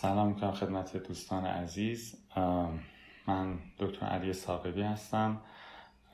سلام 0.00 0.28
می‌کنم 0.28 0.52
خدمت 0.52 0.96
دوستان 0.96 1.46
عزیز. 1.46 2.16
من 3.26 3.58
دکتر 3.78 4.06
علی 4.06 4.32
ساقبی 4.32 4.82
هستم 4.82 5.40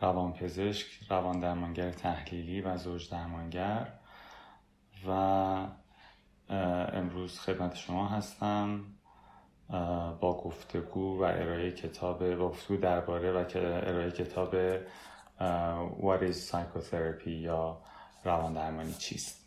روانپزشک 0.01 0.87
روان 1.11 1.41
درمانگر 1.41 1.91
تحلیلی 1.91 2.61
و 2.61 2.77
زوج 2.77 3.11
درمانگر. 3.11 3.93
و 5.07 5.11
امروز 6.93 7.41
خدمت 7.41 7.77
شما 7.77 8.09
هستم 8.09 8.85
با 10.21 10.43
گفتگو 10.45 11.21
و 11.21 11.23
ارائه 11.23 11.73
کتاب 11.73 12.39
گفتگو 12.39 12.77
درباره 12.77 13.33
و 13.33 13.45
ارائه 13.57 14.11
کتاب 14.11 14.77
What 16.01 16.33
is 16.33 16.51
Psychotherapy 16.51 17.27
یا 17.27 17.83
روان 18.25 18.53
درمانی 18.53 18.95
چیست. 18.95 19.42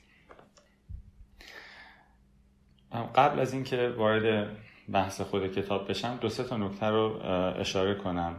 قبل 3.16 3.40
از 3.40 3.54
اینکه 3.54 3.94
وارد 3.98 4.48
بحث 4.92 5.22
خود 5.22 5.52
کتاب 5.52 5.90
بشم 5.90 6.18
دو 6.22 6.30
سه 6.30 6.44
تا 6.44 6.58
نکته 6.58 6.86
رو 6.86 7.22
اشاره 7.60 7.96
کنم. 7.96 8.36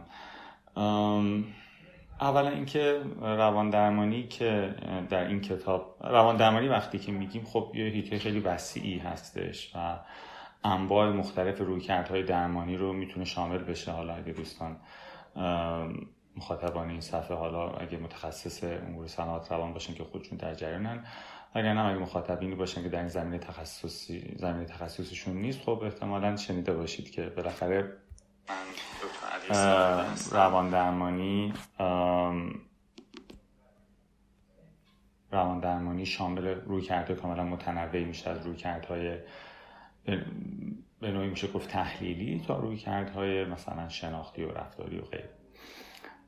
اولا 2.21 2.49
اینکه 2.49 3.01
روان 3.21 3.69
درمانی 3.69 4.27
که 4.27 4.75
در 5.09 5.27
این 5.27 5.41
کتاب 5.41 5.95
روان 6.03 6.37
درمانی 6.37 6.67
وقتی 6.67 6.99
که 6.99 7.11
میگیم 7.11 7.43
خب 7.43 7.71
یه 7.75 7.85
هیته 7.85 8.19
خیلی 8.19 8.39
وسیعی 8.39 8.97
هستش 8.97 9.71
و 9.75 9.99
انواع 10.63 11.09
مختلف 11.09 11.59
رویکردهای 11.59 12.23
درمانی 12.23 12.77
رو 12.77 12.93
می‌تونه 12.93 13.25
شامل 13.25 13.57
بشه. 13.57 13.91
حالا 13.91 14.15
اگه 14.15 14.33
دوستان 14.33 14.77
مخاطبان 16.37 16.89
این 16.89 17.01
صفحه 17.01 17.37
حالا 17.37 17.69
اگه 17.69 17.97
متخصص 17.97 18.63
امور 18.63 19.07
صنعت 19.07 19.51
روان 19.51 19.73
باشن 19.73 19.93
که 19.93 20.03
خودشون 20.03 20.37
در 20.37 20.53
جریانن 20.53 21.03
اگر 21.53 21.73
نه 21.73 21.85
اگه 21.85 21.99
مخاطبینی 21.99 22.55
باشن 22.55 22.83
که 22.83 22.89
در 22.89 22.99
این 22.99 23.07
زمینه 23.07 23.37
تخصصی 23.37 24.35
زمینه 24.37 24.65
تخصصشون 24.65 25.37
نیست 25.37 25.61
خب 25.61 25.81
احتمالا 25.83 26.35
شنیده 26.35 26.73
باشید 26.73 27.11
که 27.11 27.29
بالاخره 27.29 27.97
روان 30.31 30.69
درمانی 30.69 31.53
روان 35.31 35.59
درمانی 35.59 36.05
شامل 36.05 36.47
روی 36.47 36.81
کرده 36.81 37.15
کاملا 37.15 37.43
متنوعی 37.43 38.05
میشه. 38.05 38.29
از 38.29 38.45
روی 38.45 38.55
کردهای 38.55 39.17
به 40.99 41.11
نوعی 41.11 41.27
میشه 41.29 41.47
گفت 41.47 41.69
تحلیلی 41.69 42.43
تا 42.47 42.59
روی 42.59 42.77
کردهای 42.77 43.45
مثلا 43.45 43.89
شناختی 43.89 44.43
و 44.43 44.51
رفتاری 44.51 44.99
و 44.99 45.01
غیر 45.01 45.29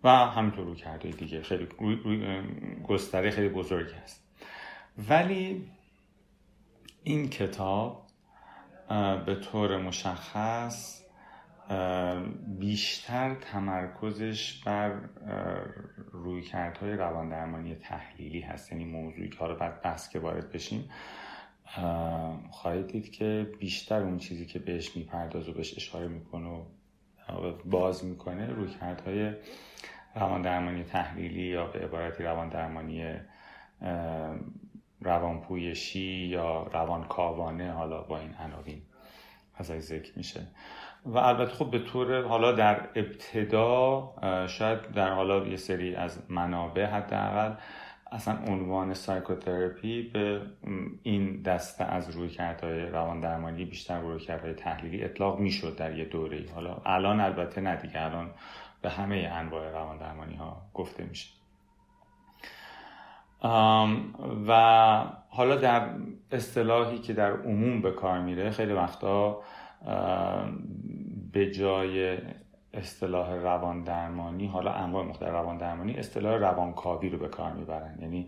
و 0.03 0.09
همینطور 0.09 0.65
روی 0.65 0.75
کرده 0.75 1.09
دیگه. 1.09 1.41
خیلی 1.41 1.67
روی 1.79 2.41
گستره 2.87 3.31
خیلی 3.31 3.49
بزرگی 3.49 3.93
هست. 3.93 4.28
ولی 5.07 5.67
این 7.03 7.29
کتاب 7.29 8.07
به 9.25 9.35
طور 9.35 9.77
مشخص 9.77 11.01
بیشتر 12.59 13.35
تمرکزش 13.35 14.63
بر 14.63 14.99
رویکردهای 16.11 16.91
روان 16.91 17.29
درمانی 17.29 17.75
تحلیلی 17.75 18.41
هست. 18.41 18.71
یعنی 18.71 18.85
موضوعی 18.85 19.29
که 19.29 19.37
حالا 19.37 19.55
بعد 19.55 19.81
بحث 19.81 20.09
که 20.09 20.19
وارد 20.19 20.51
بشیم 20.51 20.89
خواهید 22.51 22.87
دید 22.87 23.11
که 23.11 23.51
بیشتر 23.59 24.01
اون 24.01 24.17
چیزی 24.17 24.45
که 24.45 24.59
بهش 24.59 24.95
میپرداز 24.95 25.49
و 25.49 25.53
بهش 25.53 25.73
اشاره 25.77 26.07
می‌کنه 26.07 26.49
و 26.49 26.65
باز 27.65 28.05
می‌کنه 28.05 28.47
رویکردهای 28.47 29.33
روان 30.15 30.41
درمانی 30.41 30.83
تحلیلی 30.83 31.41
یا 31.41 31.67
به 31.67 31.79
عبارتی 31.79 32.23
روان 32.23 32.49
درمانی 32.49 33.19
روانپویشی 35.01 36.25
یا 36.25 36.63
روانکاوانه 36.63 37.71
حالا 37.71 38.01
با 38.01 38.19
این 38.19 38.35
عناوین 38.39 38.81
ازش 39.55 39.79
ذکر 39.79 40.17
میشه. 40.17 40.47
و 41.05 41.17
البته 41.17 41.51
خب 41.51 41.71
به 41.71 41.79
طور 41.79 42.23
حالا 42.23 42.51
در 42.51 42.89
ابتدا 42.95 44.13
شاید 44.47 44.91
در 44.91 45.13
حالا 45.13 45.47
یه 45.47 45.55
سری 45.55 45.95
از 45.95 46.31
منابع 46.31 46.85
حداقل 46.85 47.55
اصلا 48.11 48.37
عنوان 48.47 48.93
سایکوتراپی 48.93 50.01
به 50.01 50.41
این 51.03 51.41
دسته 51.41 51.83
از 51.83 52.09
رویکردهای 52.09 52.81
روان 52.81 53.19
درمانی 53.19 53.65
بیشتر 53.65 54.01
رویکردهای 54.01 54.53
تحلیلی 54.53 55.03
اطلاق 55.03 55.39
می‌شد 55.39 55.75
در 55.75 55.97
یه 55.97 56.05
دوره 56.05 56.45
حالا 56.55 56.81
الان 56.85 57.19
البته 57.19 57.61
نه 57.61 57.75
دیگه 57.75 58.01
الان 58.01 58.31
به 58.81 58.89
همه 58.89 59.29
انواع 59.33 59.71
روان 59.71 59.97
درمانی 59.97 60.35
ها 60.35 60.61
گفته 60.73 61.03
میشه. 61.03 61.38
و 64.47 65.03
حالا 65.29 65.55
در 65.55 65.89
اصطلاحی 66.31 66.97
که 66.99 67.13
در 67.13 67.31
عموم 67.31 67.81
به 67.81 67.91
کار 67.91 68.19
میره 68.19 68.49
خیلی 68.49 68.73
وقتا 68.73 69.41
به 71.31 71.51
جای 71.51 72.17
اصطلاح 72.73 73.35
روان 73.35 73.83
درمانی 73.83 74.47
حالا 74.47 74.71
انواع 74.71 75.05
مختلف 75.05 75.29
روان 75.29 75.57
درمانی 75.57 75.93
اصطلاح 75.93 76.35
روانکاوی 76.35 77.09
رو 77.09 77.17
به 77.17 77.27
کار 77.27 77.51
می‌برن. 77.51 77.97
یعنی 78.01 78.27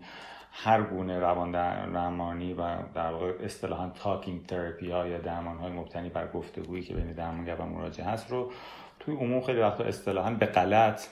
هر 0.52 0.82
گونه 0.82 1.18
روان 1.18 1.52
درمانی 1.52 2.54
و 2.54 2.76
در 2.94 3.12
واقع 3.12 3.32
اصطلاحا 3.40 3.88
تاکینگ 3.88 4.46
تراپی 4.46 4.90
ها 4.90 5.06
یا 5.06 5.18
درمان 5.18 5.58
های 5.58 5.72
مبتنی 5.72 6.08
بر 6.08 6.26
گفتگویی 6.26 6.82
که 6.82 6.94
بین 6.94 7.12
درمانگر 7.12 7.54
و 7.54 7.64
مراجع 7.64 8.04
هست 8.04 8.30
رو 8.30 8.52
توی 9.00 9.14
عموم 9.14 9.40
خیلی 9.40 9.60
وقتا 9.60 9.84
اصطلاحا 9.84 10.30
به 10.30 10.46
غلط 10.46 11.08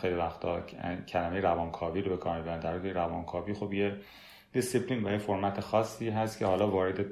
خیلی 0.00 0.14
وقتا 0.14 0.60
کلمه 1.08 1.40
روانکاوی 1.40 2.02
رو 2.02 2.10
به 2.10 2.16
کار 2.16 2.38
می‌برن. 2.38 2.60
در 2.60 2.92
روانکاوی 2.92 3.54
خب 3.54 3.72
یه 3.72 3.96
دیسیپلین 4.52 5.04
و 5.04 5.10
یه 5.10 5.18
فرمت 5.18 5.60
خاصی 5.60 6.10
هست 6.10 6.38
که 6.38 6.46
حالا 6.46 6.70
وارد 6.70 7.04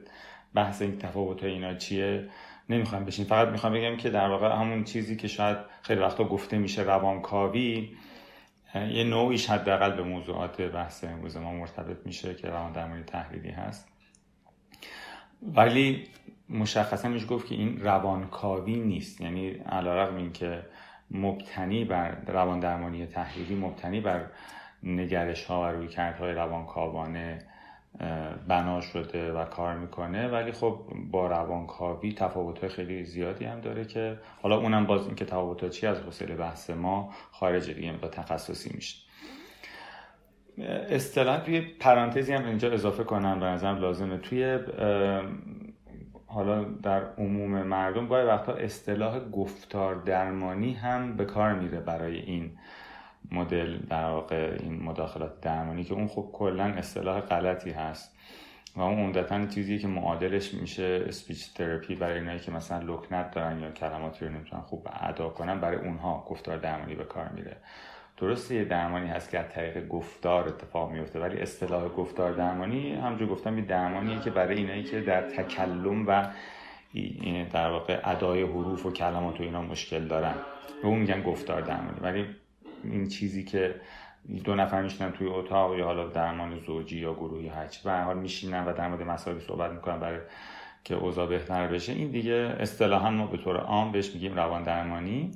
بحث 0.54 0.82
این 0.82 0.98
تفاوت 0.98 1.44
اینا 1.44 1.74
چیه 1.74 2.28
نمی‌خوام 2.68 3.04
بشین. 3.04 3.24
فقط 3.24 3.48
می‌خوام 3.48 3.72
بگم 3.72 3.96
که 3.96 4.10
در 4.10 4.28
واقع 4.28 4.48
همون 4.48 4.84
چیزی 4.84 5.16
که 5.16 5.28
شاید 5.28 5.58
خیلی 5.82 6.00
وقتا 6.00 6.24
گفته 6.24 6.58
میشه 6.58 6.82
روانکاوی 6.82 7.96
یه 8.74 9.04
نوعیش 9.04 9.50
حداقل 9.50 9.92
به 9.92 10.02
موضوعات 10.02 10.60
بحث 10.60 11.04
امروز 11.04 11.36
ما 11.36 11.52
مرتبط 11.52 12.06
میشه 12.06 12.34
که 12.34 12.48
روان 12.48 12.72
درمانی 12.72 13.02
تحلیلی 13.02 13.50
هست. 13.50 13.88
ولی 15.42 16.04
مشخصا 16.48 17.08
میشه 17.08 17.26
گفت 17.26 17.46
که 17.46 17.54
این 17.54 17.80
روانکاوی 17.80 18.76
نیست. 18.76 19.20
یعنی 19.20 19.48
علیرغم 19.48 20.16
این 20.16 20.32
که 20.32 20.62
مبتنی 21.10 21.84
بر 21.84 22.16
روان 22.26 22.60
درمانی 22.60 23.06
تحلیلی 23.06 23.54
مبتنی 23.54 24.00
بر 24.00 24.26
نگرش 24.82 25.44
ها 25.44 25.62
و 25.62 25.64
روی 25.64 25.88
کردهای 25.88 26.32
روانکاوانه 26.32 27.38
بنا 28.48 28.80
شده 28.80 29.32
و 29.32 29.44
کار 29.44 29.76
می‌کنه. 29.76 30.28
ولی 30.28 30.52
خب 30.52 30.80
با 31.10 31.26
روانکاوی 31.26 32.12
تفاوت 32.12 32.68
خیلی 32.68 33.04
زیادی 33.04 33.44
هم 33.44 33.60
داره 33.60 33.84
که 33.84 34.18
حالا 34.42 34.56
اونم 34.56 34.86
باز 34.86 35.06
این 35.06 35.14
که 35.14 35.24
تفاوت 35.24 35.70
چی 35.70 35.86
از 35.86 36.00
حوصله 36.00 36.34
بحث 36.34 36.70
ما 36.70 37.10
خارج 37.30 37.70
دیگه 37.70 37.92
با 37.92 38.08
تخصصی 38.08 38.70
میشه. 38.74 38.96
اصطلاح 40.90 41.40
توی 41.40 41.60
پرانتزی 41.60 42.32
هم 42.32 42.46
اینجا 42.46 42.72
اضافه 42.72 43.04
کنم 43.04 43.40
به 43.40 43.46
نظرم 43.46 43.78
لازمه. 43.78 44.18
توی 44.18 44.58
حالا 46.30 46.64
در 46.64 47.02
عموم 47.18 47.62
مردم 47.62 48.08
گاهی 48.08 48.26
وقتا 48.26 48.52
اصطلاح 48.52 49.20
گفتار 49.30 49.94
درمانی 49.94 50.72
هم 50.72 51.16
به 51.16 51.24
کار 51.24 51.54
میره 51.54 51.80
برای 51.80 52.18
این 52.18 52.50
مدل 53.32 53.78
در 53.78 54.10
واقع 54.10 54.56
این 54.60 54.82
مداخلات 54.82 55.40
درمانی 55.40 55.84
که 55.84 55.94
اون 55.94 56.06
خب 56.06 56.30
کلا 56.32 56.64
اصطلاح 56.64 57.20
غلطی 57.20 57.70
هست 57.70 58.16
و 58.76 58.80
اون 58.80 58.98
عمدتا 58.98 59.46
چیزی 59.46 59.78
که 59.78 59.88
معادلش 59.88 60.54
میشه 60.54 61.04
اسپیچ 61.08 61.54
تراپی 61.54 61.94
برای 61.94 62.18
اینایی 62.18 62.40
که 62.40 62.50
مثلا 62.50 62.78
لکنت 62.78 63.30
دارن 63.30 63.60
یا 63.60 63.70
کلماتی 63.70 64.24
رو 64.24 64.32
نمی‌تونن 64.32 64.62
خوب 64.62 64.88
ادا 65.00 65.28
کنن 65.28 65.60
برای 65.60 65.76
اونها 65.76 66.24
گفتار 66.28 66.56
درمانی 66.56 66.94
به 66.94 67.04
کار 67.04 67.28
میره. 67.28 67.56
درسته 68.20 68.54
یه 68.54 68.64
درمانی 68.64 69.08
هست 69.08 69.30
که 69.30 69.38
از 69.38 69.48
طریق 69.48 69.88
گفتار 69.88 70.48
اتفاق 70.48 70.90
میفته 70.92 71.20
ولی 71.20 71.38
اصطلاح 71.40 71.88
گفتار 71.88 72.32
درمانی 72.32 72.94
همجور 72.94 73.28
گفتم 73.28 73.58
یه 73.58 73.64
درمانیه 73.64 74.20
که 74.20 74.30
برای 74.30 74.56
اینایی 74.56 74.82
که 74.82 75.00
در 75.00 75.22
تکلم 75.22 76.06
و 76.06 76.28
در 77.52 77.70
واقع 77.70 78.00
ادای 78.04 78.42
حروف 78.42 78.86
و 78.86 78.92
کلمات 78.92 79.40
و 79.40 79.42
اینا 79.42 79.62
مشکل 79.62 80.06
دارن. 80.06 80.34
به 80.82 80.88
اون 80.88 80.98
میگن 80.98 81.22
گفتار 81.22 81.60
درمانی. 81.60 81.98
ولی 82.00 82.26
این 82.84 83.08
چیزی 83.08 83.44
که 83.44 83.74
دو 84.44 84.54
نفر 84.54 84.82
میشینن 84.82 85.12
توی 85.12 85.26
اتاق 85.26 85.78
یا 85.78 85.84
حالا 85.84 86.08
درمان 86.08 86.58
زوجی 86.58 86.98
یا 86.98 87.14
گروهی 87.14 87.48
هرچی 87.48 87.80
به 87.84 87.92
حال 87.92 88.18
میشینن 88.18 88.64
و 88.64 88.72
در 88.72 88.88
مورد 88.88 89.02
مسائلی 89.02 89.40
صحبت 89.40 89.70
می‌کنن 89.70 90.00
برای 90.00 90.20
که 90.84 90.94
اوضاع 90.94 91.26
بهتر 91.26 91.66
بشه. 91.66 91.92
این 91.92 92.10
دیگه 92.10 92.56
اصطلاحا 92.60 93.10
ما 93.10 93.26
به 93.26 93.36
طور 93.36 93.56
عام 93.56 93.92
بهش 93.92 94.14
میگیم 94.14 94.34
روان 94.34 94.62
درمانی. 94.62 95.30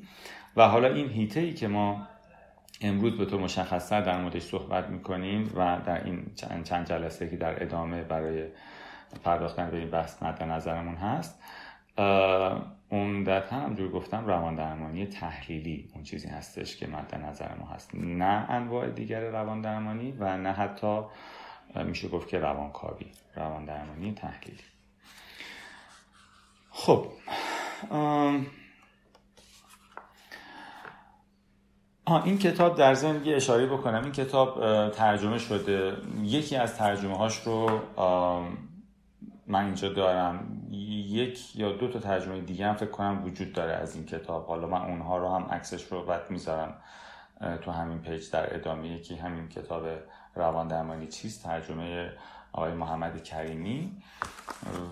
و 0.56 0.68
حالا 0.68 0.88
این 0.88 1.08
هیته 1.08 1.40
ای 1.40 1.52
که 1.52 1.68
ما 1.68 2.08
امروز 2.82 3.18
به 3.18 3.24
طور 3.24 3.40
مشخصتر 3.40 4.00
در 4.00 4.20
موردش 4.20 4.42
صحبت 4.42 4.88
می‌کنیم 4.88 5.52
و 5.56 5.80
در 5.86 6.04
این 6.04 6.26
چند 6.64 6.86
جلسه 6.86 7.30
که 7.30 7.36
در 7.36 7.62
ادامه 7.62 8.02
برای 8.02 8.44
پرداختن 9.24 9.70
به 9.70 9.76
این 9.76 9.90
بحث 9.90 10.22
مد 10.22 10.42
نظرمون 10.42 10.94
هست 10.94 11.42
عمدتا 12.90 13.56
همجور 13.56 13.90
گفتم 13.90 14.26
روان 14.26 14.54
درمانی 14.54 15.06
تحلیلی 15.06 15.90
اون 15.94 16.04
چیزی 16.04 16.28
هستش 16.28 16.76
که 16.76 16.86
مد 16.86 17.14
نظر 17.14 17.54
ما 17.54 17.66
هست. 17.66 17.90
نه 17.94 18.46
انواع 18.50 18.90
دیگر 18.90 19.20
روان 19.20 19.60
درمانی 19.60 20.12
و 20.18 20.36
نه 20.36 20.52
حتی 20.52 21.00
میشه 21.84 22.08
گفت 22.08 22.28
که 22.28 22.38
روانکاوی 22.38 23.06
روان 23.36 23.64
درمانی 23.64 24.12
تحلیلی. 24.12 24.62
خب 26.70 27.06
این 32.20 32.38
کتاب 32.38 32.76
در 32.76 32.94
ضمن 32.94 33.22
اشاره 33.26 33.66
بکنم. 33.66 34.02
این 34.02 34.12
کتاب 34.12 34.60
ترجمه 34.90 35.38
شده. 35.38 35.96
یکی 36.22 36.56
از 36.56 36.76
ترجمه 36.76 37.16
هاش 37.16 37.40
رو 37.40 37.80
من 39.46 39.64
اینجا 39.64 39.88
دارم. 39.88 40.58
یک 40.70 41.56
یا 41.56 41.72
دو 41.72 41.88
تا 41.88 41.98
ترجمه 41.98 42.40
دیگه 42.40 42.66
هم 42.66 42.74
فکر 42.74 42.90
کنم 42.90 43.24
وجود 43.24 43.52
داره 43.52 43.72
از 43.72 43.96
این 43.96 44.06
کتاب. 44.06 44.46
حالا 44.46 44.66
من 44.66 44.82
اونها 44.82 45.18
رو 45.18 45.34
هم 45.34 45.42
عکسش 45.42 45.84
رو 45.84 46.04
بعد 46.04 46.30
می‌ذارم 46.30 46.74
تو 47.62 47.70
همین 47.70 47.98
پیج 47.98 48.30
در 48.30 48.54
ادامه. 48.54 48.88
یکی 48.88 49.16
همین 49.16 49.48
کتاب 49.48 49.82
روان 50.34 50.68
درمانی 50.68 51.06
چیست؟ 51.06 51.42
ترجمه 51.42 52.12
آقای 52.52 52.72
محمد 52.72 53.24
کریمی. 53.24 54.02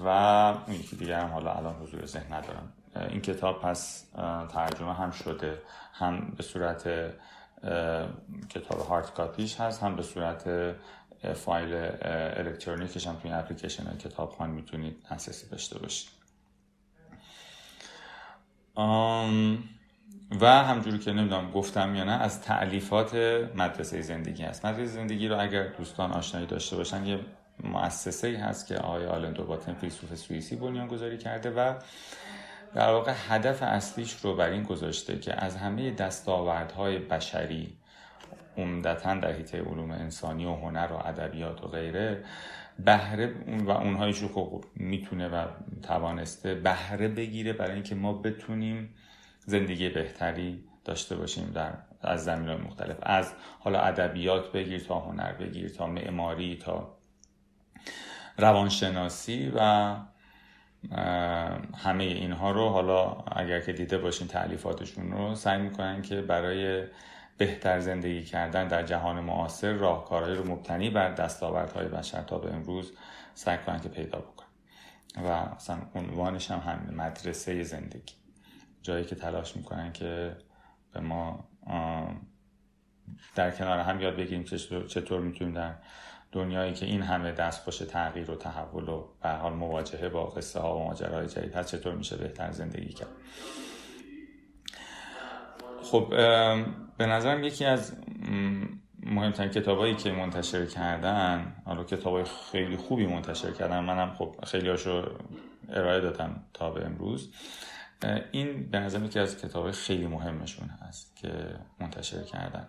و 0.05 0.55
یکی 0.69 0.97
دیگه 0.97 1.17
هم 1.17 1.29
حالا 1.29 1.53
الان 1.53 1.75
حضور 1.75 2.07
ذهن 2.07 2.33
ندارم. 2.33 2.73
این 2.97 3.21
کتاب 3.21 3.61
پس 3.61 4.07
ترجمه 4.53 4.95
هم 4.95 5.11
شده. 5.11 5.63
هم 5.93 6.35
به 6.37 6.43
صورت 6.43 6.89
کتاب 8.49 8.81
هارد 8.89 9.15
کاپیش 9.15 9.61
هست 9.61 9.83
هم 9.83 9.97
به 9.97 10.03
صورت 10.03 10.75
فایل 11.35 11.75
الکترونیکش 12.37 13.07
هم 13.07 13.17
توی 13.17 13.33
اپلیکیشن 13.33 13.97
کتابخوان 13.97 14.51
می‌تونید 14.51 15.07
دسترسی 15.11 15.49
داشته 15.51 15.79
باشید. 15.79 16.11
و 20.41 20.47
همجوری 20.47 20.99
که 20.99 21.13
نمی‌دونم 21.13 21.51
گفتم 21.51 21.95
یا 21.95 22.05
نه 22.05 22.13
از 22.13 22.43
تعلیفات 22.43 23.15
مدرسه 23.55 24.03
زندگی 24.03 24.43
هست. 24.43 24.67
مدرسه 24.67 24.93
زندگی 24.93 25.29
رو 25.29 25.41
اگر 25.41 25.67
دوستان 25.69 26.13
آشنایی 26.13 26.47
داشته 26.47 26.77
باشن 26.77 27.07
یه 27.07 27.21
مؤسسه 27.65 28.29
ای 28.29 28.37
هست 28.37 28.67
که 28.67 28.77
آقای 28.77 29.07
آلن 29.07 29.33
دوباتن 29.33 29.75
فیلسوف 29.75 30.15
سوئیسی 30.15 30.57
بنیان 30.57 30.89
گذاری 30.89 31.19
کرده 31.19 31.51
و 31.51 31.75
در 32.75 32.91
واقع 32.91 33.13
هدف 33.29 33.63
اصلیش 33.63 34.17
رو 34.23 34.37
بر 34.37 34.49
این 34.49 34.63
گذاشته 34.63 35.19
که 35.19 35.45
از 35.45 35.57
همه 35.57 35.91
دستاوردهای 35.91 36.99
بشری 36.99 37.77
عمدتا 38.57 39.15
در 39.15 39.33
حیطه 39.33 39.59
علوم 39.59 39.91
انسانی 39.91 40.47
و 40.47 40.55
هنر 40.55 40.89
و 40.93 41.07
ادبیات 41.07 41.65
و 41.65 41.67
غیره 41.67 42.25
بهره 42.85 43.35
و 43.65 43.71
اونهایش 43.71 44.19
رو 44.19 44.29
خب 44.29 44.65
می‌تونه 44.75 45.29
و 45.29 45.47
توانسته 45.83 46.55
بهره 46.55 47.09
بگیره 47.09 47.53
برای 47.53 47.75
اینکه 47.75 47.95
ما 47.95 48.13
بتونیم 48.13 48.95
زندگی 49.47 49.89
بهتری 49.89 50.65
داشته 50.85 51.17
باشیم 51.17 51.51
در 51.55 51.73
از 52.03 52.25
زمین 52.25 52.55
مختلف. 52.55 52.97
از 53.03 53.33
حالا 53.59 53.81
ادبیات 53.81 54.53
بگیر 54.53 54.81
تا 54.81 55.01
هنر 55.01 55.33
بگیر 55.33 55.69
تا 55.69 55.87
معماری 55.87 56.57
تا 56.57 56.97
روانشناسی 58.39 59.53
و 59.57 59.97
همه 61.77 62.05
اینها 62.05 62.51
رو 62.51 62.69
حالا 62.69 63.11
اگر 63.13 63.61
که 63.61 63.73
دیده 63.73 63.99
باشین 63.99 64.29
تعلیفاتشون 64.29 65.13
رو 65.13 65.35
سعی 65.35 65.63
می‌کنن 65.63 66.03
که 66.03 66.23
برای 66.23 66.85
بهتر 67.39 67.81
زندگی 67.81 68.25
کردن 68.25 68.69
در 68.69 68.83
جهان 68.83 69.21
معاصر 69.21 69.73
راهکارهایی 69.73 70.37
رو 70.37 70.51
مبتنی 70.51 70.91
بر 70.91 71.15
دستاوردهای 71.15 71.89
بشر 71.89 72.23
تا 72.23 72.39
به 72.39 72.55
امروز 72.55 72.93
سعی 73.35 73.59
کنن 73.59 73.81
که 73.81 73.89
پیدا 73.89 74.19
بکنن. 74.19 74.47
و 75.17 75.27
اصلا 75.29 75.77
عنوانش 75.95 76.51
هم 76.51 76.59
همین 76.59 76.95
مدرسه 76.97 77.63
زندگی. 77.63 78.15
جایی 78.83 79.05
که 79.05 79.15
تلاش 79.15 79.57
می‌کنن 79.57 79.93
که 79.93 80.37
به 80.93 81.01
ما 81.01 81.49
در 83.35 83.51
کنار 83.51 83.79
هم 83.79 84.01
یاد 84.01 84.17
بگیریم 84.17 84.45
چطور 84.89 85.21
می‌تونیم 85.21 85.55
در 85.55 85.75
دنیایی 86.33 86.75
که 86.75 86.87
این 86.87 87.03
همه 87.03 87.33
دستخوش 87.33 87.79
تغییر 87.79 88.31
و 88.31 88.37
تحول 88.37 88.89
و 88.89 89.05
به 89.23 89.29
حال 89.29 89.53
مواجهه 89.53 90.09
با 90.09 90.27
قصه 90.27 90.61
ها 90.61 90.77
و 90.77 90.85
ماجراهای 90.85 91.27
جدید 91.27 91.55
هست 91.55 91.77
چطور 91.77 91.95
میشه 91.95 92.17
بهتر 92.17 92.51
زندگی 92.51 92.93
کرد؟ 92.93 93.09
خب 95.83 96.09
به 96.99 97.07
نظرم 97.07 97.45
یکی 97.45 97.65
از 97.65 97.97
مهمترین 99.03 99.51
کتابایی 99.51 99.95
که 99.95 100.13
منتشر 100.13 100.67
کردن 100.67 101.53
حالا 101.65 101.85
کتابای 101.85 102.25
خیلی 102.53 102.77
خوبی 102.77 103.07
منتشر 103.07 103.51
کردن 103.51 103.81
منم 103.81 104.15
خب 104.15 104.37
خیلی 104.47 104.69
هاشو 104.69 105.03
ارائه 105.69 106.01
دادم 106.01 106.45
تا 106.55 106.71
به 106.71 106.87
امروز 106.87 107.33
این 108.33 108.71
به 108.71 108.79
نظرم 108.79 109.05
یکی 109.05 109.19
از 109.19 109.37
کتاب 109.37 109.71
خیلی 109.71 110.07
مهمشون 110.07 110.69
هست 110.69 111.17
که 111.17 111.31
منتشر 111.81 112.23
کردن. 112.23 112.69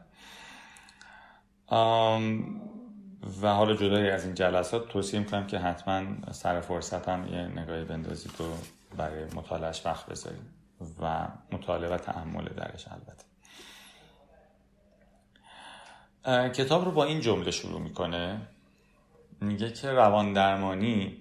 و 3.42 3.48
حالا 3.48 3.74
جدای 3.74 4.10
از 4.10 4.26
این 4.26 4.34
جلسات 4.34 4.88
توصیه 4.88 5.20
می‌کنم 5.20 5.48
که 5.48 5.60
حتما 5.60 6.32
سر 6.32 6.62
فرصت 6.62 7.10
هم 7.10 7.28
یه 7.28 7.40
نگاهی 7.40 7.84
بندازید 7.84 8.42
و 8.42 8.44
برای 8.98 9.26
مطالعهش 9.26 9.86
وقت 9.86 10.06
بذارید 10.06 10.42
و 11.02 11.28
مطالعه 11.52 11.90
و 11.90 11.98
تحمل 11.98 12.46
درش 12.46 12.86
البته. 12.88 13.26
کتاب 16.50 16.86
رو 16.86 16.92
با 16.92 17.04
این 17.04 17.22
جمله 17.22 17.52
شروع 17.52 17.82
می‌کنه. 17.82 18.42
میگه 19.42 19.72
که 19.72 19.92
روان 19.92 20.34
درمانی 20.34 21.18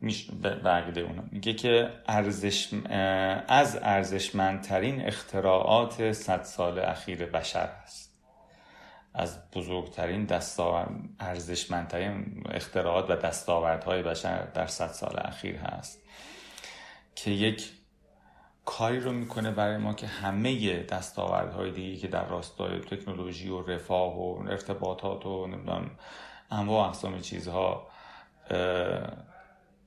اونا. 0.00 1.22
میگه 1.30 1.54
که 1.54 1.90
ارزش 2.06 2.74
از 3.48 3.78
ارزشمندترین 3.82 5.06
اختراعات 5.06 6.12
صد 6.12 6.42
سال 6.42 6.78
اخیر 6.78 7.26
بشر 7.26 7.68
است. 7.84 8.13
از 9.14 9.50
بزرگترین 9.50 10.24
دستاورد 10.24 10.90
ارزشمندترین 11.20 12.44
اختراعات 12.50 13.10
و 13.10 13.16
دستاوردهای 13.16 14.02
بشر 14.02 14.44
در 14.44 14.66
صد 14.66 14.88
سال 14.88 15.20
اخیر 15.24 15.56
هست 15.56 16.02
که 17.14 17.30
یک 17.30 17.70
کاری 18.64 19.00
رو 19.00 19.12
می‌کنه 19.12 19.50
برای 19.50 19.76
ما 19.76 19.94
که 19.94 20.06
همه 20.06 20.82
دستاوردهای 20.82 21.70
دیگه 21.70 21.96
که 21.96 22.08
در 22.08 22.24
راستای 22.24 22.80
تکنولوژی 22.80 23.48
و 23.48 23.62
رفاه 23.62 24.18
و 24.18 24.48
ارتباطات 24.48 25.26
و 25.26 25.46
نمی‌دونم 25.46 25.90
انواع 26.50 26.88
اقسام 26.88 27.20
چیزها 27.20 27.86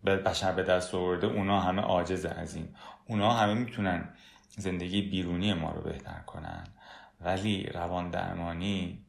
به 0.04 0.18
بشر 0.26 0.52
به 0.52 0.64
دست 0.64 0.96
آورده 0.96 1.28
اونا 1.28 1.60
همه 1.60 1.82
عاجز 1.82 2.26
از 2.26 2.56
این 2.56 2.76
اونا 3.08 3.34
همه 3.34 3.54
می‌تونن 3.54 4.10
زندگی 4.58 5.02
بیرونی 5.02 5.54
ما 5.54 5.72
رو 5.72 5.82
بهتر 5.82 6.20
کنن. 6.26 6.64
ولی 7.22 7.64
روان 7.64 8.10
درمانی 8.10 9.07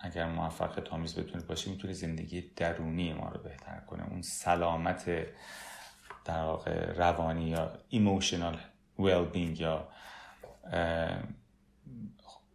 اگر 0.00 0.26
موفق 0.26 0.80
تامیز 0.80 1.18
بتونه 1.18 1.44
باشه 1.44 1.70
می‌تونه 1.70 1.92
زندگی 1.92 2.40
درونی 2.56 3.12
ما 3.12 3.28
رو 3.28 3.42
بهتر 3.42 3.80
کنه 3.80 4.08
اون 4.10 4.22
سلامت 4.22 5.26
در 6.24 6.42
واقع 6.42 6.92
روانی 6.92 7.48
یا 7.48 7.72
ایموشنال 7.88 8.58
ویل 8.98 9.24
بینگ 9.24 9.60
یا 9.60 9.88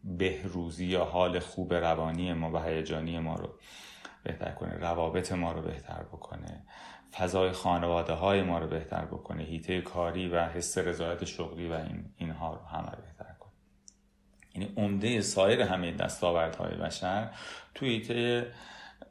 بهروزی 0.03 0.85
یا 0.85 1.05
حال 1.05 1.39
خوب 1.39 1.73
روانی 1.73 2.33
ما 2.33 2.51
و 2.51 2.57
هیجانی 2.57 3.19
ما 3.19 3.35
رو 3.35 3.49
بهتر 4.23 4.51
کنه 4.51 4.73
روابط 4.73 5.31
ما 5.31 5.51
رو 5.51 5.61
بهتر 5.61 6.03
بکنه 6.03 6.63
فضای 7.11 7.51
خانواده 7.51 8.13
های 8.13 8.41
ما 8.41 8.59
رو 8.59 8.67
بهتر 8.67 9.05
بکنه 9.05 9.43
هیته 9.43 9.81
کاری 9.81 10.27
و 10.29 10.45
حس 10.45 10.77
رضایت 10.77 11.25
شغلی 11.25 11.67
و 11.67 11.73
این 11.73 12.13
اینها 12.17 12.53
رو 12.53 12.65
همه 12.65 12.91
بهتر 12.91 13.30
یعنی 14.55 14.73
عمده 14.77 15.21
سایر 15.21 15.61
همه 15.61 15.91
دستاوردهای 15.91 16.75
بشر 16.75 17.29
توی 17.75 17.89
هیته 17.89 18.51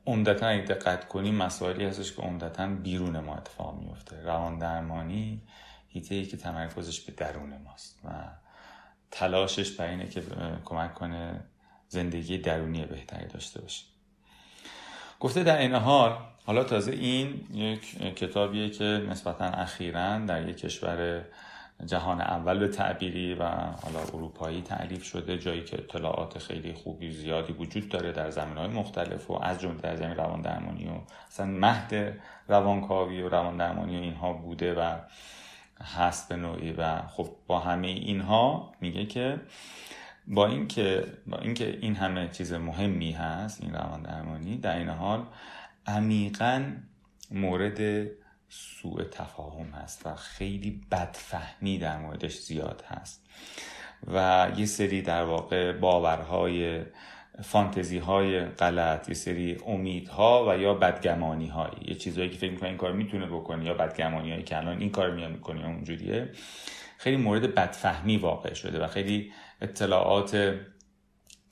عمدتا 0.06 0.46
اگه 0.46 0.62
دقت 0.62 1.08
کنیم 1.08 1.34
مسائلی 1.34 1.84
هستش 1.84 2.12
که 2.12 2.22
عمدتا 2.22 2.66
بیرون 2.66 3.20
ما 3.20 3.36
اتفاق 3.36 3.80
میفته. 3.80 4.22
روان 4.22 4.58
درمانی 4.58 5.42
هیته 5.88 6.14
ای 6.14 6.26
که 6.26 6.36
تمرکزش 6.36 7.00
به 7.00 7.12
درون 7.12 7.58
ماست 7.64 8.00
و 8.04 8.08
تلاشش 9.10 9.70
برای 9.70 9.90
اینه 9.90 10.08
که 10.08 10.22
کمک 10.64 10.94
کنه 10.94 11.40
زندگی 11.88 12.38
درونی 12.38 12.86
بهتری 12.86 13.26
داشته 13.26 13.60
باشه. 13.60 13.84
گفته 15.20 15.42
در 15.42 15.58
این 15.58 15.74
حال 15.74 16.18
حالا 16.44 16.64
تازه 16.64 16.92
این 16.92 17.46
یک 17.54 17.98
کتابیه 18.14 18.70
که 18.70 18.84
نسبتا 18.84 19.44
اخیرا 19.44 20.18
در 20.18 20.48
یک 20.48 20.56
کشور 20.56 21.24
جهان 21.86 22.20
اول 22.20 22.58
به 22.58 22.68
تعبیری 22.68 23.34
و 23.34 23.44
حالا 23.54 24.00
اروپایی 24.14 24.62
تعلیف 24.62 25.04
شده 25.04 25.38
جایی 25.38 25.64
که 25.64 25.78
اطلاعات 25.78 26.38
خیلی 26.38 26.72
خوبی 26.72 27.12
زیادی 27.12 27.52
وجود 27.52 27.88
داره 27.88 28.12
در 28.12 28.30
زمین 28.30 28.56
های 28.56 28.68
مختلف 28.68 29.30
و 29.30 29.42
از 29.42 29.60
جمله 29.60 29.80
در 29.80 29.96
زمین 29.96 30.16
روان 30.16 30.40
درمانی 30.40 30.88
و 30.88 30.92
اصلا 31.28 31.46
مهد 31.46 32.18
روانکاوی 32.48 33.22
و 33.22 33.28
روان 33.28 33.56
درمانی 33.56 33.98
و 33.98 34.00
اینها 34.00 34.32
بوده 34.32 34.74
و 34.74 34.98
هست 35.84 36.28
به 36.28 36.36
نوعی 36.36 36.72
و 36.72 37.02
خب 37.02 37.28
با 37.46 37.58
همه 37.58 37.88
اینها 37.88 38.72
میگه 38.80 39.06
که 39.06 39.40
با 40.26 40.46
اینکه 40.46 41.04
با 41.26 41.38
اینکه 41.38 41.78
این 41.80 41.96
همه 41.96 42.28
چیز 42.28 42.52
مهمی 42.52 43.12
هست 43.12 43.62
این 43.62 43.74
روان 43.74 44.02
درمانی 44.02 44.56
در 44.56 44.78
این 44.78 44.88
حال 44.88 45.24
عمیقا 45.86 46.64
مورد 47.30 48.06
سوء 48.50 49.04
تفاهم 49.04 49.66
هست 49.66 50.06
و 50.06 50.14
خیلی 50.14 50.80
بدفهمی 50.90 51.78
در 51.78 51.98
موردش 51.98 52.38
زیاد 52.38 52.84
هست. 52.88 53.26
و 54.06 54.48
یه 54.56 54.66
سری 54.66 55.02
در 55.02 55.24
واقع 55.24 55.72
باورهای 55.72 56.82
فانتزی 57.42 57.98
های 57.98 58.44
غلط 58.44 59.08
یه 59.08 59.14
سری 59.14 59.58
امیدها 59.66 60.46
و 60.48 60.58
یا 60.58 60.74
بدگمانی 60.74 61.46
های 61.46 61.70
یه 61.86 61.94
چیزهایی 61.94 62.30
که 62.30 62.38
فکر 62.38 62.50
می‌کنه 62.50 62.68
این 62.68 62.78
کار 62.78 62.92
می‌تونه 62.92 63.26
بکنه 63.26 63.64
یا 63.64 63.74
بدگمانی 63.74 64.30
هایی 64.30 64.42
که 64.42 64.56
الان 64.56 64.78
این 64.78 64.90
کار 64.90 65.10
میاد 65.10 65.40
یا 65.48 65.66
اونجوریه 65.66 66.30
خیلی 66.98 67.16
مورد 67.16 67.54
بدفهمی 67.54 68.16
واقع 68.16 68.54
شده 68.54 68.84
و 68.84 68.86
خیلی 68.86 69.32
اطلاعات 69.60 70.54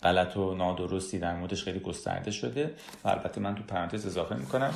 غلط 0.02 0.36
و 0.36 0.54
نادرستی 0.54 1.18
در 1.18 1.36
موردش 1.36 1.64
خیلی 1.64 1.80
گسترده 1.80 2.30
شده. 2.30 2.74
و 3.04 3.08
البته 3.08 3.40
من 3.40 3.54
تو 3.54 3.62
پرانتز 3.62 4.06
اضافه 4.06 4.34
می‌کنم. 4.34 4.74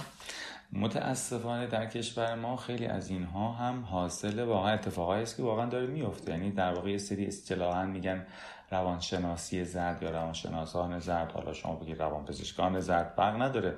متاسفانه 0.73 1.67
در 1.67 1.87
کشور 1.87 2.35
ما 2.35 2.57
خیلی 2.57 2.87
از 2.87 3.11
اینها 3.11 3.53
هم 3.53 3.85
حاصل 3.85 4.41
واقعا 4.41 4.73
اتفاقایی 4.73 5.23
است 5.23 5.37
که 5.37 5.43
واقعا 5.43 5.67
داره 5.67 5.87
میفته 5.87 6.33
یعنی 6.33 6.51
در 6.51 6.75
واقع 6.75 6.91
یه 6.91 6.99
سری 6.99 7.27
اصطلاحا 7.27 7.87
میگن 7.87 8.27
روانشناسی 8.73 9.65
زرد 9.65 10.03
یا 10.03 10.11
روانشناسان 10.11 10.99
زرد. 10.99 11.33
حالا 11.33 11.53
شما 11.53 11.75
بگید 11.75 12.03
روانپزشکان 12.03 12.81
زرد 12.81 13.13
فرق 13.17 13.43
نداره. 13.43 13.77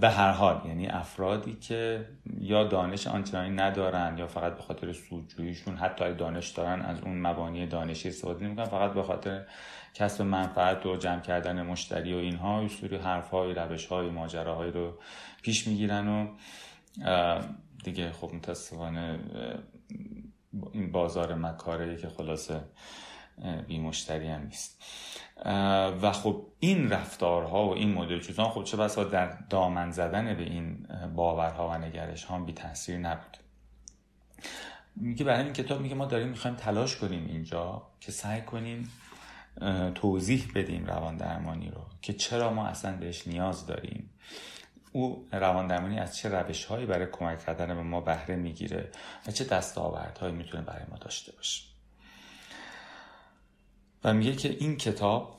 به 0.00 0.10
هر 0.10 0.30
حال 0.30 0.60
یعنی 0.66 0.86
افرادی 0.86 1.54
که 1.54 2.08
یا 2.40 2.64
دانش 2.64 3.06
آنچنانی 3.06 3.50
ندارن 3.50 4.18
یا 4.18 4.26
فقط 4.26 4.54
به 4.54 4.62
خاطر 4.62 4.92
سودجوییشون 4.92 5.76
حتی 5.76 6.14
دانش 6.14 6.48
دارن 6.48 6.80
از 6.80 7.00
اون 7.00 7.20
مبانی 7.20 7.66
دانشی 7.66 8.08
استفاده 8.08 8.44
نمی‌کنن 8.44 8.64
فقط 8.64 8.92
به 8.92 9.02
خاطر 9.02 9.46
کسب 9.94 10.22
منفعت 10.22 10.86
و 10.86 10.96
جمع 10.96 11.20
کردن 11.20 11.62
مشتری 11.62 12.14
و 12.14 12.16
اینها 12.16 12.68
سری 12.68 12.96
حرفهای 12.96 13.54
روشهای 13.54 14.10
ماجراهایی 14.10 14.72
رو 14.72 14.98
پیش 15.42 15.66
می‌گیرن 15.66 16.08
و 16.08 16.26
دیگه 17.84 18.12
خب 18.12 18.34
متاسفانه 18.34 19.18
این 20.72 20.92
بازار 20.92 21.34
مکاره 21.34 21.96
که 21.96 22.08
خلاصه 22.08 22.60
بی 23.66 23.78
مشتری 23.78 24.28
هم 24.28 24.42
نیست. 24.42 24.82
و 26.02 26.12
خب 26.12 26.46
این 26.60 26.90
رفتارها 26.90 27.68
و 27.68 27.74
این 27.74 27.94
مدل 27.94 28.20
چیزان 28.20 28.48
خب 28.48 28.64
چه 28.64 28.76
بسا 28.76 29.04
در 29.04 29.38
دامن 29.50 29.90
زدن 29.90 30.34
به 30.34 30.42
این 30.42 30.86
باورها 31.14 31.68
و 31.68 31.74
نگرش 31.74 32.24
ها 32.24 32.38
بی 32.38 32.52
تاثیر 32.52 32.98
نبود. 32.98 33.36
میگه 34.96 35.24
برای 35.24 35.44
این 35.44 35.52
کتاب 35.52 35.80
میگه 35.80 35.94
ما 35.94 36.06
داریم 36.06 36.28
می‌خوایم 36.28 36.56
تلاش 36.56 36.96
کنیم 36.96 37.26
اینجا 37.26 37.82
که 38.00 38.12
سعی 38.12 38.42
کنیم 38.42 38.90
توضیح 39.94 40.52
بدیم 40.54 40.86
روان 40.86 41.16
درمانی 41.16 41.70
رو 41.70 41.80
که 42.02 42.12
چرا 42.12 42.52
ما 42.52 42.66
اصلا 42.66 42.96
بهش 42.96 43.26
نیاز 43.26 43.66
داریم. 43.66 44.10
او 44.92 45.28
روان 45.32 45.66
درمانی 45.66 45.98
از 45.98 46.16
چه 46.16 46.28
روش 46.28 46.64
هایی 46.64 46.86
برای 46.86 47.06
کمک 47.12 47.44
کردن 47.46 47.66
به 47.66 47.82
ما 47.82 48.00
بهره 48.00 48.36
می‌گیره 48.36 48.90
و 49.26 49.30
چه 49.30 49.44
دستاوردهایی 49.44 50.34
می‌تونه 50.34 50.62
برای 50.62 50.84
ما 50.90 50.96
داشته 50.96 51.32
باشه. 51.32 51.64
و 54.04 54.14
میگه 54.14 54.32
که 54.36 54.56
این 54.60 54.76
کتاب 54.76 55.36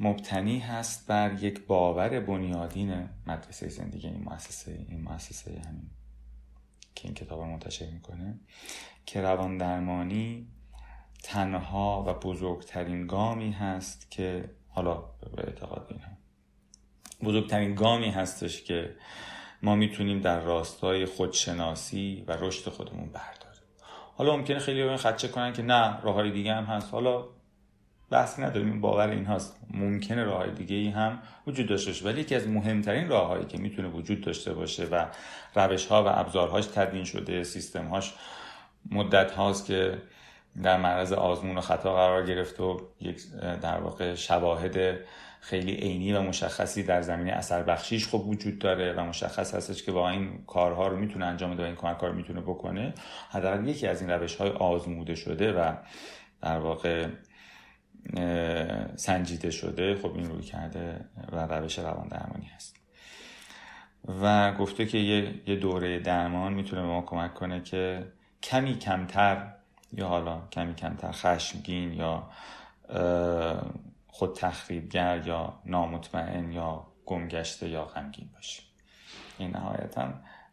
مبتنی 0.00 0.58
هست 0.58 1.06
بر 1.06 1.44
یک 1.44 1.66
باور 1.66 2.20
بنیادین 2.20 3.08
مدرسه 3.26 3.68
زندگی 3.68 4.06
این 4.06 4.24
مؤسسه 4.24 4.86
این 4.88 5.02
مؤسسه 5.02 5.50
همین 5.50 5.90
که 6.94 7.04
این 7.04 7.14
کتاب 7.14 7.40
رو 7.40 7.46
منتشر 7.46 7.86
می‌کنه 7.86 8.40
که 9.06 9.20
روان 9.20 9.58
درمانی 9.58 10.48
تنها 11.22 12.04
و 12.06 12.14
بزرگترین 12.14 13.06
گامی 13.06 13.50
هست 13.50 14.10
که 14.10 14.50
حالا 14.68 14.94
به 15.36 15.44
اعتقاد 15.44 15.86
این 15.90 16.00
هم. 16.00 16.16
بزرگترین 17.22 17.74
گامی 17.74 18.10
هستش 18.10 18.62
که 18.62 18.96
ما 19.62 19.74
می‌تونیم 19.74 20.20
در 20.20 20.40
راستای 20.40 21.06
خودشناسی 21.06 22.24
و 22.28 22.32
رشد 22.32 22.70
خودمون 22.70 23.06
برداریم 23.06 23.62
حالا 24.16 24.36
ممکنه 24.36 24.58
خیلی 24.58 24.82
این 24.82 24.96
خدچه 24.96 25.28
کنن 25.28 25.52
که 25.52 25.62
نه 25.62 26.00
راه 26.00 26.30
دیگه 26.30 26.54
هم 26.54 26.64
هست 26.64 26.92
حالا 26.92 27.24
بحثی 28.12 28.42
نداریم 28.42 28.70
این 28.70 28.80
باور 28.80 29.08
این 29.08 29.24
هاست 29.24 29.56
ممکنه 29.70 30.24
راه 30.24 30.46
دیگه 30.46 30.76
ای 30.76 30.88
هم 30.88 31.18
وجود 31.46 31.66
داشته 31.66 31.90
باشه 31.90 32.04
ولی 32.04 32.20
یکی 32.20 32.34
از 32.34 32.48
مهمترین 32.48 33.08
راههایی 33.08 33.44
که 33.44 33.58
می‌تونه 33.58 33.88
وجود 33.88 34.20
داشته 34.20 34.52
باشه 34.52 34.84
و 34.84 35.06
روش 35.54 35.86
ها 35.86 36.04
و 36.04 36.06
ابزارهاش 36.08 36.66
تدوین 36.66 37.04
شده 37.04 37.44
سیستم 37.44 37.86
هاش 37.86 38.14
مدت 38.90 39.30
هاست 39.30 39.66
که 39.66 39.98
در 40.62 40.80
معرض 40.80 41.12
آزمون 41.12 41.58
و 41.58 41.60
خطا 41.60 41.94
قرار 41.94 42.26
گرفت 42.26 42.60
و 42.60 42.80
یک 43.00 43.16
در 43.62 43.80
واقع 43.80 44.14
شواهد 44.14 44.98
خیلی 45.40 45.72
عینی 45.72 46.12
و 46.12 46.22
مشخصی 46.22 46.82
در 46.82 47.02
زمینه 47.02 47.32
اثر 47.32 47.62
بخشیش 47.62 48.08
خب 48.08 48.26
وجود 48.28 48.58
داره 48.58 48.92
و 48.92 49.00
مشخص 49.00 49.54
هستش 49.54 49.82
که 49.82 49.92
با 49.92 50.10
این 50.10 50.44
کارها 50.46 50.88
رو 50.88 50.96
می‌تونه 50.96 51.24
انجام 51.24 51.54
بده 51.54 51.62
و 51.62 51.66
این 51.66 51.74
کمک 51.74 51.98
کار 51.98 52.12
می‌تونه 52.12 52.40
بکنه. 52.40 52.94
حداقل 53.30 53.68
یکی 53.68 53.86
از 53.86 54.00
این 54.00 54.10
روش 54.10 54.36
های 54.36 54.50
آزموده 54.50 55.14
شده 55.14 55.52
و 55.52 55.72
در 56.42 56.58
واقع 56.58 57.06
سنجیده 58.96 59.50
شده. 59.50 59.94
خب 59.94 60.14
این 60.14 60.30
روی 60.30 60.42
کرده 60.42 61.04
و 61.32 61.46
روش 61.46 61.78
روان 61.78 62.08
درمانی 62.08 62.46
هست. 62.46 62.76
و 64.22 64.52
گفته 64.52 64.86
که 64.86 64.98
یه 64.98 65.56
دوره 65.56 65.98
درمان 65.98 66.52
می‌تونه 66.52 66.82
به 66.82 66.88
ما 66.88 67.02
کمک 67.02 67.34
کنه 67.34 67.60
که 67.60 68.12
کمی 68.42 68.78
کمتر 68.78 69.52
یا 69.92 70.08
حالا 70.08 70.42
کمی 70.52 70.74
کمتر 70.74 71.12
خشمگین 71.12 71.92
یا 71.92 72.30
خود 74.06 74.36
تخریبگر 74.36 75.26
یا 75.26 75.60
نامطمئن 75.64 76.52
یا 76.52 76.86
گمگشته 77.06 77.68
یا 77.68 77.84
غمگین 77.84 78.30
باشیم 78.34 78.64
این 79.38 79.50
نهایتا 79.50 80.08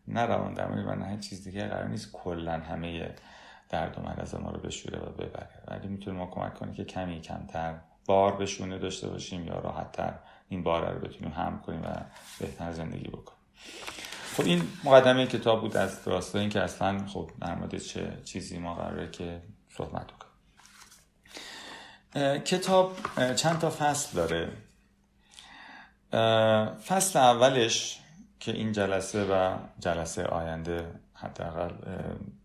نه 0.08 0.26
روان 0.26 0.54
درمانی 0.54 0.84
و 0.84 0.96
نه 0.96 1.18
چیز 1.20 1.44
دیگه 1.44 1.68
قرار 1.68 1.88
نیست. 1.88 2.12
کلا 2.12 2.52
همه 2.52 3.16
درد 3.70 4.00
و 4.00 4.02
مرض 4.02 4.36
ما 4.36 4.52
رو 4.52 4.60
بشوره 4.60 5.00
و 5.00 5.10
ببره. 5.12 5.50
ولی 5.68 5.88
می‌تونه 5.88 6.18
ما 6.18 6.26
کمک 6.26 6.54
کنه 6.54 6.74
که 6.74 6.86
کمی 6.86 7.22
کمتر 7.22 7.76
بار 8.06 8.36
بشونه 8.36 8.78
داشته 8.78 9.08
باشیم 9.08 9.48
یا 9.48 9.60
راحتتر 9.60 10.14
این 10.50 10.64
بار 10.64 10.94
رو 10.94 11.00
بتونیم 11.00 11.34
هم 11.34 11.62
کنیم 11.62 11.82
و 11.82 11.88
بهتر 12.40 12.72
زندگی 12.72 13.08
بکنیم. 13.08 13.40
خب 14.38 14.44
این 14.44 14.68
مقدمه 14.84 15.28
کتاب 15.28 15.62
بود 15.62 15.78
از 15.78 16.08
راستا 16.08 16.40
این 16.40 16.50
که 16.50 16.62
اصلا 16.62 17.08
خب 17.08 17.32
در 17.42 17.56
مورد 17.56 17.78
چه 17.78 18.18
چیزی 18.26 18.60
ما 18.60 18.76
قراره 18.76 19.12
که 19.12 19.42
صحبت 19.78 20.08
کنیم 20.12 20.30
کتاب 22.40 22.98
چند 23.36 23.60
تا 23.60 23.70
فصل 23.70 24.18
داره. 24.18 24.52
فصل 26.88 27.20
اولش 27.20 28.00
که 28.40 28.52
این 28.52 28.72
جلسه 28.72 29.24
و 29.24 29.58
جلسه 29.80 30.26
آینده 30.26 30.92
حداقل 31.22 31.72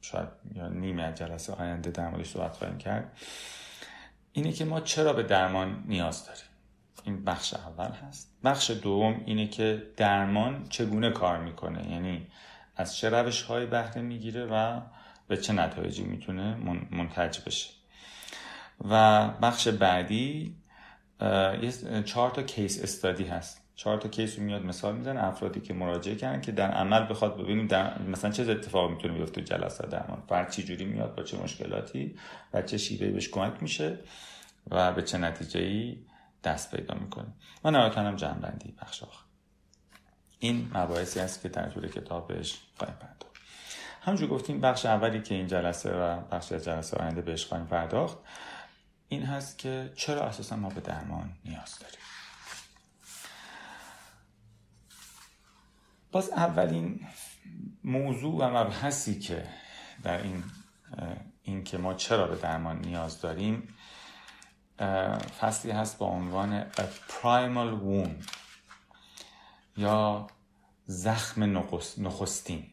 شاید 0.00 0.28
یا 0.54 0.68
نیمه 0.68 1.12
جلسه 1.12 1.52
آینده 1.52 1.90
در 1.90 2.08
موردش 2.08 2.30
صحبت 2.30 2.56
خواهیم 2.56 2.78
کرد. 2.78 3.16
اینه 4.32 4.52
که 4.52 4.64
ما 4.64 4.80
چرا 4.80 5.12
به 5.12 5.22
درمان 5.22 5.84
نیاز 5.86 6.26
داریم؟ 6.26 6.42
این 7.04 7.24
بخش 7.24 7.54
اول 7.54 7.90
هست. 7.90 8.38
بخش 8.44 8.70
دوم 8.70 9.22
اینه 9.26 9.48
که 9.48 9.82
درمان 9.96 10.66
چگونه 10.68 11.10
کار 11.10 11.38
می‌کنه؟ 11.38 11.90
یعنی 11.90 12.26
از 12.76 12.96
چه 12.96 13.10
روش 13.10 13.42
های 13.42 13.66
بهره 13.66 14.02
می‌گیره 14.02 14.44
و 14.44 14.80
به 15.28 15.36
چه 15.36 15.52
نتایجی 15.52 16.04
می‌تونه 16.04 16.54
منتج 16.90 17.40
بشه. 17.46 17.70
و 18.90 19.28
بخش 19.28 19.68
بعدی 19.68 20.56
چهار 22.04 22.30
تا 22.30 22.42
کیس 22.42 22.82
استادی 22.82 23.24
هست. 23.24 23.63
چهار 23.76 23.98
تا 23.98 24.08
کیس 24.08 24.38
میاد 24.38 24.64
مثال 24.64 24.96
می‌زنه 24.96 25.24
افرادی 25.24 25.60
که 25.60 25.74
مراجعه 25.74 26.14
کردن 26.14 26.40
که 26.40 26.52
در 26.52 26.70
عمل 26.70 27.10
بخواد 27.10 27.42
ببینیم 27.42 27.66
در 27.66 28.02
مثلا 28.02 28.30
چه 28.30 28.50
اتفاقی 28.50 28.94
می‌تونه 28.94 29.14
بیفته 29.14 29.42
جلسه 29.42 29.86
درمان 29.86 30.22
فرد 30.28 30.50
چی 30.50 30.62
جوری 30.62 30.84
میاد 30.84 31.14
با 31.14 31.22
چه 31.22 31.38
مشکلاتی 31.38 32.16
و 32.52 32.62
چه 32.62 32.78
شیوهی 32.78 33.12
بهش 33.12 33.28
کمک 33.28 33.62
میشه 33.62 33.98
و 34.70 34.92
به 34.92 35.02
چه 35.02 35.18
نتیجه 35.18 35.60
ای 35.60 35.98
دست 36.44 36.76
پیدا 36.76 36.94
می‌کنه. 36.94 37.26
و 37.64 37.70
نهایتا 37.70 38.00
هم 38.00 38.16
جمع 38.16 38.38
بندی 38.38 38.74
بخش 38.82 39.02
آخر. 39.02 39.24
این 40.38 40.70
مباحثی 40.74 41.20
است 41.20 41.42
که 41.42 41.48
در 41.48 41.70
طول 41.70 41.88
کتاب 41.88 42.28
بهش 42.28 42.58
خواهیم 42.78 42.96
پرداخت. 42.96 43.36
همونجور 44.00 44.28
گفتیم 44.28 44.60
بخش 44.60 44.86
اولی 44.86 45.22
که 45.22 45.34
این 45.34 45.46
جلسه 45.46 45.92
و 45.92 46.20
بخش 46.20 46.52
جلسه 46.52 46.96
آینده 46.96 47.22
بهش 47.22 47.46
خواهیم 47.46 47.66
پرداخت 47.66 48.18
این 49.08 49.22
هست 49.22 49.58
که 49.58 49.92
چرا 49.96 50.22
اساسا 50.22 50.56
ما 50.56 50.68
به 50.68 50.80
درمان 50.80 51.30
نیاز 51.44 51.78
داریم؟ 51.78 52.03
باز 56.14 56.30
اولین 56.30 57.06
موضوع 57.85 58.35
و 58.35 58.50
مبحثی 58.50 59.18
که 59.18 59.49
در 60.02 60.23
این 60.23 60.44
این 61.42 61.64
که 61.64 61.78
ما 61.78 61.94
چرا 61.94 62.26
به 62.26 62.37
درمان 62.37 62.78
نیاز 62.80 63.21
داریم 63.21 63.68
فصلی 65.40 65.71
هست 65.71 65.99
با 65.99 66.06
عنوان 66.06 66.71
A 66.71 66.83
Primal 67.09 67.83
Wound 67.85 68.30
یا 69.76 70.26
زخم 70.87 71.42
نخستین. 71.99 72.71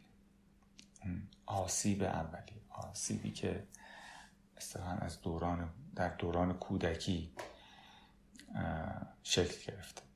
آسیب 1.45 2.03
اولی. 2.03 2.61
آسیبی 2.69 3.31
که 3.31 3.67
اصطلاحا 4.57 4.95
از 4.95 5.21
دوران 5.21 5.69
در 5.95 6.09
دوران 6.09 6.53
کودکی 6.53 7.31
شکل 9.23 9.71
گرفته. 9.71 10.10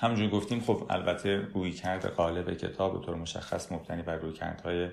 همونجور 0.00 0.30
گفتیم 0.30 0.60
خب 0.60 0.86
البته 0.90 1.36
روی 1.36 1.72
کرد 1.72 2.06
قالب 2.06 2.54
کتاب 2.54 3.00
به 3.00 3.06
طور 3.06 3.14
مشخص 3.14 3.72
مبتنی 3.72 4.02
بر 4.02 4.16
روی 4.16 4.32
کردهای 4.32 4.88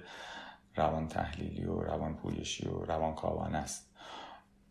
روان 0.75 1.07
تحلیلی 1.07 1.65
و 1.65 1.79
روان 1.79 2.15
پویشی 2.15 2.67
و 2.67 2.85
روان 2.85 3.15
کاوان 3.15 3.55
است. 3.55 3.91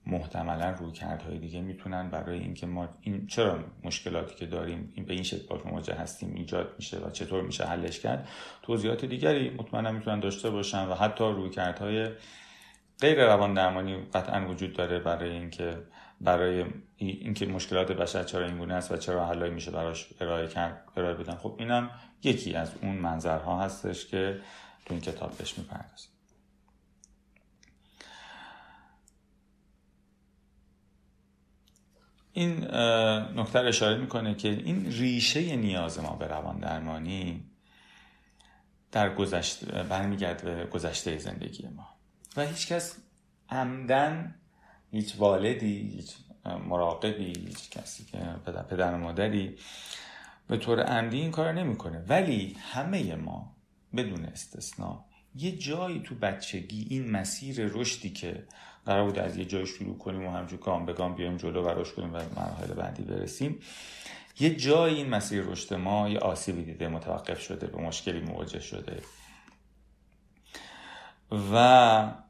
محتملا 0.06 0.70
رویکردهای 0.70 1.38
دیگه 1.38 1.60
می‌تونن 1.60 2.10
برای 2.10 2.38
اینکه 2.38 2.66
ما 2.66 2.88
این 3.00 3.26
چرا 3.26 3.58
مشکلاتی 3.84 4.34
که 4.34 4.46
داریم 4.46 4.92
این 4.94 5.06
به 5.06 5.14
این 5.14 5.22
شکل 5.22 5.58
مواجه 5.64 5.94
هستیم 5.94 6.34
ایجاد 6.34 6.74
میشه 6.78 6.98
و 6.98 7.10
چطور 7.10 7.42
میشه 7.42 7.64
حلش 7.64 8.00
کرد 8.00 8.28
توضیحات 8.62 9.04
دیگری 9.04 9.50
مطمئنا 9.50 9.92
می‌تونن 9.92 10.20
داشته 10.20 10.50
باشن 10.50 10.88
و 10.88 10.94
حتی 10.94 11.24
رویکردهای 11.24 12.08
غیر 13.00 13.26
روان 13.26 13.54
درمانی 13.54 13.96
قطعا 14.14 14.48
وجود 14.48 14.72
داره 14.72 14.98
برای 14.98 15.30
اینکه 15.30 15.78
برای 16.20 16.64
اینکه 16.96 17.46
مشکلات 17.46 17.92
بشر 17.92 18.24
چرا 18.24 18.46
اینگونه 18.46 18.74
است 18.74 18.92
و 18.92 18.96
چرا 18.96 19.26
حلایی 19.26 19.52
میشه 19.52 19.70
براش 19.70 20.08
ارائه 20.20 20.48
کرد 20.48 20.88
ارائه 20.96 21.14
بدن. 21.14 21.34
خب 21.34 21.56
اینم 21.58 21.90
یکی 22.22 22.54
از 22.54 22.72
اون 22.82 22.96
منظرها 22.96 23.60
هستش 23.62 24.06
که 24.06 24.40
تو 24.86 24.94
این 24.94 25.00
کتاب 25.00 25.36
بهش 25.38 25.58
می‌پردازیم. 25.58 26.10
این 32.32 32.64
نکته 33.40 33.58
اشاره 33.58 33.98
می‌کنه 33.98 34.34
که 34.34 34.48
این 34.48 34.92
ریشه 34.92 35.56
نیاز 35.56 36.00
ما 36.00 36.16
به 36.16 36.26
روان 36.26 36.58
درمانی 36.58 37.50
در 38.92 39.14
گذشته 39.14 39.82
برمیگرد 39.82 40.44
به 40.44 40.66
گذشته 40.66 41.18
زندگی 41.18 41.68
ما. 41.68 41.88
و 42.36 42.46
هیچکس 42.46 42.96
عمدن 43.48 44.40
هیچ 44.94 45.14
والدی 45.18 45.90
هیچ 45.96 46.14
مراقبی 46.68 47.24
هیچ 47.24 47.70
کسی 47.70 48.04
که 48.04 48.18
پدر, 48.46 48.62
پدر 48.62 48.96
مادری 48.96 49.56
به 50.48 50.56
طور 50.56 50.82
عمدی 50.82 51.20
این 51.20 51.30
کار 51.30 51.52
نمی‌کنه. 51.52 52.04
ولی 52.08 52.56
همه 52.60 53.14
ما 53.14 53.56
بدون 53.96 54.24
استثنا 54.24 55.04
یه 55.36 55.52
جایی 55.56 56.00
تو 56.00 56.14
بچگی 56.14 56.86
این 56.90 57.10
مسیر 57.10 57.66
رشدی 57.66 58.10
که 58.10 58.44
قرار 58.86 59.04
بود 59.04 59.18
از 59.18 59.36
یه 59.36 59.44
جای 59.44 59.66
شروع 59.66 59.98
کنیم 59.98 60.26
و 60.26 60.30
همجور 60.30 60.58
گام 60.58 60.86
به 60.86 60.92
گام 60.92 61.14
بیایم 61.14 61.36
جلو 61.36 61.62
و 61.62 61.68
رشد 61.68 61.94
کنیم 61.94 62.14
و 62.14 62.20
مراحل 62.36 62.74
بعدی 62.74 63.02
برسیم 63.02 63.58
یه 64.40 64.54
جایی 64.54 64.96
این 64.96 65.08
مسیر 65.08 65.44
رشد 65.44 65.74
ما 65.74 66.08
یه 66.08 66.18
آسیبی 66.18 66.62
دیده 66.62 66.88
متوقف 66.88 67.40
شده 67.40 67.66
به 67.66 67.82
مشکلی 67.82 68.20
مواجه 68.20 68.60
شده. 68.60 69.02
و 71.52 72.23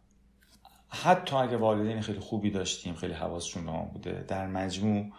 حتی 1.02 1.36
اگه 1.36 1.56
والدین 1.56 2.00
خیلی 2.00 2.18
خوبی 2.18 2.50
داشتیم 2.50 2.94
خیلی 2.94 3.12
حواسشون 3.12 3.64
به 3.64 3.70
ما 3.70 3.82
بوده. 3.82 4.24
در 4.28 4.46
مجموع 4.46 5.12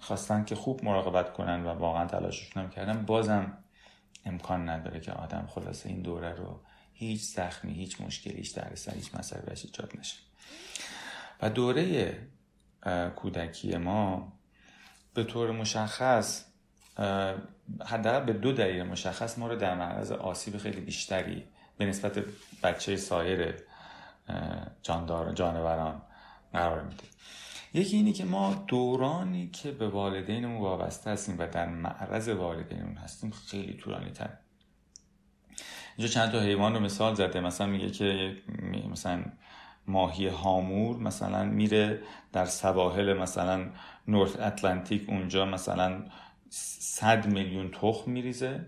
خواستن 0.00 0.44
که 0.44 0.54
خوب 0.54 0.84
مراقبت 0.84 1.32
کنن 1.32 1.66
و 1.66 1.68
واقعا 1.68 2.06
تلاششون 2.06 2.62
هم 2.62 2.70
کردن. 2.70 3.04
بازم 3.06 3.58
امکان 4.26 4.68
نداره 4.68 5.00
که 5.00 5.12
آدم 5.12 5.48
خلاصه 5.50 5.88
این 5.88 6.02
دوره 6.02 6.32
رو 6.32 6.60
هیچ 6.92 7.22
زخمی 7.22 7.72
هیچ 7.72 8.00
مشکلی 8.00 8.36
هیچ 8.36 8.54
دردسر 8.54 8.94
هیچ 8.94 9.14
مسئله 9.14 9.42
بهش 9.42 9.64
ایجاد 9.64 9.92
نشه. 9.98 10.16
و 11.42 11.50
دوره 11.50 12.16
کودکی 13.16 13.76
ما 13.76 14.32
به 15.14 15.24
طور 15.24 15.50
مشخص 15.50 16.44
حداقل 17.86 18.24
به 18.24 18.32
دو 18.32 18.52
دلیل 18.52 18.82
مشخص 18.82 19.38
ما 19.38 19.48
رو 19.48 19.56
در 19.56 19.74
معرض 19.74 20.12
آسیب 20.12 20.56
خیلی 20.56 20.80
بیشتری 20.80 21.44
به 21.78 21.86
نسبت 21.86 22.24
بچه 22.62 22.96
سایر 22.96 23.54
جاندار 24.82 25.32
جانوران 25.32 26.02
قرار 26.52 26.82
میده. 26.82 27.04
یکی 27.74 27.96
اینی 27.96 28.12
که 28.12 28.24
ما 28.24 28.64
دورانی 28.66 29.50
که 29.50 29.70
به 29.70 29.88
والدینمون 29.88 30.60
وابسته 30.60 31.10
هستیم 31.10 31.36
و 31.38 31.46
در 31.46 31.68
معرض 31.68 32.28
والدینمون 32.28 32.96
هستیم 32.96 33.30
خیلی 33.30 33.74
طولانی 33.74 34.10
تر. 34.10 34.30
اینجا 35.96 36.12
چند 36.12 36.32
تا 36.32 36.40
حیوان 36.40 36.74
رو 36.74 36.80
مثال 36.80 37.14
زده. 37.14 37.40
مثلا 37.40 37.66
میگه 37.66 37.90
که 37.90 38.36
مثلا 38.90 39.24
ماهی 39.86 40.26
هامور 40.26 40.96
مثلا 40.96 41.44
میره 41.44 42.02
در 42.32 42.44
سواحل 42.44 43.12
مثلا 43.12 43.66
نورت 44.08 44.40
اتلانتیک 44.40 45.08
اونجا 45.08 45.44
مثلا 45.44 46.04
صد 46.50 47.26
میلیون 47.26 47.70
تخم 47.70 48.10
میریزه. 48.10 48.66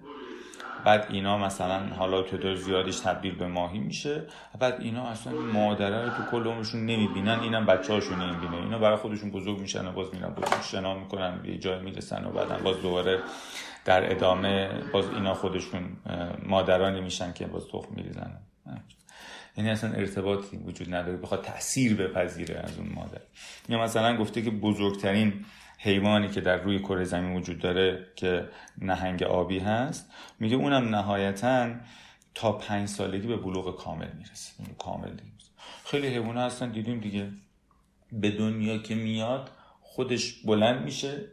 بعد 0.85 1.07
اینا 1.11 1.39
مثلا 1.39 1.87
حالا 1.87 2.23
تعداد 2.23 2.55
زیادیش 2.55 3.01
تبدیل 3.01 3.35
به 3.35 3.47
ماهی 3.47 3.79
میشه. 3.79 4.27
بعد 4.61 4.81
اینا 4.81 5.07
اصلا 5.07 5.33
مادره 5.33 6.05
رو 6.05 6.11
تو 6.11 6.31
کل 6.31 6.47
عمرشون 6.47 6.87
نمی‌بینن 6.87 7.41
اینم 7.41 7.67
بچه 7.67 7.93
هاشون 7.93 8.23
نمی‌بینه. 8.23 8.57
اینا 8.57 8.79
برای 8.79 8.97
خودشون 8.97 9.31
بزرگ 9.31 9.59
میشن 9.59 9.87
و 9.87 9.93
باز 9.93 10.15
میرن 10.15 10.29
بزرگ 10.29 10.63
شنا 10.63 10.95
می‌کنن 10.95 11.43
به 11.43 11.59
جای 11.59 11.79
می‌رسن 11.83 12.25
و 12.25 12.31
بعدا 12.31 12.59
باز 12.59 12.83
دوباره 12.83 13.21
در 13.85 14.13
ادامه 14.13 14.71
باز 14.93 15.09
اینا 15.09 15.35
خودشون 15.35 15.97
مادرانی 16.43 17.01
میشن 17.01 17.33
که 17.33 17.47
باز 17.47 17.69
تخم 17.69 17.95
میریزن. 17.95 18.39
یعنی 19.57 19.71
اصلا 19.71 19.93
ارتباطی 19.93 20.57
وجود 20.57 20.95
نداره 20.95 21.17
بخواد 21.17 21.43
تاثیر 21.43 21.97
بپذیره 21.97 22.61
از 22.65 22.79
اون 22.79 22.89
مادر. 22.95 23.21
یا 23.69 23.83
مثلا 23.83 24.17
گفته 24.17 24.43
که 24.43 24.51
بزرگترین 24.51 25.45
حیوانی 25.83 26.29
که 26.29 26.41
در 26.41 26.57
روی 26.57 26.79
کره 26.79 27.05
زمین 27.05 27.37
وجود 27.37 27.59
داره 27.59 28.07
که 28.17 28.49
نهنگ 28.79 29.23
آبی 29.23 29.59
هست 29.59 30.11
میگه 30.39 30.57
اونم 30.57 30.95
نهایتا 30.95 31.71
تا 32.35 32.53
پنج 32.53 32.89
سالگی 32.89 33.27
به 33.27 33.37
بلوغ 33.37 33.79
کامل 33.79 34.13
می‌رسه 34.19 34.53
کامل 34.79 35.11
دیگه. 35.11 35.31
خیلی 35.85 36.09
حیوان 36.09 36.37
هستن 36.37 36.71
دیدیم 36.71 37.01
دیگه. 37.01 37.29
به 38.13 38.31
دنیا 38.31 38.79
که 38.79 38.95
میاد 38.95 39.51
خودش 39.81 40.33
بلند 40.33 40.83
میشه 40.85 41.25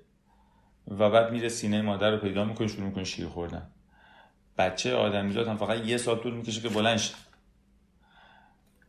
و 0.88 1.10
بعد 1.10 1.32
میره 1.32 1.50
سینه 1.50 1.82
مادر 1.82 2.12
رو 2.12 2.18
پیدا 2.18 2.46
می‌کنه 2.46 2.68
شروع 2.68 2.88
می‌کنه 2.88 3.04
شیر 3.04 3.28
خوردن. 3.28 3.68
بچه 4.58 4.96
آدمیزاد 4.96 5.48
هم 5.48 5.58
فقط 5.58 5.86
یه 5.86 5.98
ساعت 5.98 6.22
طول 6.24 6.34
می‌کشه 6.34 6.62
که 6.62 6.70
بلند 6.70 6.98
شه. 6.98 7.14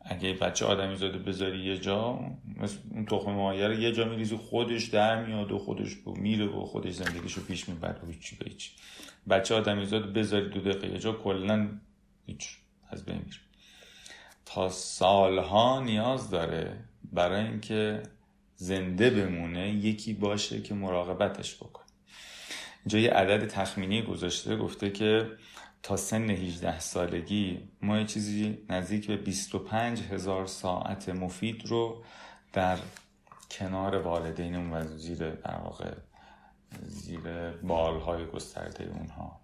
اگه 0.09 0.33
بچه 0.33 0.67
آدمی 0.67 0.97
زاده 0.97 1.19
بذاری 1.19 1.59
یه 1.59 1.79
جا 1.79 2.21
مثل 2.57 2.79
اون 2.91 3.07
تخم 3.07 3.33
مایه 3.33 3.67
رو 3.67 3.75
یه 3.75 3.93
جا 3.93 4.05
میریزی 4.05 4.37
خودش 4.37 4.85
در 4.85 5.27
میاد 5.27 5.53
و 5.53 5.59
خودش 5.59 5.97
میره 6.07 6.47
و 6.47 6.65
خودش 6.65 6.93
زندگیشو 6.93 7.45
پیش 7.45 7.69
می‌بره 7.69 8.01
و 8.03 8.07
هیچی 8.07 8.37
به 8.37 8.51
هیچ 8.51 8.71
بچه 9.29 9.55
آدمی 9.55 9.87
زاده 9.87 10.07
بذاری 10.07 10.49
دو 10.49 10.61
دقیقه 10.61 10.89
یه 10.89 10.99
جا 10.99 11.13
کلا 11.13 11.69
هیچ 12.27 12.57
از 12.91 13.05
بین 13.05 13.17
میره. 13.17 13.39
تا 14.47 14.69
سالها 14.69 15.81
نیاز 15.81 16.31
داره 16.31 16.77
برای 17.13 17.45
اینکه 17.45 18.03
زنده 18.57 19.11
بمونه 19.11 19.71
یکی 19.71 20.15
باشه 20.15 20.63
که 20.63 20.75
مراقبتش 20.75 21.57
بکنه. 21.57 21.85
اینجا 22.85 22.99
یه 22.99 23.11
عدد 23.11 23.47
تخمینی 23.47 24.03
گذاشته 24.03 24.57
گفته 24.57 24.91
که 24.91 25.31
تا 25.83 25.97
سن 25.97 26.31
18 26.31 26.81
سالگی 26.81 27.69
ما 27.83 27.99
یه 27.99 28.05
چیزی 28.05 28.59
نزدیک 28.69 29.07
به 29.07 29.17
25 29.17 30.03
هزار 30.03 30.47
ساعت 30.47 31.09
مفید 31.09 31.67
رو 31.67 32.05
در 32.53 32.79
کنار 33.51 33.97
والدینمون 33.97 34.73
و 34.73 34.97
زیر 34.97 35.31
در 35.31 35.59
واقع 35.59 35.95
زیر 36.83 37.51
بالهای 37.51 38.27
گسترده 38.27 38.85
اونها 38.85 39.41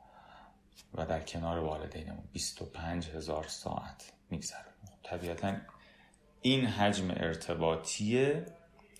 و 0.94 1.06
در 1.06 1.20
کنار 1.20 1.58
والدینمون 1.58 2.24
25 2.32 3.08
هزار 3.08 3.44
ساعت 3.48 4.12
میگذره 4.30 4.74
طبیعتا 5.02 5.56
این 6.42 6.66
حجم 6.66 7.10
ارتباطی 7.10 8.32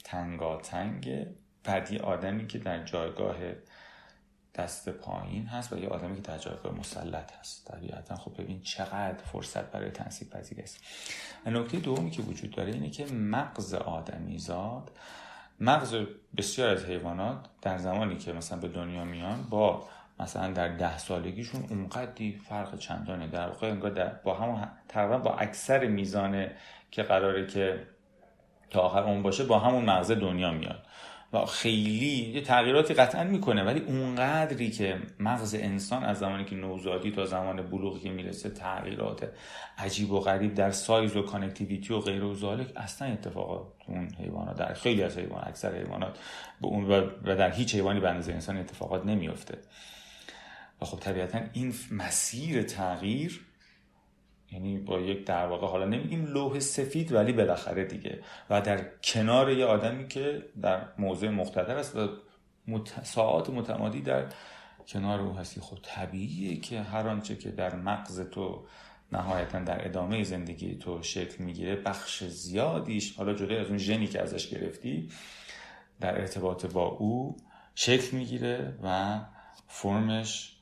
تنگاتنگ 0.05 1.27
بعد 1.65 1.95
آدمی 1.95 2.47
که 2.47 2.59
در 2.59 2.85
جایگاه 2.85 3.37
دست 4.55 4.89
پایین 4.89 5.47
هست 5.47 5.73
و 5.73 5.79
یه 5.79 5.89
آدمی 5.89 6.15
که 6.15 6.23
در 6.23 6.71
مسلط 6.79 7.33
هست. 7.41 7.65
طبیعتا 7.65 8.17
خب 8.17 8.43
ببین 8.43 8.61
چقدر 8.61 9.25
فرصت 9.33 9.71
برای 9.71 9.91
تنصیب 9.91 10.31
پذیری 10.31 10.63
است. 10.63 10.81
نکته 11.47 11.79
دومی 11.79 12.11
که 12.11 12.23
وجود 12.23 12.51
داره 12.51 12.73
اینه 12.73 12.91
که 12.91 13.07
مغز 13.13 13.75
آدمی 13.75 14.39
زاد 14.39 14.91
مغز 15.61 15.97
بسیار 16.37 16.69
از 16.71 16.85
حیوانات 16.85 17.47
در 17.63 17.79
زمانی 17.79 18.17
که 18.17 18.33
مثلا 18.33 18.59
به 18.59 18.69
دنیا 18.69 19.05
میان 19.05 19.43
با 19.43 19.89
مثلا 20.21 20.53
در 20.53 20.77
ده 20.77 20.99
سالگیشون 20.99 21.65
اونقدی 21.71 22.33
فرق 22.33 22.79
چندانه. 22.79 23.27
در 23.27 23.49
واقع 23.49 23.71
انگار 23.71 24.21
با 24.25 24.35
همون 24.35 24.69
تقریبا 24.89 25.19
با 25.19 25.35
اکثر 25.35 25.87
میزانه 25.87 26.57
که 26.91 27.03
قراره 27.03 27.47
که 27.47 27.87
تا 28.71 28.81
آخر 28.81 29.03
اون 29.03 29.23
باشه 29.23 29.45
با 29.45 29.59
همون 29.59 29.85
مغز 29.85 30.11
دنیا 30.11 30.51
میاد. 30.51 30.84
خیلی 31.41 32.33
یه 32.35 32.41
تغییراتی 32.41 32.95
قطعا 32.95 33.25
می‌کنه 33.25 33.65
ولی 33.65 33.81
اونقدری 33.81 34.71
که 34.71 34.99
مغز 35.21 35.55
انسان 35.55 36.05
از 36.05 36.19
زمانی 36.19 36.45
که 36.45 36.57
نوزادی 36.57 37.11
تا 37.11 37.27
زمان 37.27 37.63
بلوغی 37.63 38.01
که 38.01 38.11
می‌رسه 38.11 38.51
تغییرات 38.51 39.29
عجیب 39.79 40.11
و 40.11 40.21
غریب 40.21 40.55
در 40.55 40.71
سایز 40.71 41.17
و 41.17 41.23
connectivity 41.23 41.95
و 41.95 41.99
غیر 41.99 42.25
ذلک 42.25 42.73
اصلا 42.77 43.09
اتفاقات 43.09 43.67
اون 43.87 44.09
حیوانات 44.19 44.57
در 44.57 44.75
خیلی 44.75 45.03
از 45.03 45.19
حیوان 45.19 45.43
اکثر 45.47 45.79
حیوانات 45.79 46.19
به 46.61 46.67
اون 46.67 46.85
و 47.25 47.37
در 47.37 47.51
هیچ 47.51 47.75
حیوانی 47.75 48.01
به 48.01 48.09
اندازه 48.09 48.33
انسان 48.33 48.57
اتفاقات 48.57 49.07
نمیفته 49.07 49.59
و 50.83 50.85
خب 50.85 50.99
طبیعتا 50.99 51.41
این 51.53 51.75
مسیر 51.91 52.63
تغییر 52.63 53.41
یعنی 54.55 54.79
با 54.79 55.01
یک 55.01 55.27
در 55.27 55.47
واقع 55.47 55.67
حالا 55.67 55.85
نمیگیم 55.85 56.27
لوح 56.27 56.61
سفید 56.61 57.13
ولی 57.13 57.33
بالاخره 57.33 57.85
دیگه. 57.85 58.23
و 58.51 58.61
در 58.61 58.85
کنار 59.03 59.51
یه 59.51 59.65
آدمی 59.65 60.09
که 60.09 60.43
در 60.63 60.89
موضع 60.99 61.29
مقتدر 61.29 61.77
است 61.77 61.97
و 61.97 62.09
مت... 62.69 63.05
ساعات 63.05 63.51
متمادی 63.51 64.01
در 64.01 64.27
کنار 64.89 65.21
او 65.21 65.33
هستی. 65.33 65.61
خب 65.61 65.79
طبیعیه 65.83 66.61
که 66.61 66.81
هر 66.81 67.09
آنچه 67.09 67.37
که 67.37 67.51
در 67.51 67.75
مغز 67.75 68.31
تو 68.31 68.65
نهایتا 69.13 69.59
در 69.59 69.87
ادامه 69.87 70.23
زندگی 70.23 70.75
تو 70.75 71.03
شکل 71.03 71.45
می‌گیره 71.45 71.77
بخش 71.77 72.25
زیادیش 72.25 73.17
حالا 73.17 73.35
جدا 73.35 73.61
از 73.61 73.67
اون 73.67 73.79
ژنی 73.79 74.07
که 74.07 74.23
ازش 74.23 74.49
گرفتی 74.49 75.09
در 76.01 76.21
ارتباط 76.21 76.67
با 76.67 76.87
او 76.87 77.37
شکل 77.75 78.17
می‌گیره 78.17 78.79
و 78.83 79.21
فرمش 79.69 80.54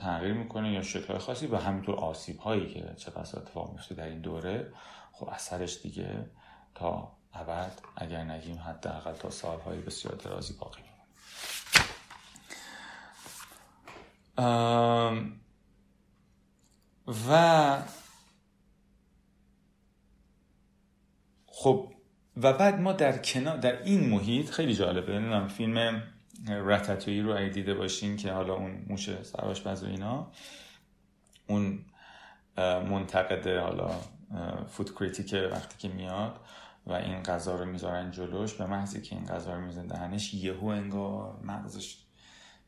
تغییر 0.00 0.32
می‌کنه 0.32 0.72
یا 0.72 0.82
شکل 0.82 1.18
خاصی 1.18 1.46
و 1.46 1.56
همینطور 1.56 1.94
آسیب 1.94 2.38
هایی 2.38 2.74
که 2.74 2.94
چه 2.96 3.10
بس 3.10 3.34
اتفاق 3.34 3.72
میفته 3.72 3.94
در 3.94 4.04
این 4.04 4.20
دوره 4.20 4.72
خب 5.12 5.28
اثرش 5.28 5.82
دیگه 5.82 6.30
تا 6.74 7.16
ابد 7.32 7.72
اگر 7.96 8.24
نگیم 8.24 8.58
حداقل 8.58 9.12
تا 9.12 9.30
سالهای 9.30 9.80
بسیار 9.80 10.14
درازی 10.14 10.54
باقی 10.60 10.82
میمونه. 10.82 10.96
و 17.30 17.78
خب 21.46 21.92
و 22.36 22.52
بعد 22.52 22.80
ما 22.80 22.92
در 22.92 23.18
کنار 23.18 23.56
در 23.56 23.82
این 23.82 24.08
محیط 24.08 24.50
خیلی 24.50 24.74
جالبه 24.74 25.12
نمی‌دونم 25.12 25.48
فیلم 25.48 26.02
رتاتویی 26.48 27.20
رو 27.20 27.36
اگه 27.36 27.48
دیده 27.48 27.74
باشین 27.74 28.16
که 28.16 28.32
حالا 28.32 28.54
اون 28.54 28.84
موشه 28.88 29.22
سراش 29.22 29.66
و 29.66 29.86
اینا 29.86 30.32
اون 31.46 31.84
منتقد 32.90 33.46
حالا 33.46 33.90
فود 34.68 34.94
کریتیک 34.94 35.34
وقتی 35.52 35.78
که 35.78 35.94
میاد 35.94 36.40
و 36.86 36.92
این 36.92 37.22
غذا 37.22 37.56
رو 37.56 37.64
می‌ذارن 37.64 38.10
جلوش 38.10 38.54
به 38.54 38.66
محضی 38.66 39.00
که 39.00 39.16
این 39.16 39.24
غذا 39.24 39.54
رو 39.54 39.60
میزن 39.60 39.86
دهنش 39.86 40.34
یهو 40.34 40.66
انگار 40.66 41.40
مغزش 41.42 41.98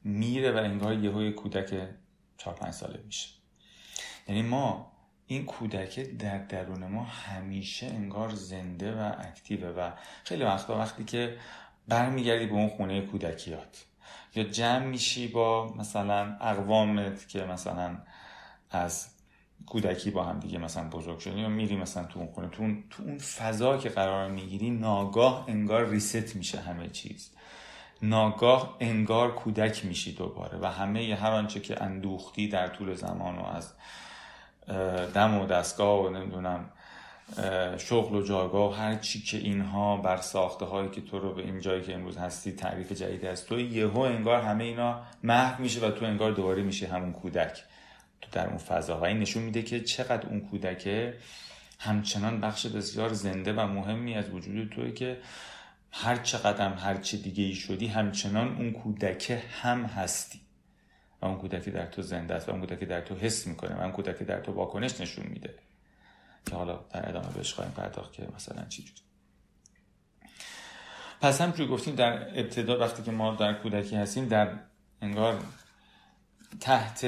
میره 0.05 0.53
و 0.53 0.57
انگار 0.57 0.95
یهو 0.95 1.31
کودک 1.31 1.89
چهار 2.37 2.57
پنج 2.57 2.75
ساله 2.75 3.03
میشه. 3.07 3.29
یعنی 4.29 4.43
ما 4.43 4.93
این 5.27 5.45
کودک 5.45 6.01
در 6.01 6.39
درون 6.39 6.87
ما 6.87 7.05
همیشه 7.05 7.87
انگار 7.87 8.31
زنده 8.31 8.93
و 8.93 9.13
اکتیوه 9.19 9.69
و 9.69 9.91
خیلی 10.25 10.45
وقتا 10.45 10.79
وقتی 10.79 11.05
که 11.05 11.37
برمیگردی 11.89 12.47
به 12.47 12.53
اون 12.53 12.69
خونه 12.69 13.01
کودکیات. 13.01 13.85
یا 14.35 14.45
جمع 14.45 14.85
میشی 14.85 15.29
با 15.29 15.75
مثلا 15.77 16.37
اقوامت 16.41 17.29
که 17.29 17.45
مثلا 17.45 17.99
از 18.71 19.09
کودکی 19.67 20.11
با 20.11 20.25
هم 20.25 20.41
دیگه 20.41 20.59
مثلا 20.59 20.89
بزرگ 20.89 21.19
شدی 21.19 21.41
یا 21.41 21.49
میری 21.49 21.77
مثلا 21.77 22.05
تو 22.05 22.19
اون 22.19 22.29
خونه. 22.29 22.49
تو 22.49 22.63
اون, 22.63 22.85
تو 22.91 23.03
اون 23.03 23.19
فضا 23.19 23.77
که 23.77 23.89
قرار 23.89 24.31
می‌گیری 24.31 24.71
ناگاه 24.71 25.45
انگار 25.49 25.89
ریست 25.89 26.37
میشه 26.37 26.61
همه 26.61 26.89
چیز. 26.89 27.31
ناگاه 28.03 28.77
انگار 28.81 29.35
کودک 29.35 29.85
میشی 29.85 30.13
دوباره 30.13 30.59
و 30.59 30.67
همه 30.67 31.15
هر 31.15 31.31
آنچه 31.31 31.61
که 31.61 31.83
اندوختی 31.83 32.49
در 32.49 32.69
طول 32.69 32.95
زمان 32.95 33.39
و 33.39 33.45
از 33.45 33.73
دم 35.15 35.39
و 35.39 35.47
دستگاه 35.47 36.05
و 36.05 36.09
نمی‌دونم 36.09 36.71
شغل 37.79 38.17
و 38.17 38.23
جایگاه 38.23 38.79
هر 38.79 38.95
چی 38.95 39.23
که 39.23 39.37
اینها 39.37 39.97
بر 39.97 40.17
ساخته 40.17 40.65
هایی 40.65 40.91
که 40.91 41.01
تو 41.01 41.19
رو 41.19 41.35
به 41.35 41.43
این 41.43 41.61
جایی 41.61 41.83
که 41.83 41.95
امروز 41.95 42.17
هستی 42.17 42.53
تعریف 42.53 42.93
جدید 42.93 43.25
است. 43.25 43.49
تو 43.49 43.61
یهو 43.61 43.99
انگار 43.99 44.41
همه 44.41 44.65
اینا 44.65 45.03
محو 45.23 45.63
میشه 45.63 45.87
و 45.87 45.91
تو 45.91 46.05
انگار 46.05 46.33
دوباره 46.33 46.63
میشه 46.63 46.87
همون 46.87 47.13
کودک 47.13 47.65
تو 48.21 48.31
در 48.33 48.47
اون 48.47 48.59
فضا. 48.59 49.01
و 49.01 49.05
این 49.05 49.19
نشون 49.19 49.43
میده 49.43 49.63
که 49.63 49.81
چقدر 49.81 50.29
اون 50.29 50.41
کودکه 50.41 51.15
همچنان 51.79 52.41
بخش 52.41 52.67
بسیار 52.67 53.13
زنده 53.13 53.53
و 53.53 53.67
مهمی 53.67 54.15
از 54.15 54.31
وجود 54.31 54.69
توی 54.69 54.93
که 54.93 55.19
هر 55.93 56.17
چقدر 56.17 56.73
هر 56.73 56.97
چه 56.97 57.17
دیگه 57.17 57.45
ای 57.45 57.55
شدی 57.55 57.87
همچنان 57.87 58.57
اون 58.57 58.73
کودکه 58.73 59.43
هم 59.63 59.85
هستی. 59.85 60.41
و 61.23 61.27
اون 61.27 61.37
کودکی 61.39 61.71
در 61.71 61.87
تو 61.87 62.03
زنده 62.03 62.35
است 62.35 62.49
و 62.49 62.53
اون 62.53 62.61
کودکی 62.61 62.87
در 62.87 63.01
تو 63.01 63.15
حس 63.15 63.47
می‌کنه 63.47 63.77
و 63.77 63.81
اون 63.81 63.93
کودکی 63.93 64.25
در 64.25 64.41
تو 64.41 64.53
واکنش 64.53 65.01
نشون 65.01 65.27
میده. 65.27 65.55
که 66.49 66.57
حالا 66.57 66.85
در 66.91 67.09
ادامه 67.09 67.29
بهش 67.29 67.53
خواهیم 67.53 67.73
پرداخت 67.73 68.13
که 68.13 68.29
مثلا 68.37 68.65
چی 68.65 68.83
جوری. 68.83 69.01
پس 71.21 71.41
همجور 71.41 71.69
گفتیم 71.69 71.95
در 71.95 72.39
ابتدا 72.41 72.79
وقتی 72.79 73.03
که 73.03 73.11
ما 73.11 73.35
در 73.35 73.55
کودکی 73.55 73.97
هستیم 73.97 74.29
در 74.29 74.59
انگار 75.03 75.43
تحت 76.61 77.05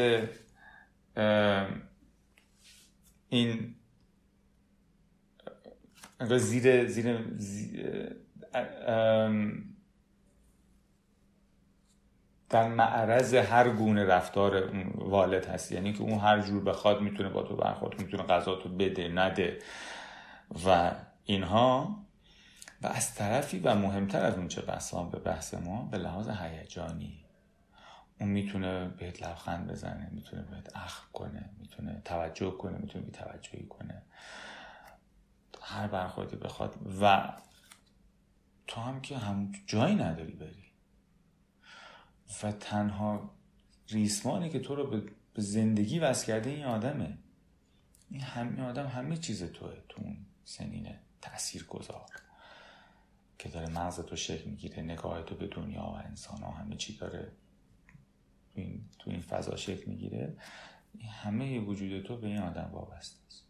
این 3.29 3.75
انگار 6.21 6.39
زیر 6.39 6.87
زیر, 6.87 7.37
زیر 7.37 8.17
در 12.51 12.69
معرض 12.69 13.35
هر 13.35 13.69
گونه 13.71 14.05
رفتار 14.05 14.77
والد 14.95 15.47
هست 15.47 15.73
یعنی 15.73 15.93
که 15.93 16.03
اون 16.03 16.19
هر 16.19 16.41
جور 16.41 16.65
بخواد 16.65 17.01
می‌تونه 17.01 17.29
با 17.29 17.43
تو 17.43 17.57
برخورد 17.57 18.01
می‌تونه 18.01 18.23
غذا 18.23 18.55
تو 18.55 18.69
بده 18.69 19.09
نده. 19.09 19.59
و 20.67 20.93
اینها 21.25 21.97
و 22.83 22.87
از 22.87 23.15
طرفی 23.15 23.59
و 23.59 23.75
مهمتر 23.75 24.25
از 24.25 24.35
اون 24.35 24.49
چه 24.49 24.63
به 25.13 25.19
بحث 25.19 25.55
ما 25.55 25.83
به 25.83 25.99
لحاظ 25.99 26.29
هیجانی. 26.29 27.25
اون 28.21 28.29
می‌تونه 28.29 28.89
بهت 28.89 29.23
لبخند 29.23 29.71
بزنه 29.71 30.09
می‌تونه 30.13 30.43
بهت 30.43 30.77
اخم 30.77 31.07
کنه 31.13 31.51
می‌تونه 31.59 32.03
توجه 32.05 32.51
کنه 32.51 32.79
می‌تونه 32.79 33.05
بی 33.05 33.11
توجهی 33.11 33.67
کنه. 33.67 34.03
هر 35.63 35.87
برخوردی 35.87 36.37
بخواد. 36.37 36.75
و 37.03 37.33
تو 38.67 38.81
هم 38.81 39.01
که 39.01 39.19
هم 39.19 39.53
جایی 39.67 39.95
نداری 39.95 40.33
بری. 40.33 40.60
و 42.43 42.53
تنها 42.53 43.31
ریسمانی 43.89 44.51
که 44.51 44.59
تو 44.59 44.75
رو 44.75 45.03
به 45.35 45.43
زندگی 45.43 45.99
وصل 45.99 46.27
کرده 46.27 46.51
این 46.51 46.65
آدمه. 46.65 47.19
این 48.11 48.21
همین 48.21 48.61
آدم 48.61 48.87
همه 48.87 49.17
چیز 49.17 49.45
توه 49.45 49.77
تو 49.89 50.03
اون 50.03 50.27
سنینه 50.45 51.01
تأثیر 51.21 51.65
گذار 51.65 52.07
که 53.39 53.49
داره 53.49 53.71
مغز 53.71 54.01
تو 54.01 54.17
شکل 54.17 54.51
می‌گیره 54.51 54.83
نگاه 54.83 55.23
تو 55.23 55.35
به 55.35 55.47
دنیا 55.47 55.83
و 55.83 55.95
انسان 55.95 56.43
ها 56.43 56.51
همه 56.51 56.77
چی 56.77 56.97
داره 56.97 57.33
این 58.55 58.85
تو 58.99 59.11
این 59.11 59.21
فضا 59.21 59.57
شکل 59.57 59.91
می‌گیره. 59.91 60.37
همه 61.23 61.61
وجود 61.61 62.03
تو 62.03 62.17
به 62.17 62.27
این 62.27 62.39
آدم 62.39 62.71
وابسته 62.73 63.27
است. 63.27 63.45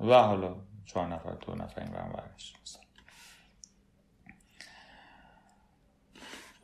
و 0.00 0.22
حالا 0.22 0.56
چهار 0.86 1.08
نفر 1.08 1.34
دو 1.34 1.54
نفر 1.54 1.80
این 1.82 1.92
برش 1.92 2.54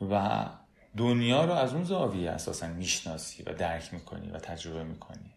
و 0.01 0.49
دنیا 0.97 1.45
رو 1.45 1.51
از 1.51 1.73
اون 1.73 1.83
زاویه 1.83 2.31
اساسا 2.31 2.67
می‌شناسی 2.67 3.43
و 3.43 3.53
درک 3.53 3.93
می‌کنی 3.93 4.29
و 4.29 4.37
تجربه 4.37 4.83
می‌کنی 4.83 5.33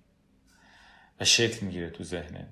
و 1.21 1.25
شکل 1.25 1.67
می‌گیره 1.67 1.91
تو 1.91 2.05
ذهنه 2.05 2.49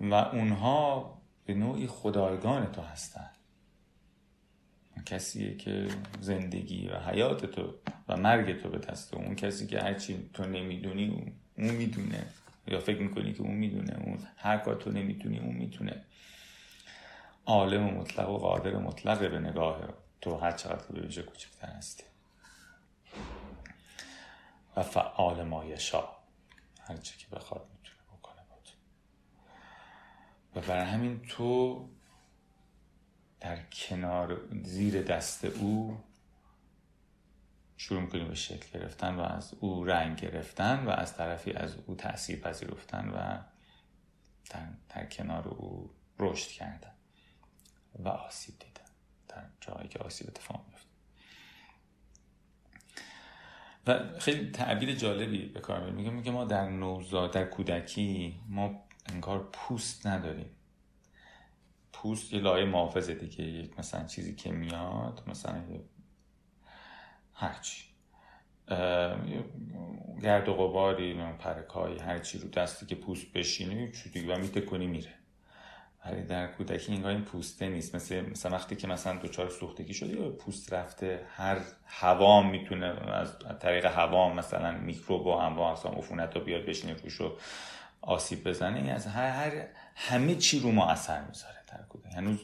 و 0.00 0.14
اونها 0.14 1.14
به 1.44 1.54
نوعی 1.54 1.86
خدایگان 1.86 2.72
تو 2.72 2.82
هستن. 2.82 3.30
کسیه 5.06 5.56
که 5.56 5.88
زندگی 6.20 6.88
و 6.88 6.98
حیات 6.98 7.46
تو 7.46 7.74
و 8.08 8.16
مرگ 8.16 8.62
تو 8.62 8.68
به 8.68 8.78
دست 8.78 9.14
اون 9.14 9.34
کسی 9.34 9.66
که 9.66 9.80
هرچی 9.80 10.30
تو 10.32 10.44
نمی‌دونی 10.44 11.08
اون, 11.08 11.32
اون 11.58 11.74
می‌دونه. 11.74 12.26
یا 12.66 12.80
فکر 12.80 12.98
می‌کنی 12.98 13.32
که 13.32 13.42
اون 13.42 13.54
می‌دونه. 13.54 13.94
اون 14.04 14.18
هر 14.36 14.58
کار 14.58 14.74
تو 14.74 14.90
نمی‌تونی 14.90 15.38
اون 15.38 15.54
می‌تونه. 15.54 16.04
عالم 17.46 17.82
مطلق 17.82 18.30
و 18.30 18.38
قادر 18.38 18.76
مطلق 18.76 19.30
به 19.30 19.38
نگاه. 19.38 20.03
تو 20.24 20.36
هر 20.36 20.52
چقدر 20.52 20.86
به 20.86 21.00
ویژه 21.00 21.22
کوچکتر 21.22 21.68
هستی. 21.68 22.04
و 24.76 24.82
فعال 24.82 25.42
مایشا 25.42 26.08
هر 26.80 26.96
چی 26.96 27.18
که 27.18 27.26
بخواد 27.36 27.68
می‌تونه 27.76 28.18
بکنه 28.18 28.42
بود 28.50 28.68
و 30.54 30.60
برای 30.60 30.84
همین 30.84 31.22
تو 31.22 31.88
در 33.40 33.62
کنار 33.62 34.40
زیر 34.62 35.02
دست 35.02 35.44
او 35.44 36.00
شروع 37.76 38.00
می‌کنی 38.00 38.24
به 38.24 38.34
شکل 38.34 38.78
گرفتن 38.78 39.14
و 39.14 39.20
از 39.20 39.54
او 39.60 39.84
رنگ 39.84 40.20
گرفتن 40.20 40.84
و 40.86 40.90
از 40.90 41.16
طرفی 41.16 41.52
از 41.52 41.74
او 41.86 41.94
تاثیر 41.94 42.40
پذیرفتن 42.40 43.08
و 43.08 43.42
در, 44.50 44.68
در 44.88 45.06
کنار 45.06 45.48
او 45.48 45.90
رشد 46.18 46.48
کردن 46.48 46.94
و 47.98 48.08
آسیب 48.08 48.58
در 49.34 49.44
جایی 49.60 49.88
که 49.88 49.98
آسیب 49.98 50.28
اتفاق 50.28 50.64
میفته 50.68 50.88
و 53.86 54.18
خیلی 54.18 54.50
تعبیر 54.50 54.94
جالبی 54.94 55.46
به 55.46 55.60
کار 55.60 55.90
میگه 55.90 56.10
میگه 56.10 56.30
ما 56.30 56.44
در 56.44 56.68
نوزاد 56.68 57.32
در 57.32 57.44
کودکی 57.44 58.40
ما 58.48 58.84
انگار 59.06 59.48
پوست 59.52 60.06
نداریم. 60.06 60.50
پوست 61.92 62.32
یه 62.32 62.40
لایه 62.40 62.64
محافظه 62.64 63.14
دیگه. 63.14 63.44
یک 63.44 63.78
مثلا 63.78 64.04
چیزی 64.06 64.34
که 64.34 64.52
میاد 64.52 65.22
مثلا 65.26 65.64
هرچی 67.32 67.84
گرد 70.22 70.48
و 70.48 70.54
غباری 70.54 71.14
پرکایی 71.14 71.98
هرچی 71.98 72.38
رو 72.38 72.48
دستی 72.48 72.86
که 72.86 72.94
پوست 72.94 73.32
بشینه 73.32 73.92
چی 73.92 74.26
و 74.26 74.38
میته 74.38 74.60
کنی 74.60 74.86
میره. 74.86 75.14
در 76.12 76.46
کودکی 76.46 76.92
اینگاه 76.92 77.10
این 77.10 77.22
پوسته 77.22 77.68
نیست. 77.68 77.94
مثل 77.94 78.20
مثلا 78.20 78.52
وقتی 78.52 78.76
که 78.76 78.86
مثلا 78.86 79.18
دوچار 79.18 79.48
سوختگی 79.48 79.94
شده 79.94 80.20
یا 80.20 80.30
پوست 80.30 80.72
رفته 80.72 81.26
هر 81.28 81.58
هوام 81.86 82.50
می‌تونه 82.50 82.86
از 83.12 83.38
طریق 83.60 83.86
هوام 83.86 84.36
مثلا 84.36 84.72
میکروب 84.72 85.26
و 85.26 85.28
انواع 85.28 85.72
اقسام 85.72 85.94
عفونت 85.94 86.36
رو 86.36 86.44
بیاد 86.44 86.64
بشینه 86.64 86.94
روش 86.94 87.20
و 87.20 87.36
آسیب 88.00 88.48
بزنه. 88.48 88.76
این 88.76 88.90
از 88.90 89.06
هر, 89.06 89.30
هر 89.30 89.66
همه 89.94 90.34
چی 90.34 90.60
رو 90.60 90.72
ما 90.72 90.90
اثر 90.90 91.24
می‌ذاره 91.24 91.56
در 91.68 91.82
کودک 91.88 92.14
هنوز 92.14 92.38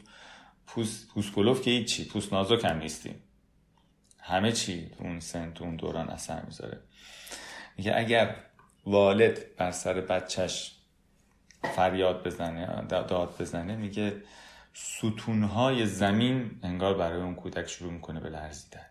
پوست 0.66 1.08
پوست 1.08 1.62
که 1.62 1.70
هیچی 1.70 2.04
پوست 2.04 2.32
نازک 2.32 2.64
هم 2.64 2.78
نیستیم. 2.78 3.22
همه 4.18 4.52
چی 4.52 4.90
اون 4.98 5.20
سن 5.20 5.54
اون 5.60 5.76
دوران 5.76 6.08
اثر 6.08 6.42
می‌ذاره. 6.42 6.80
میگه 7.76 7.92
اگر 7.96 8.36
والد 8.86 9.56
بر 9.56 9.70
سر 9.70 10.00
بچهش 10.00 10.79
فریاد 11.62 12.26
بزنه 12.26 12.84
داد 12.88 13.36
بزنه 13.40 13.76
میگه 13.76 14.22
ستونهای 14.72 15.86
زمین 15.86 16.60
انگار 16.62 16.94
برای 16.94 17.22
اون 17.22 17.34
کودک 17.34 17.66
شروع 17.66 17.92
می‌کنه 17.92 18.20
به 18.20 18.28
لرزیدن. 18.28 18.86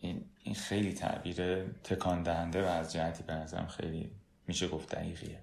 این, 0.00 0.24
این 0.42 0.54
خیلی 0.54 0.92
تعبیر 0.92 1.64
تکان 1.64 2.22
دهنده 2.22 2.62
و 2.62 2.66
از 2.66 2.92
جهتی 2.92 3.22
به 3.22 3.34
نظرم 3.34 3.66
خیلی 3.66 4.10
میشه 4.46 4.68
گفت 4.68 4.94
دقیقیه. 4.94 5.40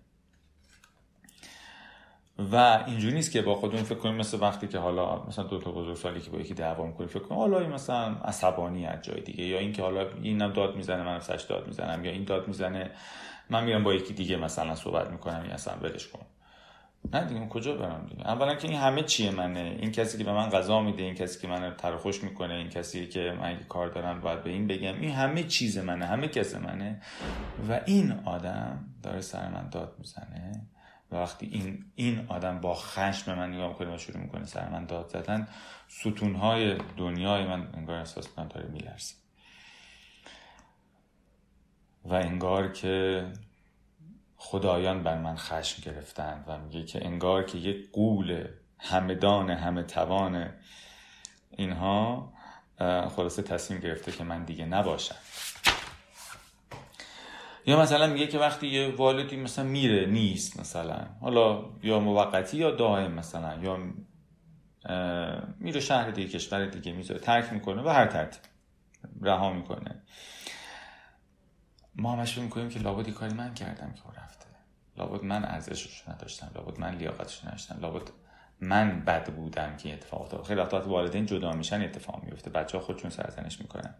و 2.52 2.56
اینجوری 2.88 3.16
نیست 3.16 3.32
که 3.32 3.42
با 3.42 3.56
خودمون 3.56 3.84
فکر 3.84 3.98
کنیم 3.98 4.16
مثل 4.16 4.40
وقتی 4.42 4.68
که 4.68 4.78
حالا 4.78 5.26
مثلا 5.26 5.46
دو 5.46 5.60
تا 5.60 5.72
بزرگسالی 5.72 6.22
که 6.22 6.30
با 6.30 6.40
یکی 6.40 6.54
دعوا 6.54 6.86
می‌کنیم 6.86 7.10
فکر 7.10 7.20
کنیم 7.20 7.40
حالا 7.40 7.68
مثلا 7.68 8.16
عصبانی 8.16 8.86
از 8.86 9.02
جای 9.02 9.22
دیگه 9.22 9.44
یا 9.44 9.60
اینکه 9.60 9.82
حالا 9.82 10.10
اینم 10.22 10.54
داد 10.54 10.76
می‌زنه 10.76 11.04
منم 11.04 11.20
سش 11.20 11.46
داد 11.50 11.68
می‌زنم 11.68 12.06
یا 12.06 12.12
این 12.12 12.24
داد 12.24 12.48
می‌زنه. 12.48 12.92
من 13.52 13.64
میرم 13.64 13.84
با 13.84 13.94
یکی 13.94 14.14
دیگه 14.14 14.38
مثلا 14.38 14.76
صحبت 14.76 15.10
می‌کنم 15.12 15.46
یا 15.46 15.54
اصلا 15.54 15.74
ولش 15.82 16.08
کن. 16.08 16.26
نه 17.14 17.26
دیگه 17.26 17.48
کجا 17.48 17.76
برم 17.76 18.08
دیگه؟ 18.10 18.28
اولا 18.28 18.56
که 18.56 18.68
این 18.68 18.78
همه 18.78 19.04
چیه 19.04 19.32
منه. 19.32 19.78
این 19.80 19.92
کسی 19.92 20.18
که 20.18 20.24
به 20.24 20.34
من 20.34 20.50
غذا 20.50 20.82
میده 20.82 21.04
این 21.04 21.16
کسی 21.16 21.42
که 21.42 21.48
منو 21.48 21.72
ترخوش 21.72 22.24
می‌کنه 22.24 22.54
این 22.54 22.70
کسی 22.70 23.08
که 23.08 23.36
من 23.40 23.50
اگه 23.50 23.64
کار 23.64 23.88
دارم 23.90 24.22
باید 24.22 24.44
به 24.44 24.50
این 24.50 24.68
بگم. 24.68 25.02
این 25.02 25.12
همه 25.12 25.44
چیز 25.44 25.78
منه 25.78 26.06
همه 26.06 26.28
کس 26.28 26.56
منه. 26.56 27.02
و 27.70 27.82
این 27.86 28.12
آدم 28.26 28.86
داره 29.04 29.22
سر 29.22 29.50
من 29.50 29.70
داد 29.70 29.96
می‌زنه. 30.00 30.52
و 31.12 31.16
وقتی 31.16 31.46
این 31.46 31.86
این 31.96 32.26
آدم 32.28 32.62
با 32.62 32.74
خشم 32.74 33.36
من 33.36 33.54
نگاه 33.54 33.68
می‌کنه 33.68 33.96
و 33.96 33.98
شروع 33.98 34.18
می‌کنه 34.18 34.46
سر 34.46 34.70
من 34.70 34.86
داد 34.86 35.08
زدن 35.08 35.48
ستونهای 35.88 36.78
دنیای 36.98 37.48
من 37.48 37.68
انگار 37.74 37.96
احساس 37.96 38.28
کنم 38.28 38.48
داره 38.48 38.68
میلرزه. 38.68 39.16
و 42.06 42.14
انگار 42.14 42.72
که 42.72 43.26
خدایان 44.38 45.04
بر 45.04 45.18
من 45.18 45.36
خشم 45.36 45.82
گرفتند 45.92 46.46
و 46.48 46.58
میگه 46.60 46.84
که 46.84 47.06
انگار 47.06 47.44
که 47.44 47.58
یک 47.58 47.92
قول 47.92 48.48
همدان 48.78 49.50
همه 49.50 49.84
توان 49.84 50.50
اینها 51.50 52.34
خلاصه 53.16 53.42
تصمیم 53.42 53.80
گرفته 53.80 54.12
که 54.12 54.24
من 54.24 54.44
دیگه 54.44 54.66
نباشم. 54.66 55.16
یا 57.66 57.82
مثلا 57.82 58.08
میگه 58.08 58.28
که 58.28 58.40
وقتی 58.40 58.68
یه 58.68 58.96
والدی 58.96 59.36
مثلا 59.36 59.66
میره 59.66 60.06
نیست 60.06 60.60
مثلا 60.60 61.08
حالا 61.22 61.66
یا 61.84 62.00
موقتی 62.00 62.58
یا 62.58 62.72
دائم 62.72 63.12
مثلا 63.12 63.58
یا 63.62 63.78
میره 65.60 65.80
شهر 65.80 66.12
دیگه 66.12 66.30
کشور 66.30 66.66
دیگه 66.66 66.92
می‌ذاره 66.92 67.20
ترک 67.20 67.54
می‌کنه 67.54 67.82
و 67.82 67.90
هر 67.90 68.06
ترتیب 68.06 68.42
رها 69.22 69.54
می‌کنه. 69.54 70.02
ما 71.96 72.14
همش 72.14 72.38
می‌کنیم 72.38 72.70
که 72.70 72.80
لابد 72.80 73.10
کاری 73.10 73.34
من 73.34 73.54
کردم 73.54 73.94
که 73.94 74.22
رفته. 74.22 74.46
لابد 74.98 75.24
من 75.24 75.46
ارزشش 75.46 76.10
نداشتم 76.10 76.52
لابد 76.56 76.80
من 76.80 76.96
لیاقتش 76.96 77.46
نداشتم 77.46 77.80
لابد 77.82 78.10
من 78.60 79.06
بد 79.06 79.34
بودم 79.34 79.78
که 79.78 79.94
اتفاق 79.94 80.22
افتاد 80.22 80.44
خیلی 80.44 80.60
وقتا 80.60 80.90
والدین 80.90 81.26
جدا 81.26 81.52
میشن 81.52 81.82
اتفاق 81.82 82.24
میفته 82.24 82.50
بچه 82.50 82.78
ها 82.78 82.84
خودشون 82.84 83.12
سرزنش 83.12 83.62
می‌کنن. 83.62 83.96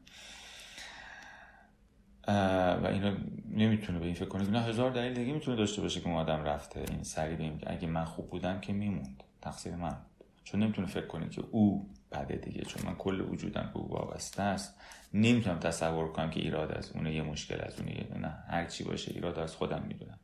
و 2.84 2.88
اینو 2.88 3.18
نمی‌تونه 3.50 4.00
به 4.00 4.06
این 4.06 4.16
فکر 4.16 4.26
کنه. 4.26 4.50
نه 4.50 4.62
هزار 4.62 4.92
دلیل 4.92 5.14
دیگه 5.14 5.34
می‌تونه 5.34 5.58
داشته 5.58 5.82
باشه 5.82 6.02
که 6.02 6.08
اون 6.08 6.28
رفته. 6.28 6.86
این 6.90 7.04
سری 7.04 7.36
به 7.36 7.58
که 7.58 7.72
اگه 7.72 7.88
من 7.88 8.06
خوب 8.06 8.30
بودم 8.30 8.60
که 8.60 8.74
میموند. 8.74 9.24
تقصیر 9.42 9.76
من 9.76 9.98
چون 10.44 10.64
نمی‌تونه 10.64 10.88
فکر 10.88 11.08
کنه 11.08 11.30
که 11.30 11.44
او 11.52 11.90
بده 12.12 12.36
دیگه 12.36 12.62
چون 12.62 12.86
من 12.86 12.96
کل 12.96 13.22
وجودم 13.22 13.72
به 13.74 13.80
او 13.80 13.90
وابسته 13.90 14.44
است. 14.44 14.80
نمی‌تونم 15.14 15.60
تصور 15.60 16.12
کنم 16.12 16.30
که 16.30 16.40
ایراد 16.40 16.72
از 16.72 16.92
اونه 16.92 17.14
یه 17.14 17.22
مشکل 17.22 17.62
از 17.62 17.80
اونه 17.80 17.92
یه 17.92 18.18
نه 18.18 18.44
هر 18.48 18.66
چی 18.66 18.84
باشه 18.84 19.12
ایراد 19.12 19.40
از 19.40 19.56
خودم 19.56 19.84
می‌دونم. 19.88 20.20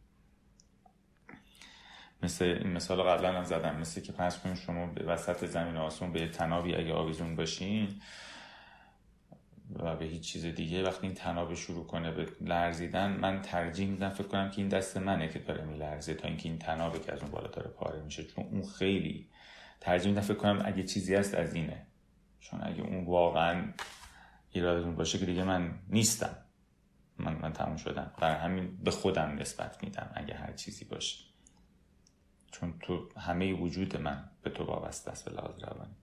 مثل 2.24 2.68
مثال 2.68 3.02
قبلا 3.02 3.34
هم 3.34 3.44
زدم 3.44 3.76
مثل 3.76 4.02
که 4.02 4.12
پس 4.12 4.40
کنیم 4.40 4.56
شما 4.56 4.86
به 4.88 5.04
وسط 5.04 5.46
زمین 5.46 5.78
آسمون 5.78 6.12
به 6.12 6.28
تنابی 6.28 6.76
اگه 6.76 6.94
آویزون 6.94 7.36
باشین 7.36 8.02
و 9.76 9.96
به 9.96 10.06
هیچ 10.06 10.22
چیز 10.22 10.46
دیگه 10.46 10.84
وقتی 10.84 11.08
این 11.08 11.16
تناب 11.16 11.54
شروع 11.54 11.86
کنه 11.86 12.12
به 12.12 12.28
لرزیدن 12.42 13.12
من 13.12 13.42
ترجیح 13.42 13.88
میدم 13.88 14.10
فکر 14.10 14.28
کنم 14.28 14.50
که 14.50 14.58
این 14.58 14.70
دست 14.70 14.98
منه 14.98 15.28
که 15.30 15.40
داره 15.40 15.64
میلرزه 15.64 16.14
تا 16.14 16.28
اینکه 16.28 16.50
این 16.50 16.60
تنابه 16.60 17.00
که 17.00 17.14
از 17.14 17.22
اون 17.22 17.32
بالا 17.32 17.48
داره 17.48 17.70
پاره 17.70 18.02
میشه 18.02 18.24
چون 18.24 18.46
اون 18.46 18.64
خیلی 18.66 19.28
ترجیح 19.80 20.14
میدم 20.14 20.36
کنم 20.36 20.62
اگه 20.66 20.84
چیزی 20.84 21.16
هست 21.16 21.36
از 21.36 21.54
اینه. 21.54 21.88
چون 22.40 22.60
اگه 22.64 22.82
اون 22.82 23.06
واقعا 23.06 23.74
ایرادتون 24.52 24.96
باشه 24.96 25.20
که 25.20 25.26
دیگه 25.26 25.44
من 25.44 25.80
نیستم. 25.90 26.38
من 27.18 27.34
من 27.42 27.54
تموم 27.54 27.78
شدم. 27.78 28.12
برای 28.18 28.36
همین 28.36 28.78
به 28.84 28.92
خودم 28.92 29.36
نسبت 29.40 29.84
میدم 29.84 30.12
اگه 30.14 30.34
هر 30.34 30.54
چیزی 30.54 30.86
باشه. 30.86 31.24
چون 32.52 32.74
تو 32.80 33.10
همه 33.20 33.54
وجود 33.54 33.98
من 33.98 34.30
به 34.44 34.50
تو 34.50 34.64
وابسته 34.64 35.12
است 35.12 35.26
به 35.26 35.32
لحاظ 35.32 35.64
روانی. 35.64 35.96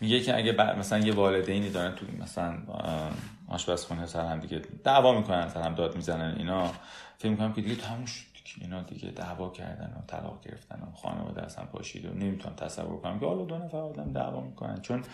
میگه 0.00 0.20
که 0.20 0.36
اگه 0.36 0.52
مثلا 0.52 0.98
یه 0.98 1.14
والدینی 1.14 1.70
دارن 1.70 1.94
تو 1.94 2.06
مثلا 2.18 2.62
آشپزخونه 3.48 4.06
سر 4.06 4.26
هم 4.26 4.40
دیگه 4.40 4.58
دعوا 4.58 5.18
می‌کنن 5.18 5.48
سر 5.48 5.62
هم 5.62 5.74
داد 5.74 5.96
می‌زنن 5.96 6.34
اینا. 6.38 6.72
فکر 7.18 7.30
می‌کنم 7.30 7.52
که 7.52 7.60
دیگه 7.60 7.76
تموم 7.76 8.04
شد. 8.04 8.39
اینا 8.60 8.82
دیگه 8.82 9.10
دعوا 9.10 9.50
کردن 9.50 9.94
و 9.98 10.06
طلاق 10.06 10.40
گرفتن 10.44 10.82
و 10.82 10.92
خانواده 10.92 11.42
اصلا 11.42 11.64
پاشید 11.64 12.04
و 12.04 12.14
نمی‌تونم 12.14 12.54
تصور 12.54 13.00
کنم 13.00 13.20
که 13.20 13.26
حالا 13.26 13.44
دو 13.44 13.58
نفر 13.58 13.76
آدم 13.76 14.12
دعوا 14.12 14.40
می‌کنن. 14.40 14.80
چون 14.80 15.04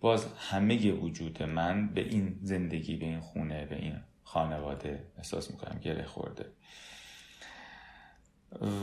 باز 0.00 0.26
همه 0.38 0.92
وجود 0.92 1.42
من 1.42 1.88
به 1.88 2.00
این 2.00 2.38
زندگی 2.42 2.96
به 2.96 3.06
این 3.06 3.20
خونه 3.20 3.66
به 3.66 3.76
این 3.76 3.96
خانواده 4.24 5.06
احساس 5.18 5.50
می‌کنم 5.50 5.78
گره 5.78 6.04
خورده. 6.04 6.46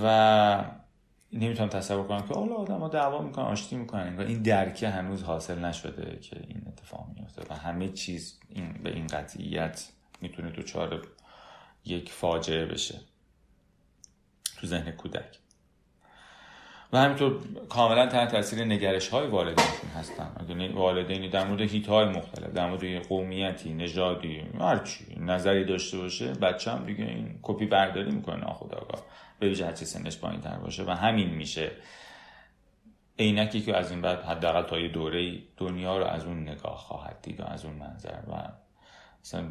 و 0.04 0.66
نمی‌تونم 1.34 1.70
تصور 1.70 2.08
کنم 2.08 2.28
که 2.28 2.34
حالا 2.34 2.56
آدم 2.56 2.80
ها 2.80 2.88
دعوا 2.88 3.22
می‌کنن 3.22 3.46
آشتی 3.46 3.76
می‌کنن. 3.76 4.20
این 4.20 4.42
درکه 4.42 4.90
هنوز 4.90 5.24
حاصل 5.24 5.66
نشده 5.66 6.20
که 6.20 6.38
این 6.48 6.64
اتفاق 6.68 7.08
میفته 7.16 7.42
و 7.50 7.54
همه 7.58 7.90
چیز 7.90 8.40
این 8.50 8.74
به 8.84 8.94
این 8.94 9.08
قطعیت 9.08 9.90
می‌تونه 10.22 10.50
دوچار 10.50 11.08
یک 11.86 12.12
فاجعه 12.12 12.66
بشه. 12.66 13.00
تو 14.62 14.68
ذهن 14.68 14.92
کودک. 14.92 15.38
و 16.94 16.98
همینطور 16.98 17.40
کاملا 17.70 18.08
تحت 18.08 18.32
تاثیر 18.32 18.66
نگرش 18.66 19.10
های 19.10 19.28
والدینشون 19.28 19.90
هستن. 19.96 20.32
اگه 20.40 20.74
والدینی 20.74 21.30
در 21.30 21.48
مورد 21.48 21.62
هیت 21.62 21.88
های 21.88 22.06
مختلف 22.06 22.54
در 22.54 22.70
مورد 22.70 23.08
قومیتی 23.08 23.74
نژادی 23.74 24.44
هرچی 24.60 25.16
نظری 25.20 25.66
داشته 25.66 25.98
باشه 25.98 26.34
بچه 26.34 26.72
هم 26.72 26.86
دیگه 26.86 27.06
این 27.06 27.40
کپی 27.42 27.66
برداری 27.66 28.12
می‌کنه 28.12 28.36
ناخداگاه 28.36 29.06
به 29.40 29.48
ویژه 29.48 29.66
هرچی 29.66 29.86
سنش 29.86 30.18
پایین 30.18 30.42
تر 30.42 30.58
باشه. 30.58 30.84
و 30.84 30.90
همین 30.90 31.30
میشه. 31.30 31.72
عینکی 33.20 33.62
که 33.62 33.78
از 33.78 33.92
این 33.92 34.02
بعد 34.02 34.24
حداقل 34.24 34.62
تا 34.62 34.80
یه 34.80 34.88
دوره 34.88 35.40
دنیا 35.58 35.98
رو 35.98 36.06
از 36.06 36.26
اون 36.26 36.42
نگاه 36.42 36.78
خواهد 36.78 37.22
دید 37.22 37.40
و 37.40 37.44
از 37.44 37.66
اون 37.66 37.76
منظر. 37.76 38.20
و 38.28 38.52
مثلا 39.24 39.50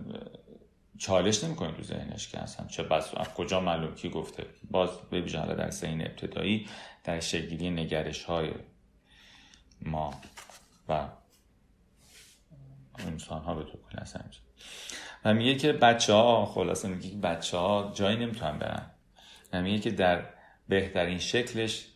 چالش 1.01 1.45
نمی‌کنه 1.45 1.73
تو 1.73 1.83
ذهنش 1.83 2.29
که 2.29 2.39
اصلا 2.39 2.67
چه 2.67 2.83
بس 2.83 3.15
از 3.17 3.29
کجا 3.29 3.61
معلوم 3.61 3.95
کی 3.95 4.11
گفته. 4.11 4.47
باز 4.71 4.91
به 5.11 5.21
ویژه 5.21 5.55
در 5.55 5.71
سین 5.71 6.01
ابتدایی 6.01 6.69
در 7.05 7.21
شکلی 7.21 7.71
نگرش 7.71 8.25
های 8.25 8.51
ما 9.83 10.21
و 10.89 11.09
انسان 12.99 13.43
ها 13.43 13.55
به 13.55 13.63
تو 13.63 13.79
کل 13.91 14.21
و 15.25 15.35
میگه 15.35 15.55
که 15.55 15.73
بچه 15.73 16.13
ها 16.13 16.47
خلاصه 16.47 16.89
میگه 16.89 17.11
که 17.11 17.17
بچه 17.17 17.57
ها 17.57 17.93
جایی 17.95 18.17
نمی‌تونن 18.17 18.59
برن. 18.59 18.91
و 19.53 19.63
میگه 19.63 19.79
که 19.79 19.91
در 19.91 20.25
بهترین 20.69 21.19
شکلش 21.19 21.87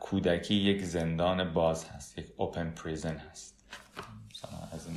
کودکی 0.00 0.54
یک 0.54 0.82
زندان 0.82 1.52
باز 1.52 1.88
هست 1.88 2.18
یک 2.18 2.26
اوپن 2.36 2.70
پریزن 2.70 3.16
هست. 3.16 3.54
از 4.72 4.86
این 4.86 4.96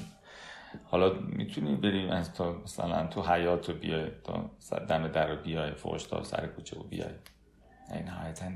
حالا 0.83 1.13
می‌تونی 1.13 1.75
بریم 1.75 2.09
از 2.09 2.33
تا 2.33 2.53
مثلا 2.53 3.07
تو 3.07 3.21
حیات 3.21 3.69
رو 3.69 3.75
بیای 3.75 4.11
تا 4.23 4.51
دم 4.89 5.07
در 5.07 5.27
رو 5.27 5.41
بیای 5.41 5.73
فوش 5.73 6.03
تا 6.03 6.23
سر 6.23 6.47
کوچه 6.47 6.75
رو 6.75 6.83
بیای. 6.83 7.13
این 7.93 8.03
نهایتا 8.03 8.51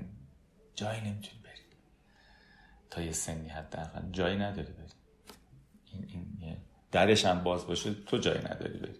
جایی 0.75 1.01
نمی‌تونی 1.01 1.41
بری. 1.43 1.51
تا 2.89 3.01
یه 3.01 3.11
سنی 3.11 3.49
حداقل 3.49 4.11
جایی 4.11 4.37
نداری 4.37 4.73
بری. 4.73 4.87
این, 5.93 6.37
این 6.41 6.57
درش 6.91 7.25
هم 7.25 7.43
باز 7.43 7.67
باشه 7.67 7.93
تو 7.93 8.17
جایی 8.17 8.39
نداری 8.39 8.79
بری. 8.79 8.99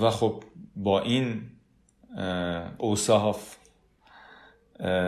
و 0.00 0.10
خب 0.10 0.44
با 0.76 1.00
این 1.00 1.50
اوصاف 2.78 3.56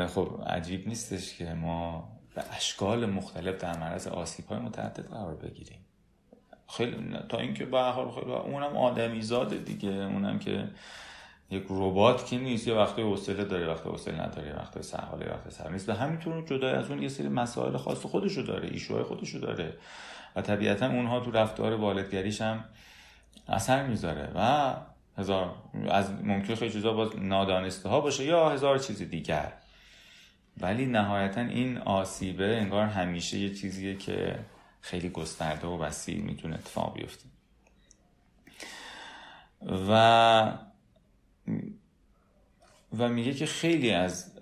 خب 0.09 0.43
عجیب 0.47 0.89
نیستش 0.89 1.37
که 1.37 1.55
ما 1.55 2.20
اشکال 2.53 3.07
مختلف 3.07 3.59
در 3.59 3.79
معرض 3.79 4.07
آسیب 4.07 4.47
های 4.47 4.59
متعدد 4.59 5.09
قرار 5.11 5.35
بگیریم. 5.35 5.79
خیلی 6.69 7.17
تا 7.29 7.39
اینکه 7.39 7.65
به 7.65 7.81
حال 7.81 8.11
خیلی 8.11 8.33
اونم 8.33 8.77
آدمی 8.77 9.23
زاده 9.23 9.57
دیگه. 9.57 9.89
اونم 9.89 10.39
که 10.39 10.69
یک 11.51 11.65
ربات 11.71 12.27
که 12.27 12.39
نیست 12.39 12.67
یه 12.67 12.75
وقتی 12.75 13.03
حوصله 13.03 13.45
داره 13.45 13.69
وقتی 13.69 13.89
حوصله 13.89 14.23
نداره 14.23 14.57
وقتی 14.57 14.83
سهاله 14.83 15.31
وقتی 15.31 15.51
سر 15.51 15.71
نیست. 15.71 15.89
و 15.89 15.93
همینطور 15.93 16.47
جدا 16.47 16.71
از 16.71 16.91
اون 16.91 17.03
یه 17.03 17.09
سری 17.09 17.29
مسائل 17.29 17.77
خاص 17.77 17.99
خودشو 17.99 18.43
داره 18.43 18.69
ایشوهای 18.69 19.03
خودشو 19.03 19.39
داره. 19.39 19.75
و 20.37 20.43
طبیعتا 20.43 20.87
اونها 20.87 21.21
تو 21.21 21.31
رفتار 21.31 21.75
والدگریش 21.75 22.41
هم 22.41 22.65
اثر 23.49 23.87
می‌ذاره. 23.87 24.33
و 24.35 24.75
هزار 25.19 25.55
از 25.91 26.11
ممکن 26.23 26.55
خیلی 26.55 26.73
چیزا 26.73 26.93
باز 26.93 27.17
نادانسته 27.17 27.89
ها 27.89 28.01
باشه 28.01 28.25
یا 28.25 28.51
هزار 28.51 28.79
چیز 28.79 29.03
دیگر. 29.03 29.53
ولی 30.61 30.87
نهایتا 30.87 31.41
این 31.41 31.79
آسیبه 31.79 32.57
انگار 32.57 32.87
همیشه 32.87 33.39
یه 33.39 33.55
چیزیه 33.55 33.97
که 33.97 34.39
خیلی 34.81 35.09
گسترده 35.09 35.67
و 35.67 35.79
وسیع 35.79 36.23
می‌تونه 36.23 36.55
اتفاق 36.55 36.95
بیفته. 36.95 37.25
و 39.89 40.59
و 42.99 43.09
میگه 43.09 43.35
که 43.35 43.47
خیلی 43.47 43.91
از 43.91 44.33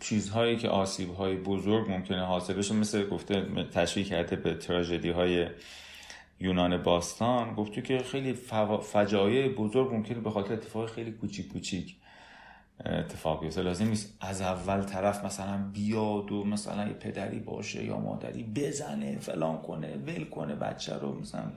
چیزهایی 0.00 0.56
که 0.56 0.68
آسیب 0.68 1.14
های 1.14 1.36
بزرگ 1.36 1.90
ممکنه 1.90 2.24
حاصل 2.24 2.54
بشه 2.54 2.74
مثل 2.74 3.08
گفته 3.08 3.64
تشریح 3.74 4.06
کرده 4.06 4.36
به 4.36 4.54
تراژدی 4.54 5.10
های 5.10 5.46
یونان 6.40 6.82
باستان 6.82 7.54
گفته 7.54 7.82
که 7.82 7.98
خیلی 7.98 8.32
فجایع 8.82 9.48
بزرگ 9.48 9.94
ممکنه 9.94 10.20
به 10.20 10.30
خاطر 10.30 10.52
اتفاق 10.52 10.90
خیلی 10.90 11.12
کوچیک 11.12 11.48
کوچیک 11.48 11.96
اتفاق 12.86 13.40
بیفته 13.40 13.62
لازم 13.62 13.88
نیست 13.88 14.16
از 14.20 14.40
اول 14.40 14.82
طرف 14.82 15.24
مثلا 15.24 15.70
بیاد 15.72 16.32
و 16.32 16.44
مثلا 16.44 16.86
یه 16.86 16.92
پدری 16.92 17.38
باشه 17.38 17.84
یا 17.84 17.98
مادری 17.98 18.42
بزنه 18.42 19.18
فلان 19.18 19.62
کنه 19.62 19.96
ول 19.96 20.24
کنه 20.24 20.54
بچه 20.54 20.94
رو 20.94 21.20
مثلا. 21.20 21.52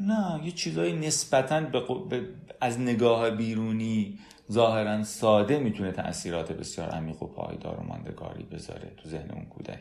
نه 0.00 0.40
یه 0.44 0.50
چیزای 0.50 0.92
نسبتا 0.92 1.60
به 1.60 2.28
از 2.60 2.80
نگاه 2.80 3.30
بیرونی 3.30 4.18
ظاهرا 4.52 5.04
ساده 5.04 5.58
می‌تونه 5.58 5.92
تاثیرات 5.92 6.52
بسیار 6.52 6.88
عمیق 6.88 7.22
و 7.22 7.26
پایدار 7.26 7.80
و 7.80 7.82
ماندگاری 7.82 8.42
بذاره 8.42 8.92
تو 8.96 9.08
ذهن 9.08 9.30
اون 9.30 9.44
کودک 9.44 9.80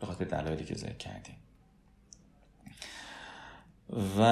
به 0.00 0.06
خاطر 0.06 0.24
دلایلی 0.24 0.64
که 0.64 0.74
ذکر 0.74 0.96
کردیم. 0.96 1.36
و 4.18 4.22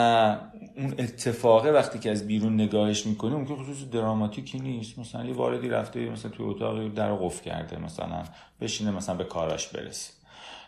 اون 0.77 0.94
اتفاقه 0.99 1.71
وقتی 1.71 1.99
که 1.99 2.11
از 2.11 2.27
بیرون 2.27 2.55
نگاهش 2.55 3.07
می‌کنه 3.07 3.35
اون 3.35 3.47
که 3.47 3.55
خصوص 3.55 3.90
دراماتیکی 3.90 4.59
نیست. 4.59 4.99
مثلا 4.99 5.25
یه 5.25 5.35
واردی 5.35 5.68
رفته 5.68 6.11
مثلا 6.11 6.31
توی 6.31 6.47
اتاق 6.47 6.88
در 6.88 7.14
قفل 7.14 7.44
کرده 7.44 7.79
مثلا 7.79 8.23
بشینه 8.61 8.90
مثلا 8.90 9.14
به 9.14 9.25
کاراش 9.25 9.68
برسه. 9.68 10.12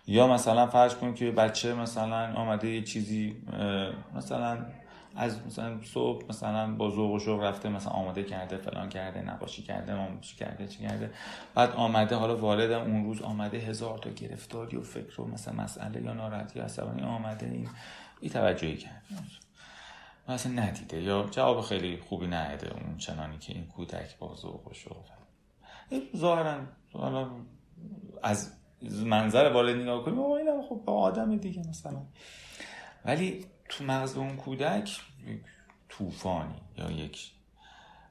یا 0.06 0.26
مثلا 0.26 0.66
فرض 0.66 0.94
کنیم 0.94 1.14
که 1.14 1.30
بچه 1.30 1.74
مثلا 1.74 2.34
آمده 2.34 2.68
یه 2.68 2.82
چیزی 2.82 3.36
مثلا 4.16 4.58
از 5.16 5.46
مثلا 5.46 5.78
صبح 5.82 6.24
مثلا 6.28 6.74
با 6.74 6.90
ذوق 6.90 7.10
و 7.10 7.18
شوق 7.18 7.42
رفته 7.42 7.68
مثلا 7.68 7.92
آماده 7.92 8.22
کرده 8.22 8.56
فلان 8.56 8.88
کرده 8.88 9.22
نباشی 9.22 9.62
کرده 9.62 9.98
چی 10.20 10.36
کرده 10.36 10.68
چی 10.68 10.78
کرده. 10.78 11.10
بعد 11.54 11.72
آمده 11.72 12.16
حالا 12.16 12.36
والدم 12.36 12.80
اون 12.80 13.04
روز 13.04 13.22
آمده 13.22 13.58
هزار 13.58 13.98
تا 13.98 14.10
گرفتاری 14.10 14.76
و 14.76 14.82
فکر 14.82 15.20
و 15.20 15.26
مثلا 15.26 15.54
مسئله 15.54 16.02
یا 16.02 16.12
ناراحتی 16.12 16.60
عصبانی 16.60 17.02
آمده. 17.02 17.46
این 17.46 17.68
ای 18.20 18.30
توجهی 18.30 18.76
کرد. 18.76 19.02
و 20.28 20.32
اصلا 20.32 20.52
ندیده. 20.52 21.02
یا 21.02 21.28
جواب 21.30 21.60
خیلی 21.60 22.00
خوبی 22.00 22.26
نهده 22.26 22.74
اون 22.74 22.96
چنانی 22.96 23.38
که 23.38 23.52
این 23.52 23.66
کودک 23.66 24.18
با 24.18 24.34
ذوق 24.34 24.68
و 24.68 24.74
شوق. 24.74 25.04
ظاهرا 26.16 26.60
از 28.22 28.52
منظر 29.04 29.52
والد 29.52 29.76
نگاه 29.76 30.04
کنیم 30.04 30.20
این 30.20 30.62
خب 30.68 30.82
با 30.84 30.92
آدم 30.92 31.36
دیگه 31.36 31.68
مثلا. 31.68 32.02
ولی 33.04 33.46
تو 33.68 33.84
مغز 33.84 34.16
اون 34.16 34.36
کودک 34.36 35.00
طوفانی 35.88 36.62
یا 36.76 36.90
یک 36.90 37.32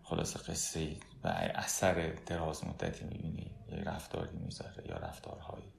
خلاص 0.03 0.49
قصه 0.49 0.95
و 1.23 1.27
اثر 1.55 2.13
دراز 2.25 2.67
مدتی 2.67 3.05
می‌بینی. 3.05 3.51
یه 3.71 3.77
رفتاری 3.77 4.37
می‌ذاره 4.37 4.83
یا 4.89 4.97
رفتارهایی. 4.97 5.71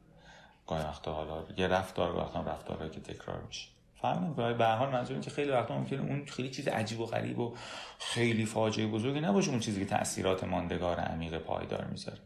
گاهی 0.66 0.84
وقتا 0.84 1.14
حالا 1.14 1.44
یه 1.56 1.66
رفتار 1.66 2.16
وقتا 2.16 2.40
رفتارهایی 2.40 2.90
که 2.90 3.00
تکرار 3.00 3.42
میشه. 3.42 3.68
فهمیدم 4.02 4.34
که 4.34 4.58
به 4.58 4.66
حال 4.66 4.90
منظور 4.90 5.20
که 5.20 5.30
خیلی 5.30 5.50
وقتا 5.50 5.78
ممکنه 5.78 6.00
اون 6.00 6.26
خیلی 6.26 6.50
چیز 6.50 6.68
عجیب 6.68 7.00
و 7.00 7.06
غریب 7.06 7.38
و 7.38 7.56
خیلی 7.98 8.46
فاجعه 8.46 8.86
بزرگی 8.86 9.20
نباشه 9.20 9.50
اون 9.50 9.60
چیزی 9.60 9.80
که 9.80 9.86
تاثیرات 9.86 10.44
ماندگار 10.44 11.00
عمیق 11.00 11.38
پایدار 11.38 11.84
می‌ذاره. 11.84 12.18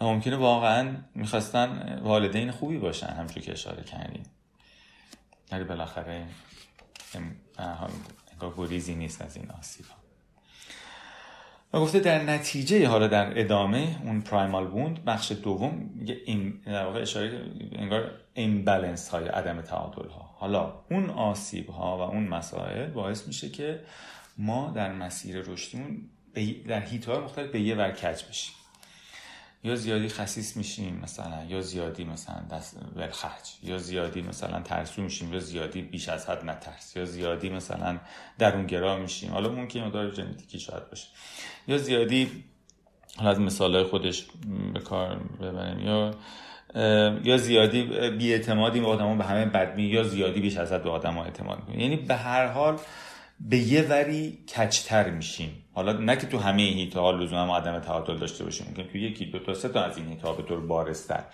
ممکنه 0.00 0.36
واقعا 0.36 0.96
می‌خواستن 1.14 1.98
والدین 2.02 2.50
خوبی 2.50 2.78
باشن 2.78 3.06
همچون 3.06 3.42
که 3.42 3.52
اشاره 3.52 3.84
کردیم 3.84 4.22
ولی 5.52 5.64
بالاخره 5.64 6.26
انگار 8.32 8.54
گریزی 8.56 8.94
نیست 8.94 9.22
از 9.22 9.36
این 9.36 9.50
آسیب 9.50 9.86
ها 9.86 10.01
و 11.72 11.80
گفته 11.80 12.00
در 12.00 12.22
نتیجه 12.22 12.88
حالا 12.88 13.06
در 13.06 13.40
ادامه 13.40 13.96
اون 14.04 14.20
پرایمال 14.20 14.66
بوند 14.66 15.04
بخش 15.04 15.32
دوم 15.32 15.90
میگه 15.94 16.16
این 16.24 16.60
در 16.66 16.84
واقع 16.84 17.00
اشاره 17.00 17.40
انگار 17.72 18.10
ایمبالنس 18.34 19.08
های 19.08 19.28
عدم 19.28 19.60
تعادل 19.60 20.08
ها 20.08 20.30
حالا 20.38 20.72
اون 20.90 21.10
آسیب 21.10 21.68
ها 21.68 21.98
و 21.98 22.00
اون 22.00 22.28
مسائل 22.28 22.86
باعث 22.86 23.26
میشه 23.26 23.50
که 23.50 23.80
ما 24.38 24.72
در 24.76 24.92
مسیر 24.92 25.42
رشدیمون 25.46 26.08
در 26.68 26.80
هیت 26.80 27.04
های 27.04 27.18
مختلف 27.18 27.50
به 27.50 27.60
یه 27.60 27.74
ور 27.74 27.90
کج 27.90 28.24
بشیم. 28.24 28.54
یا 29.64 29.74
زیادی 29.74 30.08
خصیص 30.08 30.56
میشیم 30.56 31.00
مثلا 31.02 31.44
یا 31.48 31.60
زیادی 31.60 32.04
مثلا 32.04 32.42
دست 32.50 32.76
ولخرج 32.96 33.54
یا 33.62 33.78
زیادی 33.78 34.22
مثلا 34.22 34.60
ترسو 34.60 35.02
میشیم 35.02 35.32
یا 35.32 35.38
زیادی 35.38 35.82
بیش 35.82 36.08
از 36.08 36.30
حد 36.30 36.44
نترس 36.44 36.96
یا 36.96 37.04
زیادی 37.04 37.48
مثلا 37.48 37.98
درونگرا 38.38 38.96
میشیم. 38.96 39.30
حالا 39.30 39.48
ممکن 39.48 39.80
مدار 39.80 40.14
ژنتیکی 40.14 40.60
شاید 40.60 40.90
باشه. 40.90 41.06
یا 41.68 41.78
زیادی 41.78 42.44
حالا 43.16 43.30
از 43.30 43.40
مثال 43.40 43.84
خودش 43.84 44.26
به 44.74 44.80
کار 44.80 45.18
ببریم. 45.18 45.86
یا 45.86 46.14
یا 47.24 47.36
زیادی 47.36 47.82
بیاعتمادی 48.18 48.80
به 48.80 48.86
آدما 48.86 49.14
به 49.14 49.24
همه 49.24 49.46
بدمی 49.46 49.82
یا 49.82 50.02
زیادی 50.02 50.40
بیش 50.40 50.56
از 50.56 50.72
حد 50.72 50.82
به 50.82 50.90
آدما 50.90 51.24
اعتماد 51.24 51.58
می‌کنیم 51.58 51.80
یعنی 51.80 51.96
به 51.96 52.14
هر 52.14 52.46
حال 52.46 52.78
به 53.40 53.58
یه 53.58 53.82
وری 53.82 54.38
کچتر 54.56 55.10
میشیم. 55.10 55.61
حالا 55.74 55.92
نه 55.92 56.16
که 56.16 56.26
تو 56.26 56.38
همه 56.38 56.62
هیت 56.62 56.96
ها 56.96 57.10
لزوما 57.10 57.56
عدم 57.56 57.78
تعادل 57.78 58.16
داشته 58.16 58.44
باشیم 58.44 58.66
ممکن 58.68 58.82
تو 58.82 58.98
یکی 58.98 59.26
دو 59.26 59.38
تا 59.38 59.54
سه 59.54 59.68
تا 59.68 59.82
از 59.82 59.96
این 59.96 60.08
هیت 60.08 60.22
ها 60.22 60.32
به 60.32 60.42
طور 60.42 60.60
بارستر. 60.60 61.24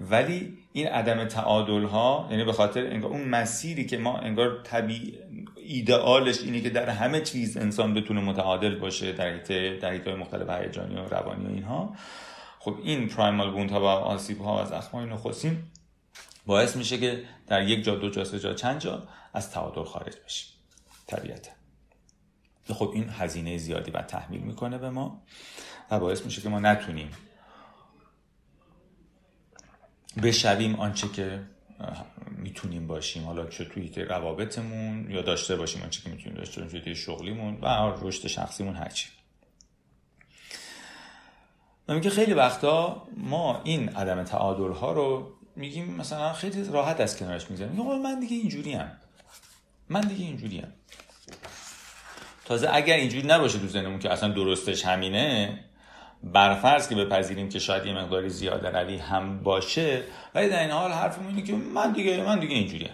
ولی 0.00 0.58
این 0.72 0.86
عدم 0.86 1.24
تعادل 1.24 1.84
ها 1.84 2.28
یعنی 2.30 2.44
به 2.44 2.52
خاطر 2.52 2.86
انگار 2.86 3.10
اون 3.10 3.28
مسیری 3.28 3.86
که 3.86 3.98
ما 3.98 4.18
انگار 4.18 4.62
طبیع 4.62 5.14
ایدئالش 5.56 6.40
اینه 6.40 6.60
که 6.60 6.70
در 6.70 6.88
همه 6.88 7.20
چیز 7.20 7.56
انسان 7.56 7.94
بتونه 7.94 8.20
متعادل 8.20 8.74
باشه 8.74 9.12
در 9.12 9.32
حیط 9.32 9.52
در 9.80 10.04
های 10.04 10.14
مختلف 10.14 10.50
هیجانی 10.50 10.94
و 10.94 11.08
روانی 11.08 11.46
و 11.46 11.48
اینها. 11.48 11.96
خب 12.58 12.76
این 12.82 13.08
پرایمال 13.08 13.50
بوند 13.50 13.70
ها 13.70 13.80
و 13.80 13.84
آسیب 13.84 14.40
ها 14.40 14.56
و 14.56 14.58
از 14.58 14.72
اخمای 14.72 15.06
نخستین 15.06 15.58
باعث 16.46 16.76
میشه 16.76 16.98
که 16.98 17.22
در 17.46 17.68
یک 17.68 17.84
جا 17.84 17.94
دو 17.94 18.10
جا 18.10 18.24
سه 18.24 18.38
جا 18.38 18.54
چند 18.54 18.80
جا 18.80 19.02
از 19.34 19.50
تعادل 19.50 19.84
خارج 19.84 20.12
بشیم. 20.26 20.48
طبیعتا. 21.06 21.61
خب 22.68 22.90
این 22.94 23.08
هزینه 23.10 23.58
زیادی 23.58 23.90
و 23.90 24.02
تحمیل 24.02 24.40
می‌کنه 24.40 24.78
به 24.78 24.90
ما 24.90 25.22
و 25.90 26.00
باعث 26.00 26.24
میشه 26.24 26.42
که 26.42 26.48
ما 26.48 26.60
نتونیم 26.60 27.10
بشویم 30.22 30.74
آنچه 30.74 31.08
که 31.08 31.42
می‌تونیم 32.30 32.86
باشیم 32.86 33.24
حالا 33.24 33.46
چه 33.46 33.64
توی 33.64 33.88
روابطمون 33.88 35.10
یا 35.10 35.22
داشته 35.22 35.56
باشیم 35.56 35.82
آنچه 35.82 36.02
که 36.02 36.10
می‌تونیم 36.10 36.38
داشته 36.38 36.62
باشیم 36.62 36.80
توی 36.80 36.94
شغلیمون 36.94 37.58
و 37.62 37.92
رشد 38.00 38.26
شخصیمون 38.26 38.76
هرچی 38.76 39.08
و 41.88 41.94
میگه 41.94 42.10
خیلی 42.10 42.34
وقتا 42.34 43.06
ما 43.16 43.60
این 43.64 43.88
عدم 43.88 44.24
تعادل 44.24 44.72
ها 44.72 44.92
رو 44.92 45.32
میگیم 45.56 45.94
مثلا 45.94 46.32
خیلی 46.32 46.64
راحت 46.64 47.00
از 47.00 47.16
کنارش 47.16 47.50
میگم 47.50 47.66
من 48.02 48.20
دیگه 48.20 48.36
اینجوری 48.36 48.72
هم. 48.72 48.92
من 49.88 50.00
دیگه 50.00 50.24
اینجوری 50.24 50.58
هم. 50.58 50.72
تازه 52.44 52.68
اگر 52.72 52.96
اینجوری 52.96 53.26
نباشه 53.26 53.58
تو 53.58 53.66
ذهنمون 53.66 53.98
که 53.98 54.12
اصلا 54.12 54.28
درستش 54.28 54.84
همینه 54.84 55.58
برفرض 56.22 56.88
که 56.88 56.94
بپذیریم 56.94 57.48
که 57.48 57.58
شاید 57.58 57.86
یه 57.86 57.94
مقداری 57.94 58.28
زیاده 58.28 58.68
روی 58.68 58.96
هم 58.96 59.42
باشه 59.42 60.02
ولی 60.34 60.48
در 60.48 60.60
این 60.60 60.70
حال 60.70 60.92
حرفمون 60.92 61.26
اینه 61.26 61.42
که 61.42 61.52
من 61.52 61.92
دیگه 61.92 62.22
من 62.22 62.40
دیگه 62.40 62.54
اینجوریه. 62.54 62.90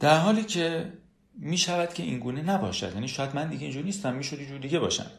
در 0.00 0.16
حالی 0.16 0.44
که 0.44 0.92
می 1.34 1.58
شود 1.58 1.94
که 1.94 2.02
اینگونه 2.02 2.42
نباشد 2.42 2.94
یعنی 2.94 3.08
شاید 3.08 3.34
من 3.34 3.48
دیگه 3.48 3.62
اینجوری 3.62 3.84
نیستم 3.84 4.14
می‌شد 4.14 4.36
اینجور 4.36 4.58
دیگه 4.58 4.78
باشم. 4.78 5.10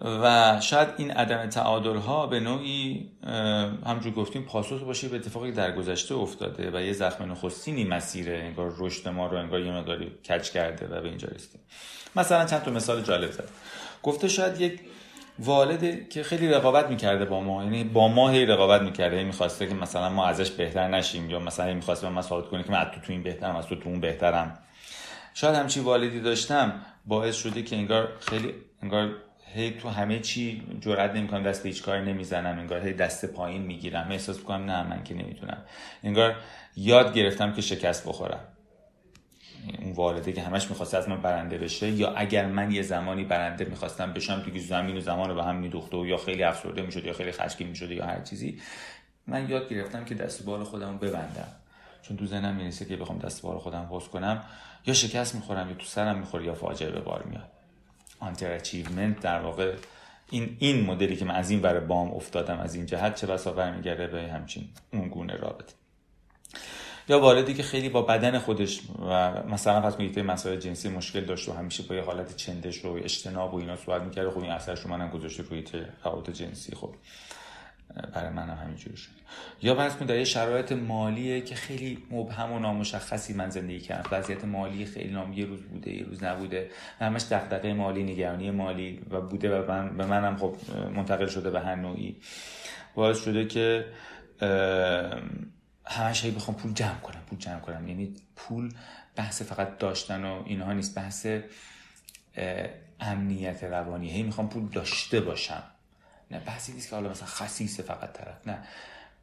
و 0.00 0.58
شاید 0.60 0.88
این 0.96 1.10
عدم 1.10 1.46
تعادل 1.46 1.96
ها 1.96 2.26
به 2.26 2.40
نوعی 2.40 3.10
همجور 3.86 4.12
گفتیم 4.12 4.42
پاسخ 4.42 4.82
باشه 4.82 5.08
به 5.08 5.16
اتفاقی 5.16 5.52
در 5.52 5.72
گذشته 5.72 6.14
افتاده 6.14 6.70
و 6.70 6.82
یه 6.82 6.92
زخم 6.92 7.32
نخستینی 7.32 7.84
مسیر 7.84 8.34
انگار 8.34 8.74
رشد 8.78 9.08
ما 9.08 9.26
رو 9.26 9.38
انگار 9.38 9.60
یه 9.60 9.72
مقداری 9.72 10.06
کج 10.28 10.50
کرده 10.50 10.86
و 10.86 11.00
به 11.00 11.08
اینجا 11.08 11.28
رسیدیم. 11.28 11.60
مثلا 12.16 12.44
چند 12.44 12.62
تا 12.62 12.70
مثال 12.70 13.02
جالب 13.02 13.30
زد. 13.30 13.48
گفته 14.02 14.28
شاید 14.28 14.60
یک 14.60 14.80
والد 15.38 16.08
که 16.08 16.22
خیلی 16.22 16.48
رقابت 16.48 16.88
می‌کرده 16.88 17.24
با 17.24 17.40
ما 17.40 17.64
یعنی 17.64 17.84
با 17.84 18.08
ما 18.08 18.30
هی 18.30 18.46
رقابت 18.46 18.82
می‌کرده 18.82 19.24
می‌خواسته 19.24 19.66
که 19.66 19.74
مثلا 19.74 20.08
ما 20.08 20.26
ازش 20.26 20.50
بهتر 20.50 20.88
نشیم 20.88 21.30
یا 21.30 21.38
مثلا 21.38 21.74
می‌خواست 21.74 22.02
به 22.02 22.08
من 22.08 22.22
ثابت 22.22 22.48
کنه 22.48 22.62
که 22.62 22.72
من 22.72 22.84
تو 22.84 23.00
تو 23.00 23.12
این 23.12 23.22
بهترم 23.22 23.56
از 23.56 23.66
تو 23.66 23.76
تو 23.76 23.88
اون 23.88 24.00
بهترم. 24.00 24.58
شاید 25.34 25.54
همچی 25.54 25.80
والدی 25.80 26.20
داشتم 26.20 26.72
باعث 27.06 27.36
شده 27.36 27.62
که 27.62 27.76
انگار 27.76 28.08
خیلی 28.20 28.54
انگار 28.82 29.10
هی 29.56 29.70
تو 29.70 29.88
همه 29.88 30.18
چی 30.18 30.62
جرئت 30.80 31.14
نمی‌کنم 31.14 31.42
دست 31.42 31.62
به 31.62 31.68
هیچ 31.68 31.82
کاری 31.82 32.04
نمی‌زنم 32.04 32.58
انگار 32.58 32.86
هی 32.86 32.92
دست 32.92 33.24
پایین 33.24 33.62
می‌گیرم. 33.62 34.06
احساس 34.10 34.38
می‌کنم 34.38 34.70
نه 34.70 34.82
من 34.82 35.04
که 35.04 35.14
نمی‌تونم. 35.14 35.58
انگار 36.02 36.36
یاد 36.76 37.14
گرفتم 37.14 37.52
که 37.52 37.62
شکست 37.62 38.08
بخورم. 38.08 38.40
اون 39.82 39.92
والده 39.92 40.32
که 40.32 40.42
همش 40.42 40.70
می‌خواست 40.70 40.94
از 40.94 41.08
من 41.08 41.22
برنده 41.22 41.58
بشه 41.58 41.90
یا 41.90 42.10
اگر 42.10 42.46
من 42.46 42.72
یه 42.72 42.82
زمانی 42.82 43.24
برنده 43.24 43.64
می‌خواستم 43.64 44.12
بشم 44.12 44.42
دیگه 44.42 44.60
زمین 44.60 44.96
و 44.96 45.00
زمان 45.00 45.28
رو 45.28 45.34
به 45.34 45.44
هم 45.44 45.56
میدوخته 45.56 45.96
و 45.96 46.06
یا 46.06 46.16
خیلی 46.16 46.42
افسرده 46.42 46.82
می‌شد 46.82 47.04
یا 47.04 47.12
خیلی 47.12 47.32
خشکی 47.32 47.64
می‌شد 47.64 47.90
یا 47.90 48.06
هر 48.06 48.20
چیزی 48.20 48.60
من 49.26 49.50
یاد 49.50 49.68
گرفتم 49.68 50.04
که 50.04 50.14
دست 50.14 50.44
بال 50.44 50.64
خودم 50.64 50.98
ببندم. 50.98 51.48
چون 52.02 52.16
تو 52.16 52.26
ذهنم 52.26 52.54
می‌رسه 52.54 52.84
که 52.84 52.96
بخوام 52.96 53.18
دست 53.18 53.42
بال 53.42 53.58
خودم 53.58 53.88
حفظ 53.90 54.08
کنم 54.08 54.44
یا 54.86 54.94
شکست 54.94 55.34
می‌خورم 55.34 55.68
یا 55.68 55.74
تو 55.74 55.84
سرم 55.84 56.18
می‌خوره 56.18 56.44
یا 56.44 56.54
فاجعه 56.54 56.90
به 56.90 57.00
بار 57.00 57.22
میاد. 57.22 57.55
under 58.20 58.52
achievement 58.52 59.20
در 59.20 59.40
واقع 59.40 59.74
این 60.30 60.56
این 60.58 60.84
مدلی 60.84 61.16
که 61.16 61.24
من 61.24 61.34
از 61.34 61.50
این 61.50 61.62
ور 61.62 61.80
بام 61.80 62.14
افتادم 62.14 62.58
از 62.58 62.74
این 62.74 62.86
جهت 62.86 63.14
چه 63.14 63.26
بسا 63.26 63.52
برمیگرده 63.52 64.06
به 64.06 64.32
همچین 64.32 64.68
اون 64.92 65.08
گونه 65.08 65.36
رابطه. 65.36 65.74
یا 67.08 67.20
والدی 67.20 67.54
که 67.54 67.62
خیلی 67.62 67.88
با 67.88 68.02
بدن 68.02 68.38
خودش 68.38 68.80
و 69.08 69.42
مثلا 69.42 69.80
پس 69.80 69.98
میگه 69.98 70.22
مسائل 70.22 70.58
جنسی 70.58 70.88
مشکل 70.88 71.20
داشت 71.20 71.48
و 71.48 71.52
همیشه 71.52 71.82
با 71.82 71.94
یه 71.94 72.02
حالت 72.02 72.36
چندش 72.36 72.84
و 72.84 72.88
اجتناب 72.88 73.54
و 73.54 73.58
اینا 73.58 73.76
صحبت 73.76 74.02
می‌کرده 74.02 74.30
خب 74.30 74.38
این 74.38 74.50
اثرش 74.50 74.80
رو 74.80 74.90
منم 74.90 75.10
گذاشته 75.10 75.42
روی 75.42 75.64
روابط 76.04 76.30
جنسی. 76.30 76.76
خب 76.76 76.94
برای 78.12 78.30
من 78.30 78.50
هم 78.50 78.58
همینجوری 78.64 78.96
شد. 78.96 79.10
یا 79.62 79.74
فرض 79.74 79.96
کنید 79.96 80.08
در 80.08 80.18
یه 80.18 80.24
شرایط 80.24 80.72
مالیه 80.72 81.40
که 81.40 81.54
خیلی 81.54 82.02
مبهم 82.10 82.52
و 82.52 82.58
نامشخصی 82.58 83.34
من 83.34 83.50
زندگی 83.50 83.80
کردم. 83.80 84.08
وضعیت 84.12 84.44
مالی 84.44 84.84
خیلی 84.84 85.12
نام 85.12 85.32
یه 85.32 85.46
روز 85.46 85.62
بوده 85.62 85.94
یه 85.94 86.04
روز 86.04 86.22
نبوده. 86.22 86.70
همش 87.00 87.22
دغدغه 87.22 87.72
مالی 87.72 88.02
نگرانی 88.02 88.50
مالی 88.50 89.02
و 89.10 89.20
بوده 89.20 89.60
و 89.60 89.70
من 89.70 89.96
به 89.96 90.06
منم 90.06 90.36
خب 90.36 90.56
منتقل 90.94 91.26
شده 91.26 91.50
به 91.50 91.60
هر 91.60 91.74
نوعی. 91.74 92.16
باعث 92.94 93.24
شده 93.24 93.46
که 93.46 93.86
همش 95.84 96.24
هی 96.24 96.30
بخوام 96.30 96.56
پول 96.56 96.72
جمع 96.72 96.98
کنم 96.98 97.20
پول 97.26 97.38
جمع 97.38 97.60
کنم. 97.60 97.88
یعنی 97.88 98.14
پول 98.36 98.72
بحث 99.16 99.42
فقط 99.42 99.78
داشتن 99.78 100.24
و 100.24 100.42
اینها 100.46 100.72
نیست. 100.72 100.94
بحث 100.94 101.26
امنیت 103.00 103.64
روانی. 103.64 104.10
هی 104.10 104.22
می‌خوام 104.22 104.48
پول 104.48 104.68
داشته 104.68 105.20
باشم. 105.20 105.62
نه 106.30 106.40
بحثی 106.40 106.72
نیست 106.72 106.90
که 106.90 106.96
حالا 106.96 107.08
مثلا 107.08 107.26
خصیصه 107.26 107.82
فقط 107.82 108.12
طرف. 108.12 108.48
نه. 108.48 108.64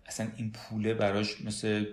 اصلا 0.06 0.28
این 0.38 0.52
پوله 0.52 0.94
براش 0.94 1.42
مثل 1.42 1.86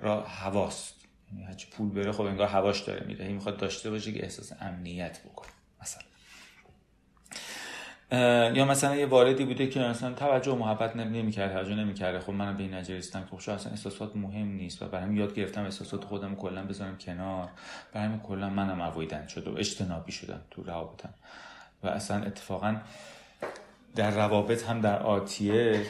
را 0.00 0.20
هواست. 0.22 0.94
یعنی 1.32 1.44
هرچی 1.44 1.68
پول 1.70 1.90
بره 1.90 2.12
خب 2.12 2.20
انگار 2.20 2.48
هواش 2.48 2.80
داره 2.80 3.06
میره. 3.06 3.24
هی 3.26 3.32
می‌خواد 3.32 3.56
داشته 3.56 3.90
باشه 3.90 4.12
که 4.12 4.22
احساس 4.22 4.52
امنیت 4.60 5.20
بکنه. 5.20 5.52
مثلا. 5.82 6.02
یا 8.56 8.64
مثلا 8.64 8.96
یه 8.96 9.06
واردی 9.06 9.44
بوده 9.44 9.66
که 9.68 9.80
مثلا 9.80 10.14
توجه 10.14 10.52
و 10.52 10.56
محبت 10.56 10.96
نمی‌کرد 10.96 11.52
توجه 11.52 11.74
نمی‌کرده 11.74 12.20
خب 12.20 12.32
منم 12.32 12.56
به 12.56 12.62
این 12.62 12.74
نتیجه 12.74 12.98
رسیدم 12.98 13.24
خب 13.30 13.50
اصلا 13.50 13.72
احساسات 13.72 14.16
مهم 14.16 14.48
نیست 14.48 14.82
و 14.82 14.88
برای 14.88 15.14
یاد 15.14 15.34
گرفتم 15.34 15.64
احساسات 15.64 16.04
خودم 16.04 16.34
کلا 16.34 16.64
بذارم 16.64 16.98
کنار. 16.98 17.50
برای 17.92 18.18
کلا 18.22 18.50
منم 18.50 18.80
اوایدن 18.80 19.26
شده 19.26 19.50
و 19.50 19.56
اجتنابی 19.56 20.12
شدم 20.12 20.40
تو 20.50 20.62
روابطم 20.62 21.14
و 21.82 21.88
اصلا 21.88 22.22
اتفاقا 22.22 22.76
در 23.94 24.10
روابط 24.10 24.64
هم 24.64 24.80
در 24.80 25.02
آتیه 25.02 25.86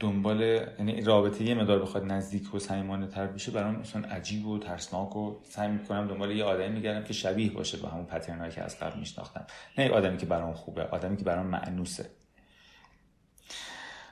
دنبال 0.00 0.40
یعنی 0.78 1.00
رابطه 1.00 1.44
یه 1.44 1.54
مقدار 1.54 1.78
بخواد 1.78 2.04
نزدیک 2.04 2.54
و 2.54 2.58
صمیمانه 2.58 3.06
تر 3.06 3.26
بشه 3.26 3.50
برام 3.50 3.76
مثلا 3.76 4.08
عجیب 4.08 4.46
و 4.46 4.58
ترسناک 4.58 5.16
و 5.16 5.36
سعی 5.42 5.68
می‌کنم 5.68 6.08
دنبال 6.08 6.30
یه 6.30 6.44
آدمی 6.44 6.68
میگردم 6.68 7.04
که 7.04 7.12
شبیه 7.12 7.50
باشه 7.50 7.78
با 7.78 7.88
همون 7.88 8.04
pattern 8.04 8.41
ایی 8.41 8.52
که 8.52 8.62
از 8.62 8.78
قبل 8.78 8.98
میشناختم. 8.98 9.46
نه 9.78 9.90
آدمی 9.90 10.16
که 10.16 10.26
برام 10.26 10.54
خوبه 10.54 10.84
آدمی 10.84 11.16
که 11.16 11.24
برام 11.24 11.46
مأنوسه. 11.46 12.10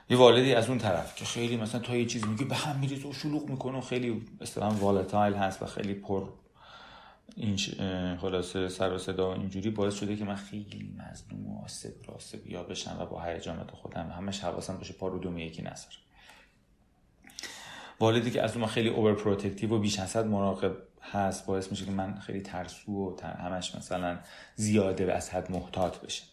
یه 0.09 0.17
والدی 0.17 0.53
از 0.53 0.69
اون 0.69 0.77
طرف 0.77 1.15
که 1.15 1.25
خیلی 1.25 1.57
مثلا 1.57 1.81
تا 1.81 1.95
یه 1.95 2.05
چیز 2.05 2.27
میگه 2.27 2.45
به 2.45 2.55
هم 2.55 2.79
میریزه 2.79 3.07
و 3.07 3.13
شلوغ 3.13 3.49
می‌کنه 3.49 3.77
و 3.77 3.81
خیلی 3.81 4.21
اصطلاحا 4.41 4.75
volatile 4.75 5.33
هست 5.33 5.61
و 5.61 5.65
خیلی 5.65 5.93
پر 5.93 6.29
این 7.35 7.57
خلاصه 8.17 8.69
سر 8.69 8.93
و 8.93 8.97
صدا 8.97 9.33
اینجوری 9.33 9.69
باعث 9.69 9.95
شده 9.95 10.15
که 10.15 10.25
من 10.25 10.35
خیلی 10.35 10.95
مظلوم 10.97 11.47
و 11.47 11.63
آسه 11.63 11.93
برو 12.07 12.27
آسه 12.27 12.47
بیا 12.47 12.63
بشم 12.63 12.97
و 12.99 13.05
با 13.05 13.21
هیجانات 13.21 13.71
خودم 13.71 14.09
همش 14.09 14.39
حواسم 14.39 14.77
باشه 14.77 14.93
پا 14.93 15.07
رو 15.07 15.19
دم 15.19 15.37
یکی 15.37 15.61
نذارم 15.61 15.87
والدی 17.99 18.31
که 18.31 18.41
از 18.41 18.57
اون 18.57 18.65
خیلی 18.65 18.89
over 18.89 19.13
protective 19.13 19.73
و 19.73 19.79
بیش 19.79 19.99
از 19.99 20.15
حد 20.15 20.25
مراقب 20.25 20.77
هست 21.01 21.45
باعث 21.45 21.71
میشه 21.71 21.85
که 21.85 21.91
من 21.91 22.19
خیلی 22.19 22.41
ترسو 22.41 22.91
و 22.91 23.21
همش 23.25 23.75
مثلا 23.75 24.19
زیاده 24.55 25.05
به 25.05 25.13
از 25.13 25.29
حد 25.29 25.51
محتاط 25.51 25.97
بشه 25.97 26.23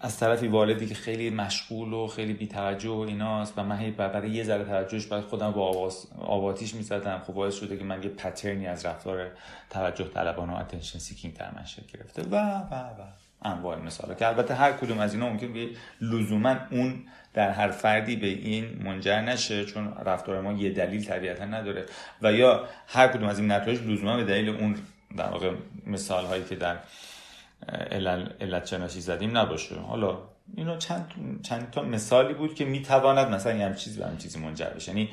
از 0.00 0.18
طرفی 0.18 0.48
والدی 0.48 0.86
که 0.86 0.94
خیلی 0.94 1.30
مشغول 1.30 1.92
و 1.92 2.06
خیلی 2.06 2.32
بیتوجه 2.32 2.90
و 2.90 2.98
ایناست 2.98 3.58
و 3.58 3.62
من 3.62 3.78
هی 3.78 3.90
برای 3.90 4.30
یه 4.30 4.44
ذره 4.44 4.64
توجهش 4.64 5.06
باید 5.06 5.22
خودم 5.22 5.50
به 5.50 5.68
آب 5.68 6.06
و 6.18 6.27
آتیش 6.27 6.74
می‌زدم. 6.74 7.22
خب 7.26 7.32
باعث 7.32 7.54
شده 7.54 7.76
که 7.76 7.84
من 7.84 8.02
یه 8.02 8.08
pattern 8.08 8.59
ی 8.59 8.66
از 8.66 8.86
رفتار 8.86 9.30
توجه 9.70 10.04
طلبانه 10.04 10.52
و 10.52 10.56
attention 10.56 10.98
seeking 10.98 11.34
در 11.34 11.50
من 11.56 11.64
شکل 11.64 11.98
گرفته. 11.98 12.22
و 12.22 12.36
و 12.36 12.74
و. 12.74 13.04
انواع 13.44 13.78
مثاله 13.78 14.14
که 14.14 14.28
البته 14.28 14.54
هر 14.54 14.72
کدوم 14.72 14.98
از 14.98 15.14
اینا 15.14 15.28
ممکن 15.28 15.52
به 15.52 15.68
لزوما 16.00 16.56
اون 16.70 17.04
در 17.34 17.50
هر 17.50 17.70
فردی 17.70 18.16
به 18.16 18.26
این 18.26 18.82
منجر 18.84 19.20
نشه 19.20 19.64
چون 19.64 19.92
رفتار 20.04 20.40
ما 20.40 20.52
یه 20.52 20.70
دلیل 20.70 21.04
طبیعتا 21.04 21.44
نداره. 21.44 21.86
و 22.22 22.32
یا 22.32 22.64
هر 22.86 23.08
کدوم 23.08 23.28
از 23.28 23.38
این 23.38 23.52
نتایج 23.52 23.80
لزوما 23.80 24.16
به 24.16 24.24
دلیل 24.24 24.48
اون 24.48 24.76
در 25.16 25.28
واقع 25.28 25.50
مثال 25.86 26.24
هایی 26.24 26.44
که 26.44 26.54
در 26.54 26.76
علت 28.40 28.66
شناسی 28.66 29.00
زدیم 29.00 29.38
نباشه. 29.38 29.74
حالا 29.74 30.18
اینو 30.56 30.76
چند 30.78 31.12
چند 31.42 31.70
تا 31.70 31.82
مثالی 31.82 32.34
بود 32.34 32.54
که 32.54 32.64
می‌تواند 32.64 33.28
مثلا 33.28 33.56
یه 33.56 33.74
چیزی 33.74 34.00
به 34.00 34.06
چیزی 34.18 34.38
منجر 34.38 34.66
بشه. 34.70 34.88
یعنی 34.88 35.10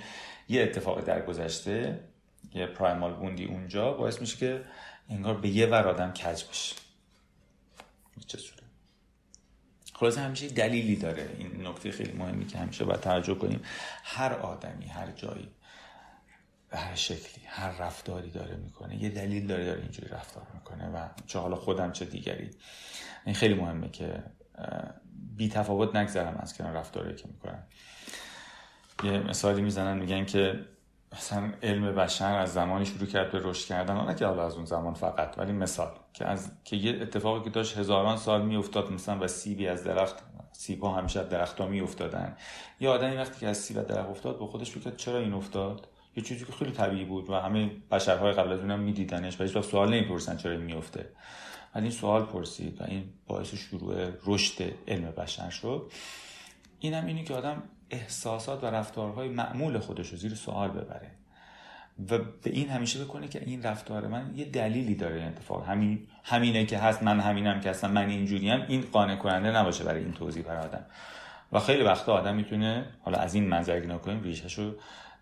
یه 0.49 0.63
اتفاق 0.63 1.01
در 1.01 1.25
گذشته 1.25 1.99
یه 2.53 2.65
پرایمال 2.65 3.13
بوندی 3.13 3.45
اونجا 3.45 3.93
باعث 3.93 4.21
میشه 4.21 4.37
که 4.37 4.61
انگار 5.09 5.37
به 5.37 5.49
یه 5.49 5.65
ور 5.65 5.87
آدم 5.87 6.11
کج 6.11 6.43
بشه. 6.43 6.75
چه 8.27 8.37
صورت 8.37 8.59
خلاصه 9.93 10.21
همیشه 10.21 10.47
دلیلی 10.47 10.95
داره. 10.95 11.29
این 11.37 11.67
نکته 11.67 11.91
خیلی 11.91 12.11
مهمی 12.11 12.47
که 12.47 12.57
همیشه 12.57 12.85
باید 12.85 12.99
توجه 12.99 13.35
کنیم. 13.35 13.61
هر 14.03 14.33
آدمی 14.33 14.85
هر 14.85 15.11
جایی 15.11 15.49
به 16.69 16.77
هر 16.77 16.95
شکلی 16.95 17.45
هر 17.47 17.71
رفتاری 17.71 18.29
داره 18.29 18.55
می‌کنه. 18.55 19.03
یه 19.03 19.09
دلیل 19.09 19.47
داره 19.47 19.65
داره 19.65 19.81
اینجوری 19.81 20.07
رفتار 20.07 20.47
می‌کنه 20.53 20.89
و 20.89 21.07
چه 21.27 21.39
حالا 21.39 21.55
خودم 21.55 21.91
چه 21.91 22.05
دیگری. 22.05 22.51
این 23.25 23.35
خیلی 23.35 23.53
مهمه 23.53 23.89
که 23.89 24.23
بی 25.35 25.49
تفاوت 25.49 25.95
نگذرم 25.95 26.37
از 26.37 26.57
کنار 26.57 26.73
رفتاری 26.73 27.15
که 27.15 27.27
می‌کنن 27.27 27.63
یه 29.03 29.11
مثالی 29.11 29.61
می‌زنن 29.61 29.97
میگن 29.97 30.25
که 30.25 30.65
مثلا 31.13 31.51
علم 31.63 31.95
بشر 31.95 32.35
از 32.35 32.53
زمانی 32.53 32.85
شروع 32.85 33.07
کرد 33.07 33.31
به 33.31 33.39
رشد 33.43 33.67
کردن. 33.67 34.05
نه 34.05 34.15
که 34.15 34.25
حالا 34.25 34.45
از 34.45 34.55
اون 34.55 34.65
زمان 34.65 34.93
فقط 34.93 35.37
ولی 35.37 35.51
مثال 35.51 35.91
که 36.13 36.25
از 36.25 36.51
که 36.63 36.75
یه 36.75 37.01
اتفاقی 37.01 37.43
که 37.43 37.49
داشت 37.49 37.77
هزاران 37.77 38.17
سال 38.17 38.45
میافتاد 38.45 38.91
مثلا 38.91 39.19
و 39.19 39.27
سیبی 39.27 39.67
از 39.67 39.83
درخت 39.83 40.23
سیب 40.51 40.83
ها 40.83 40.97
همیشه 40.97 41.19
از 41.19 41.29
درخت 41.29 41.61
ها 41.61 41.67
میافتادن. 41.67 42.37
یه 42.79 42.89
آدمی 42.89 43.15
وقتی 43.15 43.39
که 43.39 43.47
از 43.47 43.57
سیب 43.57 43.81
درخت 43.83 44.09
افتاد 44.09 44.37
با 44.37 44.47
خودش 44.47 44.71
فکر 44.71 44.95
چرا 44.95 45.19
این 45.19 45.33
افتاد؟ 45.33 45.87
یه 46.19 46.25
چیزی 46.25 46.45
که 46.45 46.51
خیلی 46.51 46.71
طبیعی 46.71 47.05
بود 47.05 47.29
و 47.29 47.33
همه 47.33 47.71
بشرهای 47.91 48.31
قبل 48.31 48.51
از 48.51 48.59
اونم 48.59 48.79
میدیدنش 48.79 49.41
و 49.41 49.43
هیچ 49.43 49.57
سوال 49.57 49.89
نمی‌پرسن 49.93 50.37
چرا 50.37 50.57
میفته 50.57 51.09
ولی 51.75 51.83
این 51.83 51.91
سوال 51.91 52.23
پرسید 52.23 52.81
و 52.81 52.83
این 52.87 53.03
باعث 53.27 53.55
شروع 53.55 53.95
رشد 54.25 54.73
علم 54.87 55.11
بشر 55.11 55.49
شد. 55.49 55.91
اینم 56.79 57.05
اینی 57.05 57.23
که 57.23 57.33
آدم 57.33 57.63
احساسات 57.89 58.63
و 58.63 58.67
رفتارهای 58.67 59.29
معمول 59.29 59.79
خودش 59.79 60.09
رو 60.09 60.17
زیر 60.17 60.35
سوال 60.35 60.69
ببره 60.69 61.11
و 62.11 62.17
به 62.17 62.49
این 62.49 62.69
همیشه 62.69 63.03
بکنه 63.03 63.27
که 63.27 63.43
این 63.45 63.63
رفتار 63.63 64.07
من 64.07 64.31
یه 64.35 64.45
دلیلی 64.45 64.95
داره 64.95 65.15
این 65.15 65.27
اتفاق. 65.27 65.67
همین 65.67 66.07
همینه 66.23 66.65
که 66.65 66.77
هست 66.77 67.03
من 67.03 67.19
همینم 67.19 67.59
که 67.59 67.69
هستم 67.69 67.91
من 67.91 68.09
اینجوریم 68.09 68.65
این 68.67 68.81
قانع 68.81 69.15
کننده 69.15 69.51
نباشه 69.51 69.83
برای 69.83 70.03
این 70.03 70.13
توضیح 70.13 70.43
برای 70.43 70.63
آدم. 70.63 70.85
و 71.51 71.59
خیلی 71.59 71.83
وقتا 71.83 72.13
آدم 72.13 72.35
می‌تونه 72.35 72.85
حالا 73.01 73.17
از 73.17 73.35
این 73.35 73.47
منظر 73.47 73.79
نکنیم 73.79 74.23
ریشهشو 74.23 74.75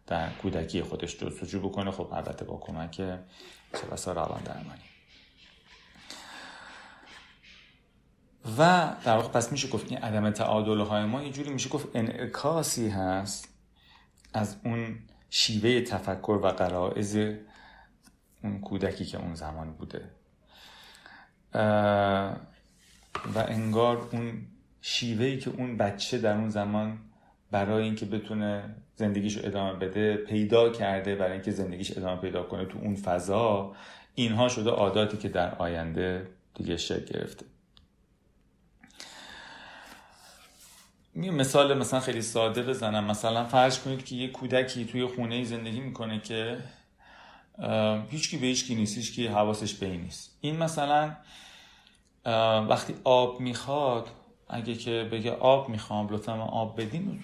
در 0.08 0.30
کودکی 0.30 0.82
خودش 0.82 1.18
جستجو 1.18 1.60
بکنه 1.60 1.92
خب 1.92 2.14
البته 2.14 2.46
با 2.46 2.58
کمک 2.58 2.96
چه 3.74 3.88
بسا 3.92 4.12
روان 4.12 4.42
درمانی. 4.44 4.82
و 8.58 8.96
در 9.04 9.16
واقع 9.16 9.28
پس 9.28 9.52
میشه 9.52 9.68
گفت 9.68 9.92
این 9.92 10.00
عدم 10.00 10.30
تعادل 10.30 10.80
های 10.80 11.06
ما 11.06 11.24
یه 11.24 11.32
جوری 11.32 11.50
میشه 11.50 11.70
گفت 11.70 11.88
انعکاسی 11.94 12.90
هست 12.90 13.48
از 14.34 14.56
اون 14.64 15.00
شیوه 15.30 15.82
تفکر 15.82 16.40
و 16.44 16.48
قرائز 16.48 17.16
اون 18.44 18.60
کودکی 18.62 19.06
که 19.06 19.18
اون 19.18 19.36
زمان 19.36 19.74
بوده. 19.74 20.12
و 23.36 23.46
انگار 23.48 24.10
اون 24.12 24.48
شیوهی 24.82 25.38
که 25.38 25.50
اون 25.50 25.78
بچه 25.78 26.18
در 26.18 26.36
اون 26.36 26.50
زمان 26.50 27.00
برای 27.52 27.84
اینکه 27.84 28.06
بتونه 28.06 28.76
زندگیش 28.96 29.38
رو 29.38 29.46
ادامه 29.46 29.74
بده 29.74 30.16
پیدا 30.16 30.70
کرده 30.70 31.16
برای 31.16 31.32
اینکه 31.32 31.52
زندگیش 31.52 31.98
ادامه 31.98 32.22
پیدا 32.22 32.44
کنه 32.44 32.66
تو 32.66 32.80
اون 32.80 32.96
فضا 32.96 33.76
اینها 34.16 34.50
شده 34.50 34.70
عاداتی 34.70 35.18
که 35.18 35.30
در 35.30 35.56
آینده 35.56 36.28
دیگه 36.54 36.78
شکل 36.78 37.06
گرفته. 37.06 37.46
می 41.14 41.30
مثال 41.30 41.78
مثلا 41.78 42.00
خیلی 42.00 42.22
ساده 42.22 42.64
بزنم. 42.64 43.04
مثلا 43.04 43.46
فرض 43.46 43.80
کنید 43.80 44.06
که 44.06 44.16
یه 44.16 44.28
کودکی 44.28 44.86
توی 44.86 45.06
خونه 45.06 45.44
زندگی 45.44 45.80
می‌کنه 45.80 46.20
که 46.20 46.58
هیچکی 48.10 48.38
به 48.38 48.48
هیچکی 48.48 48.76
نیست 48.76 48.98
هیچکی 48.98 49.28
حواسش 49.28 49.74
به 49.74 49.86
این 49.86 50.02
نیست. 50.02 50.38
این 50.42 50.58
مثلا 50.58 51.16
وقتی 52.70 52.96
آب 53.04 53.40
می‌خواد 53.40 54.08
اگه 54.50 54.76
که 54.76 55.10
بگه 55.12 55.32
آب 55.32 55.70
می‌خوام 55.70 56.10
لطفا 56.10 56.36
من 56.36 56.42
آب 56.42 56.82
بدین 56.82 57.24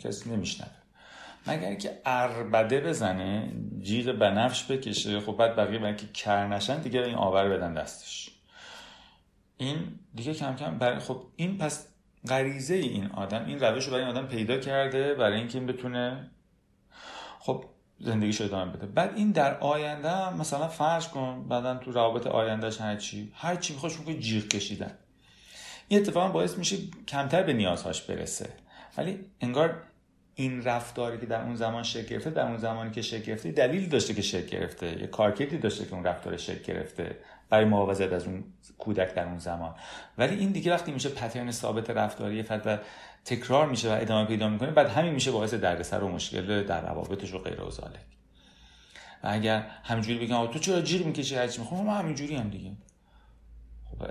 کسی 0.00 0.30
نمیشنوه. 0.30 0.70
مگر 1.46 1.74
که 1.74 2.00
اربده 2.06 2.80
بزنه 2.80 3.52
جیغ 3.82 4.12
بنفش 4.12 4.70
بکشه 4.70 5.20
خب 5.20 5.36
بعد 5.36 5.56
بقیه 5.56 5.78
برای 5.78 5.96
که 5.96 6.06
کر 6.06 6.46
نشن 6.46 6.80
دیگه 6.80 7.00
این 7.02 7.14
آور 7.14 7.48
بدن 7.48 7.74
دستش. 7.74 8.30
این 9.56 9.98
دیگه 10.14 10.34
کم 10.34 10.56
کم 10.56 10.78
برای 10.78 10.98
خب 10.98 11.22
این 11.36 11.58
پس 11.58 11.88
غریزه 12.28 12.74
این 12.74 13.06
آدم. 13.06 13.44
این 13.46 13.60
روش 13.60 13.84
رو 13.84 13.90
برای 13.90 14.04
این 14.04 14.16
آدم 14.16 14.26
پیدا 14.26 14.56
کرده 14.56 15.14
برای 15.14 15.38
اینکه 15.38 15.58
این 15.58 15.66
بتونه 15.66 16.30
خب 17.38 17.64
زندگیش 18.00 18.40
ادامه 18.40 18.72
بده. 18.72 18.86
بعد 18.86 19.14
این 19.16 19.30
در 19.30 19.58
آینده 19.58 20.34
مثلا 20.34 20.68
فرض 20.68 21.08
کن 21.08 21.48
بعدا 21.48 21.74
تو 21.74 21.92
روابط 21.92 22.26
آیندهش 22.26 22.80
هر 22.80 22.96
چی 22.96 23.32
هر 23.34 23.56
چی 23.56 23.72
می‌خواد 23.72 23.92
میگه 24.06 24.20
جیغ 24.20 24.48
کشیدن. 24.48 24.98
این 25.88 26.00
اتفاقا 26.00 26.28
باعث 26.28 26.58
میشه 26.58 26.76
کمتر 27.08 27.42
به 27.42 27.52
نیازهاش 27.52 28.02
برسه. 28.02 28.48
ولی 28.96 29.18
انگار 29.40 29.82
این 30.34 30.64
رفتاری 30.64 31.18
که 31.18 31.26
در 31.26 31.42
اون 31.42 31.56
زمان 31.56 31.82
شکل 31.82 32.06
گرفته 32.06 32.30
در 32.30 32.46
اون 32.46 32.56
زمانی 32.56 32.90
که 32.90 33.02
شکل 33.02 33.22
گرفته 33.22 33.52
دلیلی 33.52 33.86
داشته 33.86 34.14
که 34.14 34.22
شکل 34.22 34.46
گرفته. 34.46 35.00
یه 35.00 35.06
کارکردی 35.06 35.58
داشته 35.58 35.84
که 35.84 35.94
اون 35.94 36.04
رفتار 36.04 36.36
شکل 36.36 36.72
گرفته 36.72 37.16
برای 37.50 37.64
محافظت 37.64 38.12
از 38.12 38.26
اون 38.26 38.44
کودک 38.78 39.14
در 39.14 39.24
اون 39.24 39.38
زمان. 39.38 39.74
ولی 40.18 40.36
این 40.36 40.52
دیگه 40.52 40.72
وقتی 40.72 40.92
میشه 40.92 41.08
پترن 41.08 41.50
ثابت 41.50 41.90
رفتاری 41.90 42.42
فرد 42.42 42.62
و 42.66 42.78
تکرار 43.24 43.66
میشه 43.66 43.94
و 43.94 43.98
ادامه 44.00 44.28
پیدا 44.28 44.48
می‌کنه 44.48 44.70
بعد 44.70 44.88
همین 44.88 45.12
میشه 45.12 45.30
باعث 45.30 45.54
دردسر 45.54 46.02
و 46.02 46.08
مشکل 46.08 46.64
در 46.64 46.86
روابطش 46.86 47.34
و 47.34 47.38
غیر 47.38 47.60
و 47.60 47.70
و 49.24 49.28
اگر 49.28 49.66
همینجوری 49.84 50.26
بگم 50.26 50.46
تو 50.46 50.58
چرا 50.58 50.80
جیر 50.80 51.02
می‌کشی؟ 51.02 51.34
هرچی 51.34 51.60
می‌خوام 51.60 51.86
ما 51.86 51.94
همینجوری 51.94 52.36
هم 52.36 52.50
دیگه. 52.50 52.72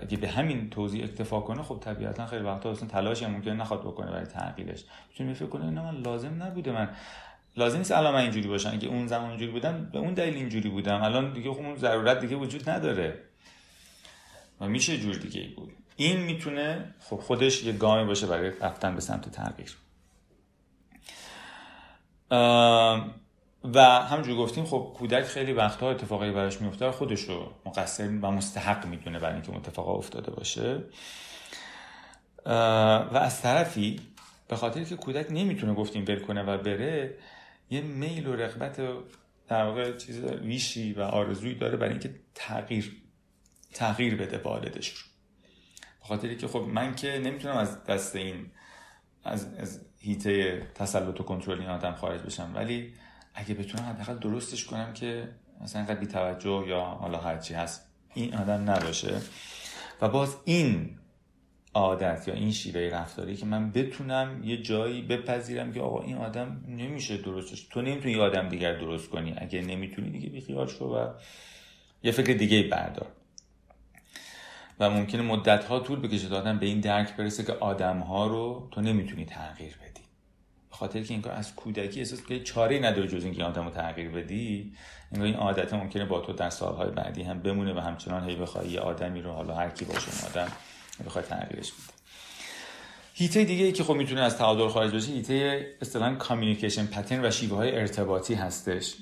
اگه 0.02 0.18
به 0.18 0.28
همین 0.28 0.70
توضیح 0.70 1.04
اکتفا 1.04 1.40
کنه 1.40 1.64
خب 1.64 1.80
طبیعتا 1.82 2.26
خیلی 2.26 2.44
وقتا 2.44 2.72
اصلا 2.72 2.88
تلاشی 2.88 3.26
هم 3.26 3.32
ممکنه 3.32 3.54
نخواد 3.54 3.82
بکنه 3.82 4.12
برای 4.12 4.26
تغییرش 4.26 4.84
می‌تونه 5.10 5.34
فکر 5.34 5.48
کنه 5.48 5.70
نه 5.70 5.82
من 5.82 6.02
لازم 6.02 6.44
نبوده 6.44 6.72
من. 6.72 6.90
لازم 7.58 7.78
نیست 7.78 7.92
الان 7.92 8.14
من 8.14 8.22
اینجوری 8.22 8.48
باشم. 8.48 8.70
اگه 8.74 8.88
اون 8.88 9.08
زمان 9.08 9.30
اینجوری 9.30 9.52
بودم 9.52 9.90
به 9.94 10.00
اون 10.00 10.14
دلیل 10.14 10.34
اینجوری 10.34 10.70
بودم. 10.70 11.04
الان 11.04 11.34
دیگه 11.34 11.52
خب 11.54 11.60
اون 11.60 11.76
ضرورت 11.76 12.20
دیگه 12.20 12.36
وجود 12.36 12.70
نداره. 12.70 13.20
و 14.62 14.68
میشه 14.68 14.98
جور 14.98 15.16
دیگه 15.16 15.42
ای 15.42 15.48
بود. 15.48 15.72
این 15.96 16.18
می‌تونه 16.18 16.94
خب 17.00 17.16
خودش 17.16 17.64
یه 17.64 17.74
گامی 17.74 18.06
باشه 18.06 18.28
برای 18.28 18.52
رفتن 18.62 18.96
به 18.96 19.02
سمت 19.02 19.30
تغییر 19.30 19.78
و 23.64 23.82
همجور 23.84 24.38
گفتیم 24.38 24.66
خب 24.66 24.94
کودک 24.98 25.24
خیلی 25.24 25.54
وقتها 25.54 25.92
اتفاقی 25.92 26.32
براش 26.32 26.62
میفته 26.62 26.92
خودش 26.92 27.22
رو 27.22 27.52
مقصر 27.66 28.08
و 28.08 28.32
مستحق 28.32 28.86
می‌دونه 28.86 29.20
برای 29.20 29.34
اینکه 29.34 29.56
اتفاقا 29.56 29.94
افتاده 29.94 30.32
باشه. 30.32 30.84
و 32.46 33.18
از 33.22 33.42
طرفی 33.42 34.00
به 34.48 34.56
خاطر 34.56 34.84
که 34.84 34.96
کودک 34.96 35.28
نمی‌تونه 35.30 35.74
گفتیم 35.74 36.06
ول 36.08 36.20
کنه 36.20 36.44
و 36.44 36.58
بره 36.58 37.18
یه 37.70 37.82
میل 37.82 38.28
و 38.28 38.36
رغبت 38.36 38.82
در 39.48 39.64
واقع 39.64 39.98
چیز 39.98 40.24
ویشی 40.24 40.94
و 40.94 41.02
آرزویی 41.02 41.56
داره 41.56 41.78
برای 41.78 41.92
اینکه 41.92 42.16
تغییر 42.36 43.02
تغییر 43.74 44.16
بده 44.16 44.38
والدش 44.38 44.90
رو. 44.90 45.08
به 46.00 46.06
خاطر 46.06 46.34
که 46.34 46.48
خب 46.48 46.60
من 46.60 46.96
که 46.96 47.20
نمی‌تونم 47.20 47.58
از 47.58 47.84
دست 47.84 48.16
این 48.16 48.52
از, 49.24 49.54
از 49.58 49.82
هیته 50.00 50.68
تسلط 50.76 51.20
و 51.20 51.24
کنترل 51.24 51.60
این 51.60 51.70
آدم 51.70 51.96
خارج 51.96 52.22
بشم 52.22 52.52
ولی 52.56 52.94
اگه 53.40 53.54
بتونم 53.54 53.84
حداقل 53.84 54.20
درستش 54.20 54.66
کنم 54.66 54.94
که 54.94 55.30
مثلا 55.62 55.82
اینقدر 55.82 56.06
توجه 56.06 56.66
یا 56.68 56.82
حالا 56.82 57.18
هرچی 57.18 57.54
هست 57.54 57.88
این 58.14 58.34
آدم 58.34 58.70
نباشه. 58.70 59.22
و 60.02 60.10
باز 60.10 60.36
این 60.46 60.90
عادت 61.74 62.28
یا 62.28 62.34
این 62.34 62.52
شیوه 62.52 62.82
رفتاری 62.94 63.36
که 63.36 63.46
من 63.46 63.72
بتونم 63.72 64.44
یه 64.44 64.62
جایی 64.62 65.02
بپذیرم 65.02 65.74
که 65.74 65.82
آقا 65.82 66.04
این 66.04 66.18
آدم 66.18 66.64
نمیشه 66.68 67.18
درستش. 67.18 67.68
تو 67.72 67.82
نمی‌تونی 67.82 68.14
یه 68.14 68.22
آدم 68.22 68.50
دیگر 68.50 68.80
درست 68.80 69.10
کنی. 69.10 69.34
اگه 69.38 69.62
نمی‌تونی 69.62 70.10
دیگه 70.10 70.30
بیخیال 70.30 70.68
شو 70.68 70.86
و 70.86 71.14
یه 72.04 72.12
فکر 72.12 72.34
دیگه 72.34 72.64
بردار. 72.64 73.08
و 74.80 74.90
ممکنه 74.90 75.22
مدت 75.22 75.66
ها 75.66 75.80
طول 75.80 76.00
بکشه 76.00 76.30
تا 76.30 76.38
آدم 76.38 76.60
به 76.60 76.66
این 76.66 76.80
درک 76.80 77.16
برسه 77.16 77.44
که 77.44 77.54
آدم 77.54 78.00
ها 78.00 78.28
رو 78.28 78.70
تو 78.72 78.82
نمی‌تونی 78.82 79.26
تغییر 79.26 79.76
بدی. 79.78 79.87
خاطر 80.78 81.02
که 81.02 81.14
این 81.14 81.22
کار 81.22 81.34
از 81.34 81.56
کودکی 81.56 82.00
احساس 82.00 82.26
که 82.26 82.40
چاره 82.40 82.80
نداره 82.80 83.08
جز 83.08 83.24
اینکه 83.24 83.44
آدم 83.44 83.66
رو 83.66 83.70
تغییر 83.70 84.10
بدی 84.10 84.74
این 85.12 85.22
این 85.22 85.36
عادت 85.36 85.74
ممکنه 85.74 86.06
با 86.06 86.20
تو 86.20 86.34
در 86.34 86.50
سالهای 86.50 86.92
بعدی 86.92 87.24
هم 87.24 87.40
بمونه 87.40 87.74
و 87.74 87.80
همچنان 87.80 88.30
هی 88.30 88.36
بخوای 88.36 88.70
یه 88.70 88.80
آدمی 88.80 89.22
رو 89.22 89.32
حالا 89.32 89.56
هر 89.56 89.70
کی 89.70 89.86
باشه 89.86 90.08
اون 90.12 90.32
آدم 90.32 90.52
بخوای 91.06 91.26
تغییرش 91.26 91.72
بده. 91.72 91.94
هیته 93.14 93.44
دیگه 93.44 93.66
ای 93.66 93.72
که 93.72 93.84
خب 93.84 93.94
می‌تونه 93.94 94.22
از 94.22 94.38
تعادل 94.38 94.68
خارج 94.68 94.92
بشه 94.92 95.12
هیته 95.12 95.68
اصطلاحا 95.82 96.16
کامیونیکیشن 96.16 96.86
پترن 96.86 97.26
و 97.26 97.32
شیوه 97.32 97.58
های 97.58 97.76
ارتباطی 97.76 98.34
هستش. 98.34 98.96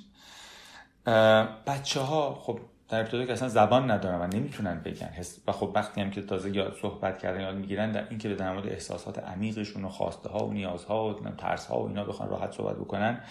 بچه 1.67 1.99
ها 1.99 2.41
خب 2.41 2.59
در 2.89 2.99
ابتدا 2.99 3.25
که 3.25 3.33
اصلا 3.33 3.49
زبان 3.49 3.91
ندارن 3.91 4.21
و 4.21 4.27
نمی‌تونن 4.27 4.79
بگن. 4.79 5.09
و 5.47 5.51
خب 5.51 5.71
وقتی 5.75 6.01
هم 6.01 6.11
که 6.11 6.21
تازه 6.21 6.55
یاد 6.55 6.77
صحبت 6.81 7.19
کردن 7.19 7.41
یاد 7.41 7.55
می‌گیرن 7.55 7.91
در 7.91 8.09
اینکه 8.09 8.29
به 8.29 8.35
در 8.35 8.53
مورد 8.53 8.67
احساسات 8.67 9.19
عمیقشون 9.19 9.85
و 9.85 9.89
خواسته 9.89 10.29
ها 10.29 10.47
و 10.47 10.53
نیازها 10.53 11.09
و 11.09 11.13
ترس 11.37 11.65
ها 11.65 11.79
و 11.79 11.87
اینا 11.87 12.03
بخوان 12.03 12.29
راحت 12.29 12.51
صحبت 12.51 12.75
بکنن 12.75 13.21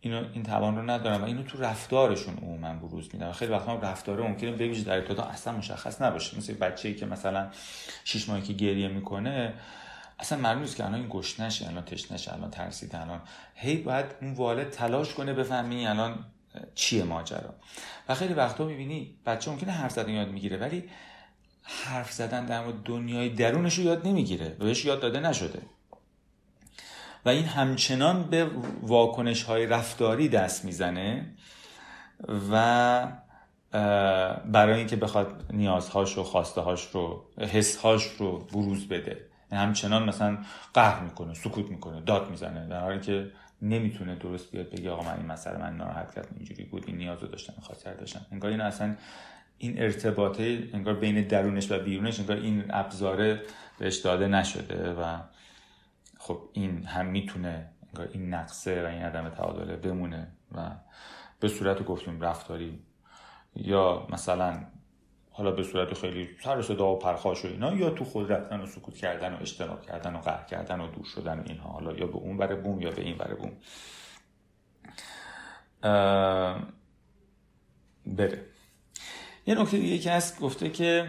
اینو 0.00 0.24
این 0.34 0.42
توان 0.42 0.76
رو 0.76 0.90
ندارن 0.90 1.20
و 1.20 1.24
اینو 1.24 1.42
تو 1.42 1.62
رفتارشون 1.62 2.36
عموما 2.36 2.74
بروز 2.74 3.08
میدن 3.12 3.32
خیلی 3.32 3.52
وقتا 3.52 3.74
رفتار 3.74 4.20
ممکنه 4.20 4.52
بویژه 4.52 4.84
در 4.84 4.98
ابتدا 4.98 5.22
اصلا 5.22 5.56
مشخص 5.56 6.02
نباشه. 6.02 6.38
مثل 6.38 6.54
بچه‌ای 6.54 6.94
که 6.94 7.06
مثلا 7.06 7.48
6 8.04 8.28
ماهی 8.28 8.42
که 8.42 8.52
گریه 8.52 8.88
می‌کنه 8.88 9.54
اصلا 10.18 10.38
معلوم 10.38 10.60
نیست 10.60 10.76
که 10.76 10.84
الان 10.84 11.00
این 11.00 11.08
گشنشه 11.10 11.68
الان 11.68 11.84
تشنشه 11.84 12.34
الان 12.34 12.50
ترسیده 12.50 13.00
الان. 13.00 13.20
هی 13.54 13.76
باید 13.76 14.06
اون 14.22 14.32
والد 14.32 14.70
تلاش 14.70 15.14
کنه 15.14 15.32
بفهمی 15.32 15.86
الان 15.86 16.24
چیه 16.74 17.04
ماجرا. 17.04 17.54
و 18.08 18.14
خیلی 18.14 18.34
وقتا 18.34 18.64
می‌بینی 18.64 19.14
بچه 19.26 19.50
ممکنه 19.50 19.72
حرف 19.72 19.92
زدن 19.92 20.10
یاد 20.10 20.28
می‌گیره 20.28 20.56
ولی 20.56 20.84
حرف 21.62 22.12
زدن 22.12 22.46
در 22.46 22.64
مورد 22.64 22.82
دنیای 22.82 23.28
درونش 23.28 23.78
رو 23.78 23.84
یاد 23.84 24.06
نمی‌گیره 24.06 24.48
بهش 24.48 24.84
یاد 24.84 25.00
داده 25.00 25.20
نشده. 25.20 25.62
و 27.24 27.28
این 27.28 27.44
همچنان 27.44 28.22
به 28.22 28.50
واکنش 28.82 29.42
های 29.42 29.66
رفتاری 29.66 30.28
دست 30.28 30.64
می‌زنه 30.64 31.34
و 32.52 33.06
برای 34.44 34.78
اینکه 34.78 34.96
بخواد 34.96 35.44
نیازهاش 35.50 36.18
و 36.18 36.22
خواسته 36.22 36.60
هاش 36.60 36.86
رو 36.92 37.24
حسهاش 37.38 38.06
رو 38.06 38.38
بروز 38.38 38.88
بده. 38.88 39.24
همچنان 39.52 40.08
مثلا 40.08 40.38
قهر 40.74 41.00
می‌کنه 41.00 41.34
سکوت 41.34 41.66
می‌کنه 41.70 42.00
داد 42.00 42.30
می‌زنه. 42.30 42.68
در 42.68 42.80
حالی 42.80 43.00
که 43.00 43.30
نمی‌تونه 43.62 44.14
درست 44.14 44.50
بیاد 44.50 44.70
بگه 44.70 44.90
آقا 44.90 45.02
من 45.02 45.16
این 45.16 45.26
مسئله 45.26 45.58
من 45.58 45.76
ناراحت 45.76 46.14
کردم 46.14 46.36
اینجوری 46.36 46.64
بود 46.64 46.84
این 46.86 46.96
نیاز 46.96 47.22
رو 47.22 47.28
داشتم 47.28 47.62
خاطر 47.62 47.94
داشتم. 47.94 48.26
انگار 48.32 48.50
این 48.50 48.60
اصلا 48.60 48.96
این 49.58 49.82
ارتباطه 49.82 50.68
انگار 50.72 50.94
بین 50.94 51.22
درونش 51.22 51.72
و 51.72 51.78
بیرونش 51.78 52.20
انگار 52.20 52.36
این 52.36 52.64
ابزاره 52.70 53.42
بهش 53.78 53.96
داده 53.96 54.28
نشده 54.28 54.92
و 54.92 55.18
خب 56.18 56.40
این 56.52 56.86
هم 56.86 57.06
می‌تونه 57.06 57.68
انگار 57.86 58.08
این 58.12 58.34
نقصه 58.34 58.82
و 58.82 58.86
این 58.86 59.02
عدم 59.02 59.28
تعادله 59.28 59.76
بمونه 59.76 60.28
و 60.52 60.70
به 61.40 61.48
صورت 61.48 61.84
گفتیم 61.84 62.20
رفتاری 62.20 62.78
یا 63.56 64.06
مثلا 64.10 64.64
حالا 65.38 65.50
به 65.50 65.62
صورت 65.62 65.94
خیلی 65.94 66.28
سر 66.44 66.62
صدا 66.62 66.92
و 66.92 66.98
پرخاش 66.98 67.44
و 67.44 67.48
اینا 67.48 67.74
یا 67.74 67.90
تو 67.90 68.04
خود 68.04 68.32
رفتن 68.32 68.60
و 68.60 68.66
سکوت 68.66 68.96
کردن 68.96 69.32
و 69.32 69.36
اجتناب 69.40 69.82
کردن 69.82 70.16
و 70.16 70.18
قهر 70.18 70.44
کردن 70.44 70.80
و 70.80 70.90
دور 70.90 71.04
شدن 71.04 71.38
و 71.38 71.42
اینها. 71.46 71.68
حالا 71.68 71.92
یا 71.92 72.06
به 72.06 72.16
اون 72.16 72.36
بره 72.36 72.56
بوم 72.56 72.80
یا 72.80 72.90
به 72.90 73.02
این 73.02 73.16
بره 73.16 73.34
بوم. 73.34 73.52
بره 78.06 78.44
یه 79.46 79.54
نکته 79.54 79.78
دیگه 79.78 79.98
که 79.98 80.10
هست 80.10 80.40
گفته 80.40 80.70
که 80.70 81.08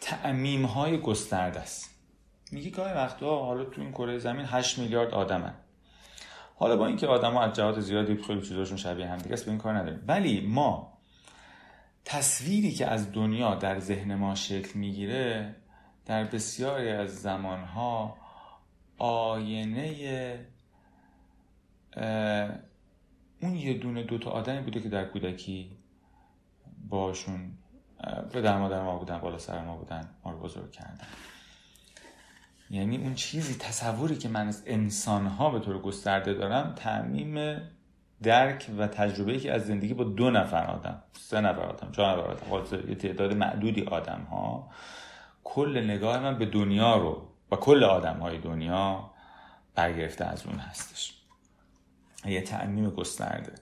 تعمیم 0.00 0.64
های 0.64 0.98
گسترده 0.98 1.60
است. 1.60 1.90
میگه 2.52 2.70
گاهی 2.70 2.94
وقتا 2.94 3.44
حالا 3.44 3.64
تو 3.64 3.80
این 3.80 3.92
کره 3.92 4.18
زمین 4.18 4.46
8 4.46 4.78
میلیارد 4.78 5.14
آدمن. 5.14 5.54
حالا 6.56 6.76
با 6.76 6.86
اینکه 6.86 7.06
آدما 7.06 7.42
از 7.42 7.52
جهات 7.52 7.80
زیادی 7.80 8.16
خیلی 8.22 8.42
چیزاشون 8.42 8.76
شبیه 8.76 9.06
هم 9.06 9.18
دیگه 9.18 9.32
است 9.32 9.44
به 9.44 9.50
این 9.50 9.60
کار 9.60 9.74
نداریم. 9.74 10.04
ولی 10.08 10.40
ما 10.40 10.95
تصویری 12.08 12.72
که 12.72 12.86
از 12.86 13.12
دنیا 13.12 13.54
در 13.54 13.80
ذهن 13.80 14.14
ما 14.14 14.34
شکل 14.34 14.78
می‌گیره 14.78 15.54
در 16.06 16.24
بسیاری 16.24 16.88
از 16.88 17.22
زمانها 17.22 18.16
آینه 18.98 20.46
اون 23.40 23.56
یه 23.56 23.74
دونه 23.78 24.02
دوتا 24.02 24.30
آدمی 24.30 24.60
بوده 24.60 24.80
که 24.80 24.88
در 24.88 25.04
کودکی 25.04 25.70
باشون 26.88 27.58
به 28.32 28.40
در 28.40 28.58
مادر 28.58 28.82
ما 28.82 28.98
بودن 28.98 29.18
بالا 29.18 29.38
سر 29.38 29.64
ما 29.64 29.76
بودن 29.76 30.08
ما 30.24 30.30
رو 30.30 30.38
بزرگ 30.38 30.72
کردن. 30.72 31.06
یعنی 32.70 32.96
اون 32.96 33.14
چیزی 33.14 33.54
تصوری 33.54 34.16
که 34.16 34.28
من 34.28 34.48
از 34.48 34.62
انسان 34.66 35.26
ها 35.26 35.50
به 35.50 35.60
طور 35.60 35.82
گسترده 35.82 36.34
دارم 36.34 36.74
تعمیم 36.74 37.60
درک 38.22 38.70
و 38.78 38.86
تجربه 38.86 39.38
که 39.38 39.52
از 39.52 39.66
زندگی 39.66 39.94
با 39.94 40.04
دو 40.04 40.30
نفر 40.30 40.66
آدم 40.66 41.02
سه 41.12 41.40
نفر 41.40 41.62
آدم 41.62 41.92
چهار 41.92 42.32
نفر 42.32 42.54
آدم 42.54 42.88
یه 42.88 42.94
تعداد 42.94 43.34
معدودی 43.34 43.82
آدم 43.82 44.26
ها 44.30 44.70
کل 45.44 45.84
نگاه 45.84 46.18
من 46.18 46.38
به 46.38 46.46
دنیا 46.46 46.96
رو 46.96 47.28
و 47.52 47.56
کل 47.56 47.84
آدم 47.84 48.16
های 48.16 48.38
دنیا 48.38 49.10
برگرفته 49.74 50.24
از 50.24 50.46
اون 50.46 50.58
هستش. 50.58 51.14
یه 52.24 52.40
تعمیم 52.42 52.90
گسترده. 52.90 53.54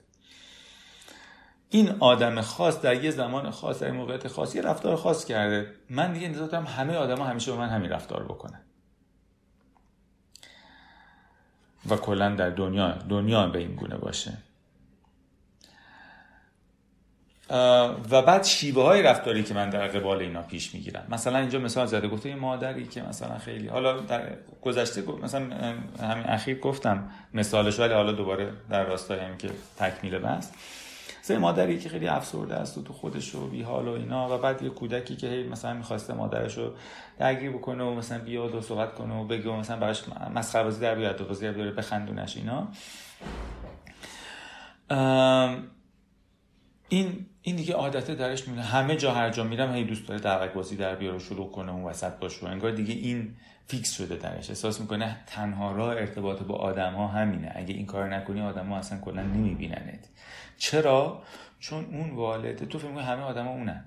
این 1.69 1.89
آدم 1.99 2.41
خاص 2.41 2.81
در 2.81 3.03
یه 3.03 3.11
زمان 3.11 3.51
خاص 3.51 3.79
در 3.79 3.91
موقعیت 3.91 4.27
خاص 4.27 4.55
یه 4.55 4.61
رفتار 4.61 4.95
خاص 4.95 5.25
کرده. 5.25 5.73
من 5.89 6.13
دیگه 6.13 6.27
انتظار 6.27 6.55
همه 6.55 6.95
آدما 6.95 7.25
همیشه 7.25 7.51
به 7.51 7.57
من 7.57 7.69
همین 7.69 7.89
رفتار 7.89 8.23
بکنن. 8.23 8.61
و 11.89 11.95
کلا 11.95 12.35
در 12.35 12.49
دنیا 12.49 12.91
دنیا 12.91 13.47
به 13.47 13.59
این 13.59 13.75
گونه 13.75 13.97
باشه. 13.97 14.37
و 17.49 18.21
بعد 18.21 18.43
شیوه 18.43 18.83
های 18.83 19.01
رفتاری 19.01 19.43
که 19.43 19.53
من 19.53 19.69
در 19.69 19.87
قبال 19.87 20.19
اینا 20.19 20.41
پیش 20.41 20.73
می‌گیرم. 20.73 21.03
مثلا 21.09 21.39
اینجا 21.39 21.59
مثال 21.59 21.85
زده 21.85 22.07
گفته 22.07 22.29
یه 22.29 22.35
مادری 22.35 22.87
که 22.87 23.01
مثلا 23.01 23.37
خیلی 23.37 23.67
حالا 23.67 23.99
در 23.99 24.21
گذشته 24.61 25.03
مثلا 25.23 25.41
همین 26.01 26.23
اخیر 26.23 26.59
گفتم 26.59 27.09
مثالش 27.33 27.79
ولی 27.79 27.93
حالا 27.93 28.11
دوباره 28.11 28.53
در 28.69 28.83
راستای 28.83 29.19
همین 29.19 29.37
که 29.37 29.49
تکمیل 29.77 30.17
بس 30.17 30.51
سه 31.21 31.37
مادری 31.37 31.79
که 31.79 31.89
خیلی 31.89 32.07
افسرده 32.07 32.55
است 32.55 32.77
و 32.77 32.83
تو 32.83 32.93
خودش 32.93 33.35
و 33.35 33.47
بی 33.47 33.61
حال 33.61 33.87
و 33.87 33.91
اینا 33.91 34.35
و 34.35 34.41
بعد 34.41 34.61
یه 34.61 34.69
کودکی 34.69 35.15
که 35.15 35.47
مثلا 35.51 35.73
می‌خواسته 35.73 36.13
مادرش 36.13 36.57
رو 36.57 36.71
درگیر 37.19 37.51
بکنه 37.51 37.83
و 37.83 37.93
مثلا 37.93 38.19
بیاد 38.19 38.55
و 38.55 38.61
صحبت 38.61 38.95
کنه 38.95 39.15
و 39.15 39.23
بگه 39.23 39.49
و 39.49 39.55
مثلا 39.55 39.77
براش 39.77 40.03
مسخره 40.35 40.63
بازی 40.63 40.81
در 40.81 40.95
بیاد 40.95 41.21
و 41.21 41.25
بازی 41.25 41.51
در 41.51 41.71
بخندونش 41.71 42.37
اینا. 42.37 42.67
این 46.89 47.25
این 47.41 47.55
دیگه 47.55 47.73
عادته 47.73 48.15
درش 48.15 48.47
میونه 48.47 48.63
همه 48.63 48.95
جا 48.95 49.13
هر 49.13 49.29
جا 49.29 49.43
میرم 49.43 49.73
هی 49.73 49.83
دوست 49.83 50.07
داره 50.07 50.19
دعوت 50.19 50.53
بازی 50.53 50.75
در 50.75 50.95
بیاره 50.95 51.19
شروع 51.19 51.51
کنه 51.51 51.71
اون 51.71 51.83
وسط 51.83 52.13
باشه. 52.13 52.47
انگار 52.47 52.71
دیگه 52.71 52.93
این 52.93 53.35
فیکس 53.67 53.93
شده 53.93 54.15
درش. 54.15 54.49
احساس 54.49 54.81
می‌کنه 54.81 55.17
تنها 55.27 55.71
راه 55.71 55.89
ارتباط 55.89 56.43
با 56.43 56.55
آدم 56.55 56.93
ها 56.93 57.07
همینه. 57.07 57.51
اگه 57.55 57.73
این 57.73 57.85
کار 57.85 58.15
نکنی 58.15 58.41
آدم 58.41 58.69
ها 58.69 58.77
اصلا 58.77 58.99
کلا 58.99 59.23
نمیبیننت. 59.23 60.09
چرا؟ 60.57 61.23
چون 61.59 61.85
اون 61.85 62.11
والده 62.11 62.65
تو 62.65 62.79
فکر 62.79 62.87
همه 62.87 63.21
آدم 63.21 63.45
ها 63.45 63.51
اونن 63.51 63.85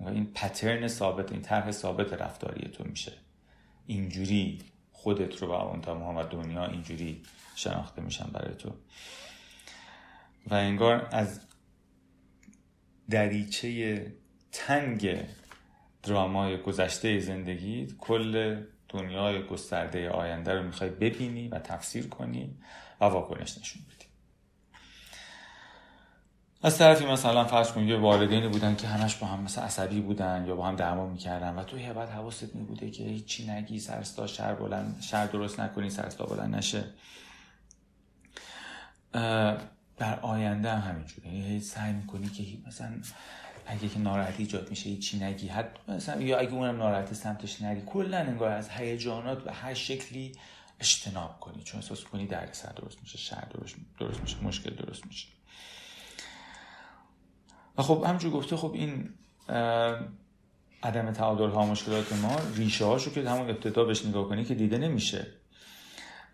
این 0.00 0.32
پترن 0.34 0.88
ثابت 0.88 1.32
این 1.32 1.42
طرح 1.42 1.70
ثابت 1.70 2.12
رفتاری 2.12 2.68
تو 2.68 2.84
میشه. 2.84 3.12
اینجوری 3.86 4.58
خودت 4.92 5.42
رو 5.42 5.48
با 5.48 5.62
اون 5.62 5.96
محمد 5.96 6.28
دنیا 6.28 6.66
اینجوری 6.66 7.22
شناخته 7.54 8.02
میشن 8.02 8.26
برای 8.32 8.54
تو. 8.54 8.70
و 10.46 10.54
انگار 10.54 11.08
از 11.12 11.40
دریچه 13.10 14.06
تنگ 14.52 15.16
درامای 16.02 16.62
گذشته 16.62 17.20
زندگی 17.20 17.86
کل 17.98 18.62
دنیای 18.88 19.46
گسترده 19.46 20.10
آینده 20.10 20.54
رو 20.54 20.62
می‌خوای 20.62 20.90
ببینی 20.90 21.48
و 21.48 21.58
تفسیر 21.58 22.08
کنی 22.08 22.56
و 23.00 23.04
واکنش 23.04 23.58
نشون 23.58 23.82
بدی. 23.82 24.06
از 26.62 26.78
طرفی 26.78 27.06
مثلا 27.06 27.44
فرض 27.44 27.72
کن 27.72 27.88
یه 27.88 27.96
والدینی 27.96 28.48
بودن 28.48 28.76
که 28.76 28.86
همش 28.86 29.16
با 29.16 29.26
هم 29.26 29.40
مثلا 29.40 29.64
عصبی 29.64 30.00
بودن 30.00 30.44
یا 30.48 30.56
با 30.56 30.66
هم 30.66 30.76
دعوا 30.76 31.06
می‌کردن 31.06 31.54
و 31.54 31.64
تو 31.64 31.78
یه 31.78 31.92
بعد 31.92 32.08
حواست 32.08 32.54
می 32.54 32.90
که 32.90 33.04
هیچی 33.04 33.50
نگی 33.50 33.78
سرستا 33.78 34.26
شر 34.26 34.54
بلند 34.54 35.02
شر 35.02 35.26
درست 35.26 35.60
نکنی 35.60 35.90
سرستا 35.90 36.26
بلند 36.26 36.54
نشه. 36.54 36.84
در 39.96 40.20
آینده 40.20 40.70
هم 40.70 40.90
همینجوره. 40.90 41.28
یعنی 41.28 41.60
سعی 41.60 41.92
می‌کنی 41.92 42.28
که 42.28 42.44
مثلا 42.68 43.00
اگه 43.66 43.88
که 43.88 43.98
ناراحتی 43.98 44.42
ایجاد 44.42 44.70
میشه 44.70 44.96
چی 44.96 45.18
نگی. 45.18 45.48
حتی 45.48 45.92
مثلا 45.92 46.22
یا 46.22 46.38
اگه 46.38 46.52
اونم 46.52 46.76
ناراحت 46.76 47.14
سمتش 47.14 47.62
نری 47.62 47.82
کلا 47.86 48.18
انگار 48.18 48.50
از 48.50 48.68
هیجانات 48.68 49.44
به 49.44 49.52
هر 49.52 49.74
شکلی 49.74 50.32
اجتناب 50.80 51.40
کنی. 51.40 51.62
چون 51.62 51.80
احساس 51.80 52.04
کنی 52.04 52.28
سر 52.52 52.72
درست 52.72 52.98
میشه 53.02 53.18
شر 53.18 53.44
درست, 53.54 53.76
درست 53.98 54.20
میشه 54.20 54.36
مشکل 54.42 54.70
درست 54.70 55.06
میشه. 55.06 55.28
و 57.78 57.82
خب 57.82 58.04
همجور 58.06 58.32
گفته 58.32 58.56
خب 58.56 58.72
این 58.74 59.10
عدم 60.82 61.12
تعادل 61.12 61.50
ها 61.50 61.66
مشکلات 61.66 62.12
ما 62.12 62.36
ریشه 62.54 62.84
هاشو 62.84 63.10
که 63.10 63.30
همون 63.30 63.50
ابتدا 63.50 63.84
بهش 63.84 64.06
نگاه 64.06 64.28
کنی 64.28 64.44
که 64.44 64.54
دیده 64.54 64.78
نمیشه. 64.78 65.26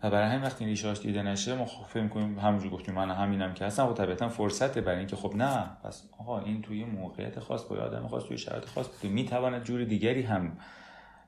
و 0.03 0.09
برای 0.09 0.29
همین 0.29 0.41
وقتی 0.41 0.65
ریشهاش 0.65 0.99
دیده 0.99 1.23
نشه 1.23 1.55
ما 1.55 1.65
خب 1.65 1.83
فکر 1.83 2.07
کنیم 2.07 2.39
همونجور 2.39 2.71
گفتیم 2.71 2.95
من 2.95 3.11
همینم 3.11 3.53
که 3.53 3.65
هستم 3.65 3.87
و 3.87 3.93
طبیعتا 3.93 4.29
فرصته 4.29 4.81
برای 4.81 4.97
اینکه 4.97 5.15
خب 5.15 5.35
نه 5.35 5.69
پس 5.83 6.09
آقا 6.19 6.39
این 6.39 6.61
توی 6.61 6.85
موقعیت 6.85 7.39
خاص 7.39 7.63
با 7.63 7.75
آدم 7.75 8.07
خاص 8.07 8.23
توی 8.23 8.37
شرایط 8.37 8.65
خاص 8.65 8.87
بوده 8.87 9.13
می‌تواند 9.13 9.63
جور 9.63 9.83
دیگری 9.83 10.21
هم 10.21 10.57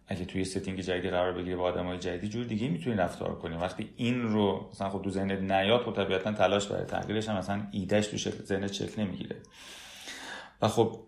اگه 0.08 0.26
توی 0.26 0.46
setting 0.46 0.80
جدیدی 0.80 1.10
قرار 1.10 1.34
بگیره 1.34 1.56
با 1.56 1.64
آدمای 1.64 1.98
جدیدی 1.98 2.30
جور 2.30 2.46
دیگه 2.46 2.68
می‌تونی 2.68 2.96
رفتار 2.96 3.36
کنی. 3.36 3.56
وقتی 3.56 3.90
این 3.96 4.22
رو 4.22 4.70
مثلا 4.72 4.90
خب 4.90 5.02
تو 5.02 5.10
ذهنت 5.10 5.52
نیاد 5.52 5.82
خب 5.82 5.94
طبیعتا 5.94 6.32
تلاش 6.32 6.68
برای 6.68 6.86
تغییرش 6.86 7.30
هم 7.30 7.38
مثلا 7.38 7.68
ایدهش 7.72 8.08
تو 8.08 8.18
ذهنت 8.44 8.74
شکل 8.74 9.02
نمی‌گیره. 9.02 9.36
و 10.62 10.68
خب 10.68 11.00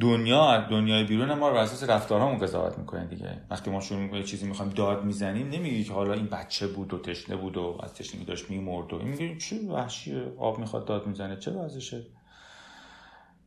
دنیا 0.00 0.60
دنیای 0.60 1.04
بیرون 1.04 1.34
ما 1.34 1.48
رو 1.48 1.56
اساس 1.56 1.90
رفتارهامون 1.90 2.38
قضاوت 2.38 2.78
می‌کنه 2.78 3.06
دیگه. 3.06 3.42
وقتی 3.50 3.70
ما 3.70 3.80
شروع 3.80 4.00
می‌کنیم 4.00 4.22
چیزی 4.22 4.46
می‌خوایم 4.46 4.72
داد 4.72 5.04
می‌زنیم 5.04 5.48
نمیگی 5.48 5.84
که 5.84 5.92
حالا 5.92 6.12
این 6.12 6.26
بچه 6.26 6.66
بود 6.66 6.94
و 6.94 6.98
تشنه 6.98 7.36
بود 7.36 7.56
و 7.56 7.80
از 7.82 7.94
تشنگی 7.94 8.24
داشت 8.24 8.50
میمرد 8.50 8.92
و 8.92 8.96
این 8.96 9.38
چه 9.38 9.60
وحشیه 9.68 10.32
آب 10.38 10.58
می‌خواد 10.58 10.84
داد 10.84 11.06
می‌زنه؟ 11.06 11.36
چه 11.36 11.50
وضعشه 11.50 12.06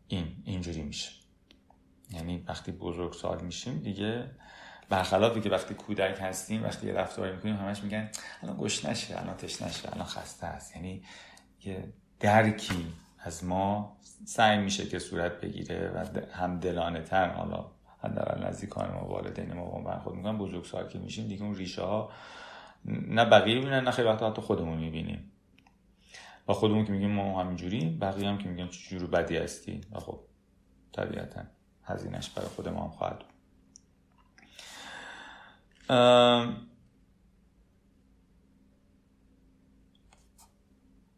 این 0.07 0.27
اینجوری 0.45 0.81
میشه. 0.81 1.09
یعنی 2.11 2.43
وقتی 2.47 2.71
بزرگ 2.71 3.13
سال 3.13 3.41
میشیم 3.41 3.79
دیگه 3.79 4.31
برخلاف 4.89 5.43
که 5.43 5.49
وقتی 5.49 5.73
کودک 5.73 6.17
هستیم 6.21 6.63
وقتی 6.63 6.87
یه 6.87 6.93
رفتاری 6.93 7.35
می‌کنیم 7.35 7.55
همش 7.55 7.83
میگن 7.83 8.09
الان 8.43 8.57
گوش 8.57 8.85
نشه 8.85 9.21
الان 9.21 9.35
تش 9.35 9.61
نشه 9.61 9.93
الان 9.93 10.05
خسته 10.05 10.45
است. 10.45 10.75
یعنی 10.75 11.03
یه 11.65 11.93
درکی 12.19 12.85
از 13.21 13.43
ما 13.43 13.97
سعی 14.25 14.57
میشه 14.57 14.85
که 14.85 14.99
صورت 14.99 15.41
بگیره 15.41 15.91
و 15.95 16.19
هم 16.33 16.59
دلانه 16.59 17.01
تر 17.01 17.29
حالا 17.29 17.65
حداقل 17.99 18.47
نزدیکان 18.47 18.91
ما 18.91 19.07
والدین 19.07 19.53
ما 19.53 19.65
با 19.65 19.81
برخورد 19.81 20.15
می‌کنن 20.15 20.37
بزرگسال 20.37 20.87
که 20.87 20.99
میشیم 20.99 21.27
دیگه 21.27 21.43
اون 21.43 21.55
ریشه 21.55 21.81
ها 21.81 22.11
نه 22.85 23.25
بقیه 23.25 23.55
می‌بینن 23.55 23.83
نه 23.83 23.91
خیلی 23.91 24.07
وقتا 24.07 24.29
حتی 24.29 24.41
خودمون 24.41 24.77
می‌بینیم. 24.77 25.31
و 26.47 26.53
خودمون 26.53 26.85
که 26.85 26.91
میگیم 26.91 27.11
ما 27.11 27.41
همینجوری 27.41 27.89
بقیه 27.89 28.29
هم 28.29 28.37
که 28.37 28.49
میگن 28.49 28.67
چه 28.67 28.99
بدی 28.99 29.37
هستی. 29.37 29.81
و 29.91 29.99
خب 29.99 30.19
طبیعتا 30.93 31.41
هزینش 31.83 32.29
برای 32.29 32.49
خود 32.49 32.67
ما 32.67 32.83
هم 32.83 32.89
خواهد 32.89 33.23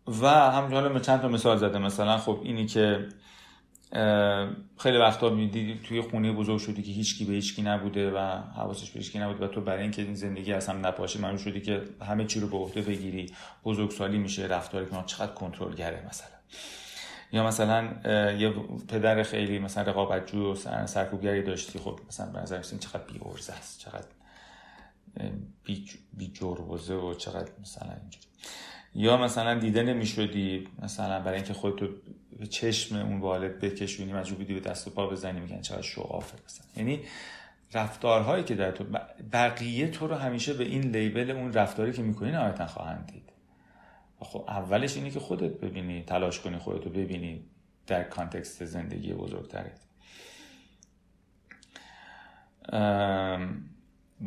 و 0.07 0.27
همینجور 0.27 0.81
حالا 0.81 0.99
چند 0.99 1.21
تا 1.21 1.27
مثال 1.27 1.57
زده. 1.57 1.79
مثلا 1.79 2.17
خب 2.17 2.39
اینی 2.43 2.65
که 2.65 3.07
خیلی 4.77 4.97
وقتا 4.97 5.29
می‌دیدی 5.29 5.79
توی 5.87 6.01
خونه 6.01 6.31
بزرگ 6.31 6.59
شدی 6.59 6.83
که 6.83 6.91
هیچکی 6.91 7.25
به 7.25 7.33
هیچکی 7.33 7.61
نبوده 7.61 8.11
و 8.11 8.17
حواسش 8.55 8.91
به 8.91 8.99
هیچکی 8.99 9.19
نبوده 9.19 9.45
و 9.45 9.47
تو 9.47 9.61
برای 9.61 9.81
اینکه 9.81 10.01
این 10.01 10.15
زندگی 10.15 10.53
از 10.53 10.67
هم 10.67 10.85
نپاشه 10.85 11.21
مجبور 11.21 11.37
شدی 11.37 11.61
که 11.61 11.81
همه 12.01 12.25
چی 12.25 12.39
رو 12.39 12.47
به 12.47 12.57
عهده 12.57 12.81
بگیری 12.81 13.33
بزرگسالی 13.63 14.17
میشه 14.17 14.45
رفتاری 14.45 14.85
که 14.85 15.03
چقدر 15.05 15.33
کنترلگره 15.33 16.07
مثلا. 16.09 16.27
یا 17.33 17.47
مثلا 17.47 17.83
یه 18.31 18.53
پدر 18.87 19.23
خیلی 19.23 19.59
مثلا 19.59 19.83
رقابتجو 19.83 20.51
و 20.51 20.55
سرکوبگری 20.85 21.43
داشتی. 21.43 21.79
خب 21.79 21.99
مثلا 22.07 22.31
به 22.31 22.39
نظر 22.39 22.61
چقدر 22.61 23.03
بی 23.03 23.19
است 23.53 23.79
چقدر 23.79 24.07
بی, 25.63 25.85
بی 26.13 26.33
و 26.89 27.13
چقدر 27.13 27.51
مثلا 27.61 27.93
اینجوری. 28.01 28.25
یا 28.95 29.17
مثلا 29.17 29.59
دیده 29.59 29.83
نمی‌شدی 29.83 30.67
مثلا 30.81 31.19
برای 31.19 31.35
اینکه 31.35 31.53
خودتو 31.53 31.87
به 32.39 32.47
چشم 32.47 32.95
اون 32.95 33.19
والد 33.19 33.59
بکشونی 33.59 34.13
مجبور 34.13 34.37
بودی 34.37 34.53
به 34.53 34.59
دست 34.59 34.87
و 34.87 34.91
پا 34.91 35.07
بزنی 35.07 35.39
میگن 35.39 35.61
چقدر 35.61 35.81
شعافه 35.81 36.37
مثلا 36.45 36.65
یعنی 36.77 37.03
رفتارهایی 37.73 38.43
که 38.43 38.55
در 38.55 38.71
تو 38.71 38.85
بقیه 39.33 39.87
تو 39.87 40.07
رو 40.07 40.15
همیشه 40.15 40.53
به 40.53 40.63
این 40.63 40.81
لیبل 40.81 41.31
اون 41.31 41.53
رفتاری 41.53 41.93
که 41.93 42.01
می‌کنی 42.01 42.31
نهایتا 42.31 42.67
خواهند 42.67 43.07
دید. 43.13 43.31
خب 44.19 44.45
اولش 44.47 44.97
اینه 44.97 45.09
که 45.09 45.19
خودت 45.19 45.51
ببینی 45.51 46.03
تلاش 46.03 46.39
کنی 46.39 46.57
خودتو 46.57 46.89
ببینی 46.89 47.43
در 47.87 48.03
کانتکست 48.03 48.65
زندگی 48.65 49.13
بزرگترت. 49.13 49.79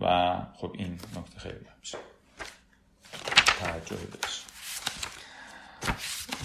و 0.01 0.37
خب 0.55 0.75
این 0.79 0.93
نکته 0.93 1.39
خیلی 1.39 1.55
میشه 1.81 1.99
توجه 3.61 3.97
بهش 3.97 4.44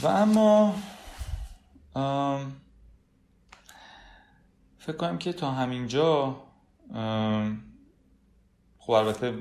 و 0.01 0.07
اما 0.07 0.75
فکر 4.77 4.97
کنم 4.97 5.17
که 5.17 5.33
تا 5.33 5.51
همینجا 5.51 6.35
خب 8.79 8.91
البته 8.91 9.33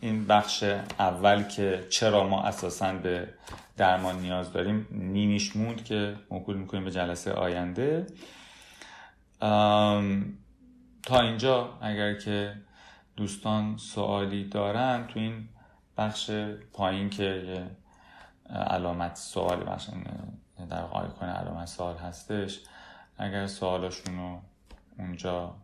این 0.00 0.26
بخش 0.26 0.62
اول 0.98 1.42
که 1.42 1.86
چرا 1.90 2.28
ما 2.28 2.42
اساسا 2.42 2.92
به 2.92 3.34
درمان 3.76 4.18
نیاز 4.20 4.52
داریم 4.52 4.86
نیمیش 4.90 5.56
موند 5.56 5.84
که 5.84 6.16
موکول 6.30 6.56
می‌کنیم 6.56 6.84
به 6.84 6.90
جلسه 6.90 7.32
آینده. 7.32 8.06
تا 11.02 11.20
اینجا 11.20 11.78
اگر 11.80 12.14
که 12.14 12.54
دوستان 13.16 13.76
سوالی 13.76 14.44
دارن 14.44 15.06
تو 15.06 15.20
این 15.20 15.48
بخش 15.98 16.30
پایین 16.72 17.10
که 17.10 17.62
علامت 18.50 19.16
سوال 19.16 19.64
در 20.70 20.82
آیکون 20.82 21.28
علامت 21.28 21.68
سوال 21.68 21.96
هستش. 21.96 22.60
اگر 23.18 23.46
سوالاشون 23.46 24.18
رو 24.18 24.40
اونجا 24.98 25.54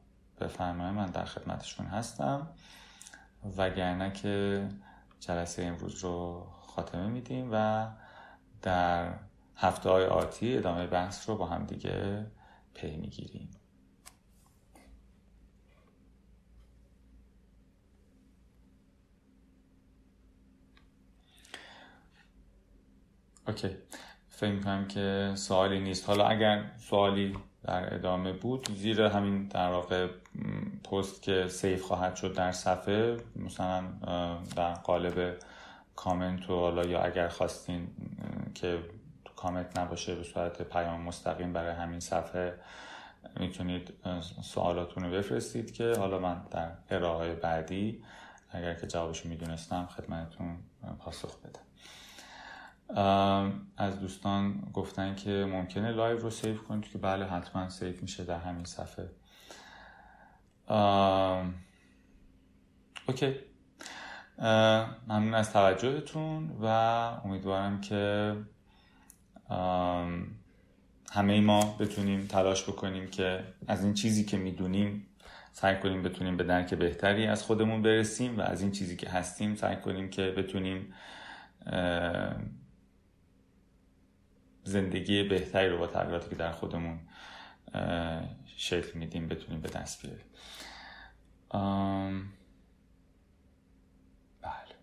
بفرمایید 0.41 0.95
من 0.95 1.07
در 1.07 1.25
خدمتشون 1.25 1.87
هستم. 1.87 2.49
وگرنه 3.57 4.13
که 4.13 4.69
جلسه 5.21 5.65
امروز 5.65 6.05
رو 6.05 6.47
خاتمه 6.61 7.07
میدیم 7.07 7.49
و 7.53 7.87
در 8.63 9.13
هفته 9.57 9.91
های 9.91 10.07
آتی 10.07 10.59
ادامه 10.59 10.87
بحث 10.87 11.29
رو 11.29 11.37
با 11.37 11.47
هم 11.47 11.65
دیگه 11.65 12.27
پی 12.75 12.97
می‌گیریم. 12.97 13.51
اوکی. 23.51 23.77
فکر 24.29 24.51
می‌کنم 24.51 24.89
که 24.89 25.33
سوالی 25.35 25.81
نیست. 25.81 26.09
حالا 26.09 26.27
اگر 26.27 26.65
سوالی 26.79 27.37
در 27.65 27.95
ادامه 27.95 28.33
بود 28.33 28.69
زیر 28.77 29.03
همین 29.03 29.49
در 29.49 29.71
واقع 29.71 30.09
پست 30.91 31.23
که 31.23 31.49
سیف 31.49 31.83
خواهد 31.83 32.17
شد 32.17 32.35
در 32.35 32.53
صفحه 32.53 33.17
مثلا 33.37 33.85
در 34.57 34.75
قالب 34.75 35.37
کامنت 35.97 36.51
و 36.51 36.57
حالا 36.57 36.85
یا 36.85 37.01
اگر 37.01 37.29
خواستین 37.29 37.89
که 38.55 38.79
کامنت 39.37 39.79
نباشه 39.79 40.15
به 40.15 40.23
صورت 40.23 40.63
پیام 40.63 41.01
مستقیم 41.01 41.53
برای 41.53 41.75
همین 41.75 42.01
صفحه 42.01 42.55
می‌تونید 43.41 43.93
سوالاتون 44.43 45.05
رو 45.05 45.11
بفرستید 45.11 45.75
که 45.75 45.95
حالا 45.99 46.19
من 46.19 46.43
در 46.51 46.71
ارائه 46.91 47.35
بعدی 47.35 48.03
اگر 48.51 48.75
که 48.75 48.87
جوابشو 48.87 49.29
می‌دونستم 49.29 49.87
خدمتتون 49.87 50.57
پاسخ 50.99 51.39
بدم. 51.39 51.70
از 53.77 54.01
دوستان 54.01 54.71
گفتن 54.73 55.15
که 55.15 55.31
ممکنه 55.31 55.93
live 55.93 56.19
رو 56.19 56.31
save 56.31 56.63
کنید 56.63 56.89
که 56.89 56.99
بله 56.99 57.27
حتما 57.27 57.69
save 57.69 58.03
میشه 58.03 58.25
در 58.25 58.39
همین 58.39 58.65
صفحه. 58.65 59.11
okay. 63.09 63.35
ممنون 65.09 65.35
از 65.35 65.53
توجهتون 65.53 66.51
و 66.63 66.67
امیدوارم 67.25 67.81
که 67.81 68.37
همه 71.13 71.41
ما 71.41 71.77
بتونیم 71.81 72.27
تلاش 72.27 72.69
بکنیم 72.69 73.11
که 73.11 73.45
از 73.69 73.85
این 73.85 73.95
چیزی 73.95 74.25
که 74.25 74.37
می‌دونیم 74.37 75.07
سعی 75.53 75.77
کنیم 75.77 76.03
بتونیم 76.03 76.37
به 76.37 76.45
درک 76.45 76.75
بهتری 76.75 77.27
از 77.27 77.43
خودمون 77.43 77.83
برسیم 77.83 78.39
و 78.39 78.41
از 78.41 78.63
این 78.63 78.73
چیزی 78.73 78.97
که 78.97 79.09
هستیم 79.09 79.55
سعی 79.55 79.77
کنیم 79.77 80.11
که 80.11 80.23
بتونیم 80.31 80.95
زندگی 84.71 85.23
بهتری 85.23 85.69
رو 85.69 85.79
با 85.79 85.87
تغییراتی 85.87 86.31
که 86.31 86.37
در 86.37 86.53
خودمون 86.53 87.01
شکل 88.57 88.99
میدیم 88.99 89.29
بتونیم 89.29 89.61
به 89.61 89.69
دست 89.69 90.03
بیاریم. 90.07 90.27
بله. 94.43 94.75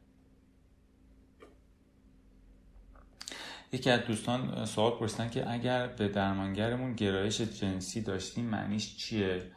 یکی 3.71 3.89
از 3.89 3.99
دوستان 3.99 4.65
سوال 4.65 4.91
پرسیدن 4.91 5.29
که 5.29 5.51
اگر 5.51 5.87
به 5.87 6.07
درمانگرمون 6.07 6.93
گرایش 6.93 7.41
جنسی 7.41 8.01
داشتیم 8.01 8.45
معنیش 8.45 8.97
چیه؟ 8.97 9.51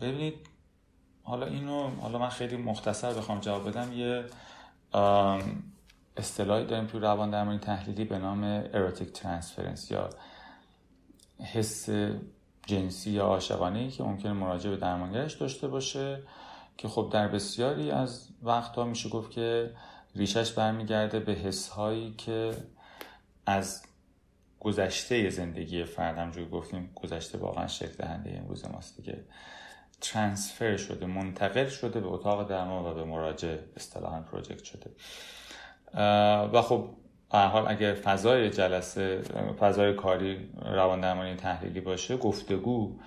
ببینید 0.00 0.46
حالا 1.22 1.46
اینو 1.46 1.90
حالا 2.00 2.18
من 2.18 2.28
خیلی 2.28 2.56
مختصر 2.56 3.12
بخوام 3.12 3.40
جواب 3.40 3.68
بدم. 3.68 3.92
یه 3.92 4.24
اصطلاحی 6.20 6.66
داریم 6.66 6.86
تو 6.86 6.98
روان 6.98 7.30
درمانی 7.30 7.58
تحلیلی 7.58 8.04
به 8.04 8.18
نام 8.18 8.44
erotic 8.44 9.12
transference 9.12 9.90
یا 9.90 10.10
حس 11.52 11.88
جنسی 12.66 13.10
یا 13.10 13.24
عاشقانه 13.24 13.90
که 13.90 14.02
ممکنه 14.02 14.32
مراجع 14.32 14.70
به 14.70 14.76
درمانگرش 14.76 15.34
داشته 15.34 15.68
باشه 15.68 16.22
که 16.76 16.88
خب 16.88 17.10
در 17.12 17.28
بسیاری 17.28 17.90
از 17.90 18.28
وقتها 18.42 18.84
میشه 18.84 19.08
گفت 19.08 19.30
که 19.30 19.70
ریشش 20.14 20.52
برمیگرده 20.52 21.20
به 21.20 21.32
حس 21.32 21.68
هایی 21.68 22.14
که 22.18 22.56
از 23.46 23.82
گذشته 24.60 25.30
زندگی 25.30 25.84
فرد 25.84 26.18
همونجور 26.18 26.48
گفتیم 26.48 26.90
گذشته 26.94 27.38
واقعا 27.38 27.66
شکل 27.66 27.92
دهنده 27.92 28.38
امروز 28.38 28.64
ماست 28.64 28.96
دیگه. 28.96 29.24
transfer 30.00 30.76
شده 30.76 31.06
منتقل 31.06 31.68
شده 31.68 32.00
به 32.00 32.08
اتاق 32.08 32.48
درمان 32.48 32.84
و 32.84 32.94
به 32.94 33.04
مراجع 33.04 33.56
اصطلاحا 33.76 34.20
project 34.20 34.64
شده. 34.64 34.90
و 36.52 36.62
خب 36.62 36.84
حال 37.28 37.64
اگر 37.68 37.94
فضای 37.94 38.50
جلسه 38.50 39.22
فضای 39.60 39.94
کاری 39.94 40.50
روان 40.62 41.00
درمانی 41.00 41.36
تحلیلی 41.36 41.80
باشه 41.80 42.16
گفتگو 42.16 42.98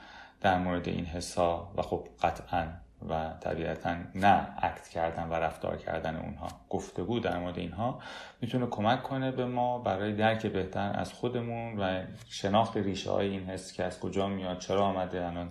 در 0.42 0.58
مورد 0.58 0.88
این 0.88 1.06
حسا 1.06 1.72
و 1.78 1.82
خب 1.82 2.08
قطعا 2.22 2.68
و 3.10 3.34
طبیعتا 3.42 3.96
نه 4.16 4.48
اکت 4.58 4.88
کردن 4.88 5.30
و 5.30 5.34
رفتار 5.34 5.78
کردن 5.78 6.16
اونها 6.16 6.48
گفتگو 6.70 7.20
در 7.20 7.38
مورد 7.40 7.60
اینها 7.60 8.00
می‌تونه 8.42 8.66
کمک 8.66 9.04
کنه 9.04 9.32
به 9.32 9.46
ما 9.46 9.80
برای 9.80 10.14
درک 10.14 10.46
بهتر 10.46 10.92
از 10.96 11.14
خودمون 11.14 11.80
و 11.80 12.04
شناخت 12.30 12.78
ریشه 12.78 13.12
های 13.12 13.30
این 13.30 13.50
حس 13.50 13.74
که 13.74 13.84
از 13.84 14.00
کجا 14.00 14.28
میاد 14.28 14.60
چرا 14.60 14.86
آمده 14.86 15.26
الان 15.26 15.50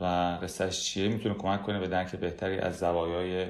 و 0.00 0.04
قصهش 0.42 0.80
چیه 0.80 1.08
می‌تونه 1.08 1.34
کمک 1.34 1.62
کنه 1.62 1.78
به 1.78 1.88
درک 1.88 2.16
بهتری 2.16 2.58
از 2.58 2.78
زوایای 2.78 3.46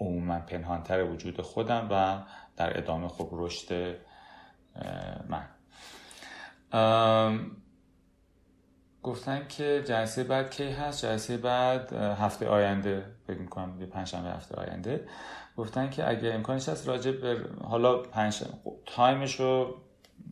عموما 0.00 0.38
پنهانتر 0.38 1.04
وجود 1.04 1.40
خودم 1.40 1.88
و 1.90 2.18
در 2.60 2.78
ادامه 2.78 3.08
خب 3.08 3.28
رشد 3.32 3.96
من. 5.28 5.44
گفتن 9.02 9.46
که 9.48 9.82
جلسه 9.86 10.24
بعد 10.24 10.50
کی 10.50 10.70
هست؟ 10.70 11.04
جلسه 11.04 11.36
بعد 11.36 11.92
هفته 11.92 12.48
آینده 12.48 13.04
فکر 13.26 13.38
می‌کنم 13.38 13.80
یه 13.80 13.86
پنجشنبه 13.86 14.28
هفته 14.28 14.54
آینده. 14.54 15.08
گفتن 15.56 15.90
که 15.90 16.08
اگه 16.08 16.34
امکانش 16.34 16.68
هست 16.68 16.88
راجع 16.88 17.10
به 17.10 17.44
حالا 17.64 17.98
پنج 17.98 18.44
تایمش 18.86 19.40
رو 19.40 19.74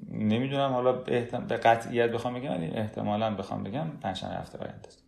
نمی‌دونم 0.09 0.73
حالا 0.73 0.93
به, 0.93 1.21
به 1.49 1.57
قطعیت 1.57 2.11
بخوام 2.11 2.35
بگم 2.35 2.51
ولی 2.51 2.67
احتمالا 2.67 3.35
بخوام 3.35 3.63
بگم 3.63 3.91
پنجشنبه 3.91 4.35
هفته 4.35 4.59
آینده 4.59 4.89
است. 4.89 5.08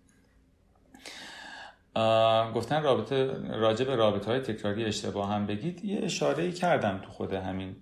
گفتن 2.55 2.83
رابطه 2.83 3.27
راجع 3.49 3.85
به 3.85 3.97
رابطه 3.97 4.31
های 4.31 4.41
تکراری 4.41 4.85
اشتباه 4.85 5.33
هم 5.33 5.47
بگید. 5.47 5.85
یه 5.85 6.01
اشاره 6.03 6.43
ای 6.43 6.53
کردم 6.53 6.99
تو 6.99 7.11
خود 7.11 7.33
همین 7.33 7.77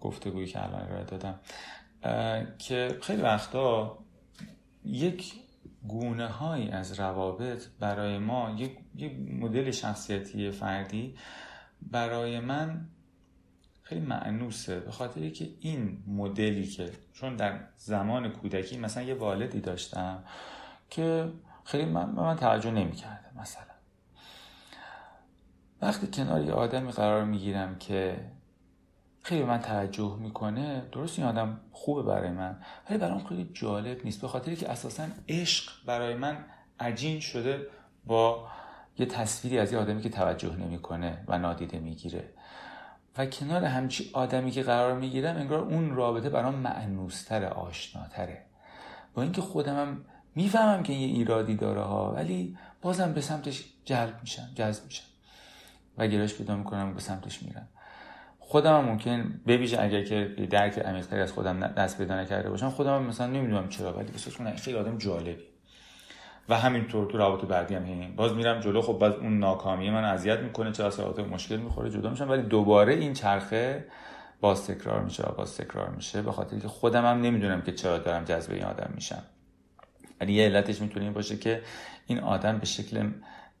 گفتگویی 0.00 0.46
که 0.46 0.64
الان 0.64 0.82
ارائه 0.82 1.04
دادم. 1.04 1.40
که 2.58 2.98
خیلی 3.02 3.22
وقتا 3.22 3.98
یک 4.84 5.32
گونه 5.88 6.26
های 6.26 6.70
از 6.70 7.00
روابط 7.00 7.66
برای 7.80 8.18
ما 8.18 8.54
یک, 8.58 8.76
یک 8.96 9.12
مدل 9.40 9.70
شخصیتی 9.70 10.50
فردی 10.50 11.16
برای 11.82 12.40
من 12.40 12.88
خیلی 13.82 14.00
معنوسه. 14.00 14.80
به 14.80 14.90
خاطری 14.90 15.30
که 15.30 15.48
این 15.60 16.02
مدلی 16.06 16.66
که 16.66 16.90
چون 17.12 17.36
در 17.36 17.60
زمان 17.76 18.28
کودکی 18.28 18.78
مثلا 18.78 19.02
یه 19.02 19.14
والدی 19.14 19.60
داشتم 19.60 20.24
که 20.90 21.28
خیلی 21.64 21.84
من, 21.84 22.10
من 22.10 22.36
توجه 22.36 22.70
نمی‌کرده 22.70 23.40
مثلا. 23.40 23.74
وقتی 25.82 26.06
کنار 26.06 26.42
یه 26.44 26.52
آدمی 26.52 26.92
قرار 26.92 27.24
می‌گیرم 27.24 27.78
که 27.78 28.30
خیلی 29.22 29.44
من 29.44 29.58
توجه 29.58 30.16
می‌کنه 30.20 30.88
درست 30.92 31.18
این 31.18 31.28
آدم 31.28 31.60
خوبه 31.72 32.02
برای 32.02 32.30
من 32.30 32.60
ولی 32.90 32.98
برام 32.98 33.24
خیلی 33.24 33.50
جالب 33.52 34.04
نیست 34.04 34.20
به 34.20 34.28
خاطری 34.28 34.56
که 34.56 34.70
اساسا 34.70 35.06
عشق 35.28 35.72
برای 35.86 36.14
من 36.14 36.44
عجین 36.80 37.20
شده 37.20 37.66
با 38.06 38.48
یه 38.98 39.06
تصویری 39.06 39.58
از 39.58 39.72
یه 39.72 39.78
آدمی 39.78 40.02
که 40.02 40.08
توجه 40.08 40.56
نمی‌کنه 40.56 41.24
و 41.28 41.38
نادیده 41.38 41.78
می‌گیره. 41.78 42.30
و 43.18 43.26
کنار 43.26 43.64
همچی 43.64 44.10
آدمی 44.12 44.50
که 44.50 44.62
قرار 44.62 44.98
می‌گیرم 44.98 45.36
انگار 45.36 45.60
اون 45.60 45.94
رابطه 45.94 46.30
برام 46.30 46.54
معنوستر 46.54 47.44
آشناتره. 47.44 48.46
با 49.14 49.22
اینکه 49.22 49.40
خودمم 49.40 50.04
می‌فهمم 50.34 50.82
که 50.82 50.92
یه 50.92 51.06
ایرادی 51.06 51.56
داره 51.56 51.80
ها 51.80 52.12
ولی 52.12 52.56
بازم 52.82 53.12
به 53.12 53.20
سمتش 53.20 53.64
جلب 53.84 54.18
میشم 54.20 54.48
جذب 54.54 54.84
میشم 54.84 55.04
و 55.98 56.06
گرایش 56.06 56.34
پیدا 56.34 56.56
می‌کنم 56.56 56.94
به 56.94 57.00
سمتش 57.00 57.42
میرم. 57.42 57.68
خودم 58.38 58.78
هم 58.78 58.84
ممکن 58.84 59.40
ببیشه 59.46 59.82
اگر 59.82 60.04
که 60.04 60.24
درک 60.50 60.78
عمیق‌تری 60.78 61.20
از 61.20 61.32
خودم 61.32 61.60
دست 61.60 61.98
پیدا 61.98 62.20
نکرده 62.20 62.50
باشم. 62.50 62.70
خودم 62.70 62.96
هم 62.96 63.02
مثلا 63.02 63.26
نمی‌دونم 63.26 63.68
چرا 63.68 63.92
ولی 63.92 64.08
احساس 64.08 64.36
کنم 64.36 64.56
خیلی 64.56 64.78
آدم 64.78 64.98
جالبی. 64.98 65.42
و 66.48 66.58
همینطور 66.58 67.10
تو 67.10 67.18
روابط 67.18 67.44
بعدی 67.44 67.74
هم 67.74 67.84
هیم 67.84 68.16
باز 68.16 68.32
میرم 68.32 68.60
جلو 68.60 68.82
خب 68.82 68.92
باز 68.92 69.12
اون 69.12 69.38
ناکامی 69.38 69.90
من 69.90 70.04
اذیت 70.04 70.38
می‌کنه 70.38 70.72
چه 70.72 70.84
اثرات 70.84 71.18
مشکل 71.18 71.56
می‌خوره 71.56 71.90
جدا 71.90 72.10
میشم. 72.10 72.30
ولی 72.30 72.42
دوباره 72.42 72.94
این 72.94 73.12
چرخه 73.12 73.84
باز 74.40 74.66
تکرار 74.66 75.02
میشه 75.02 75.22
باز 75.22 75.56
تکرار 75.56 75.90
میشه 75.90 76.22
به 76.22 76.32
خاطر 76.32 76.58
که 76.58 76.68
خودم 76.68 77.06
هم 77.06 77.20
نمی‌دونم 77.20 77.62
که 77.62 77.72
چرا 77.72 77.98
دارم 77.98 78.24
جذب 78.24 78.52
این 78.52 78.64
آدم 78.64 78.90
میشم. 78.94 79.22
ولی 80.20 80.32
یه 80.32 80.44
علتش 80.44 80.80
می‌تونه 80.80 81.04
این 81.04 81.14
باشه 81.14 81.36
که 81.36 81.62
این 82.06 82.20
آدم 82.20 82.58
به 82.58 82.66
شکل 82.66 83.10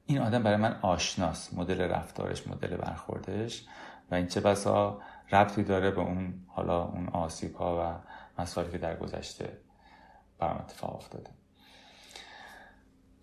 این 0.06 0.18
آدم 0.18 0.42
برای 0.42 0.56
من 0.56 0.78
آشناست. 0.82 1.54
مدل 1.54 1.80
رفتارش 1.80 2.46
مدل 2.46 2.76
برخوردش. 2.76 3.64
و 4.10 4.14
این 4.14 4.26
چه 4.26 4.40
بسا 4.40 5.00
ربطی 5.32 5.62
داره 5.62 5.90
به 5.90 6.00
اون 6.00 6.34
حالا 6.46 6.84
اون 6.84 7.08
آسیب 7.08 7.54
ها 7.54 7.78
و 7.80 8.10
مسائلی 8.42 8.70
که 8.70 8.78
در 8.78 8.96
گذشته 8.96 9.58
برام 10.38 10.56
اتفاق 10.56 10.96
افتاده. 10.96 11.30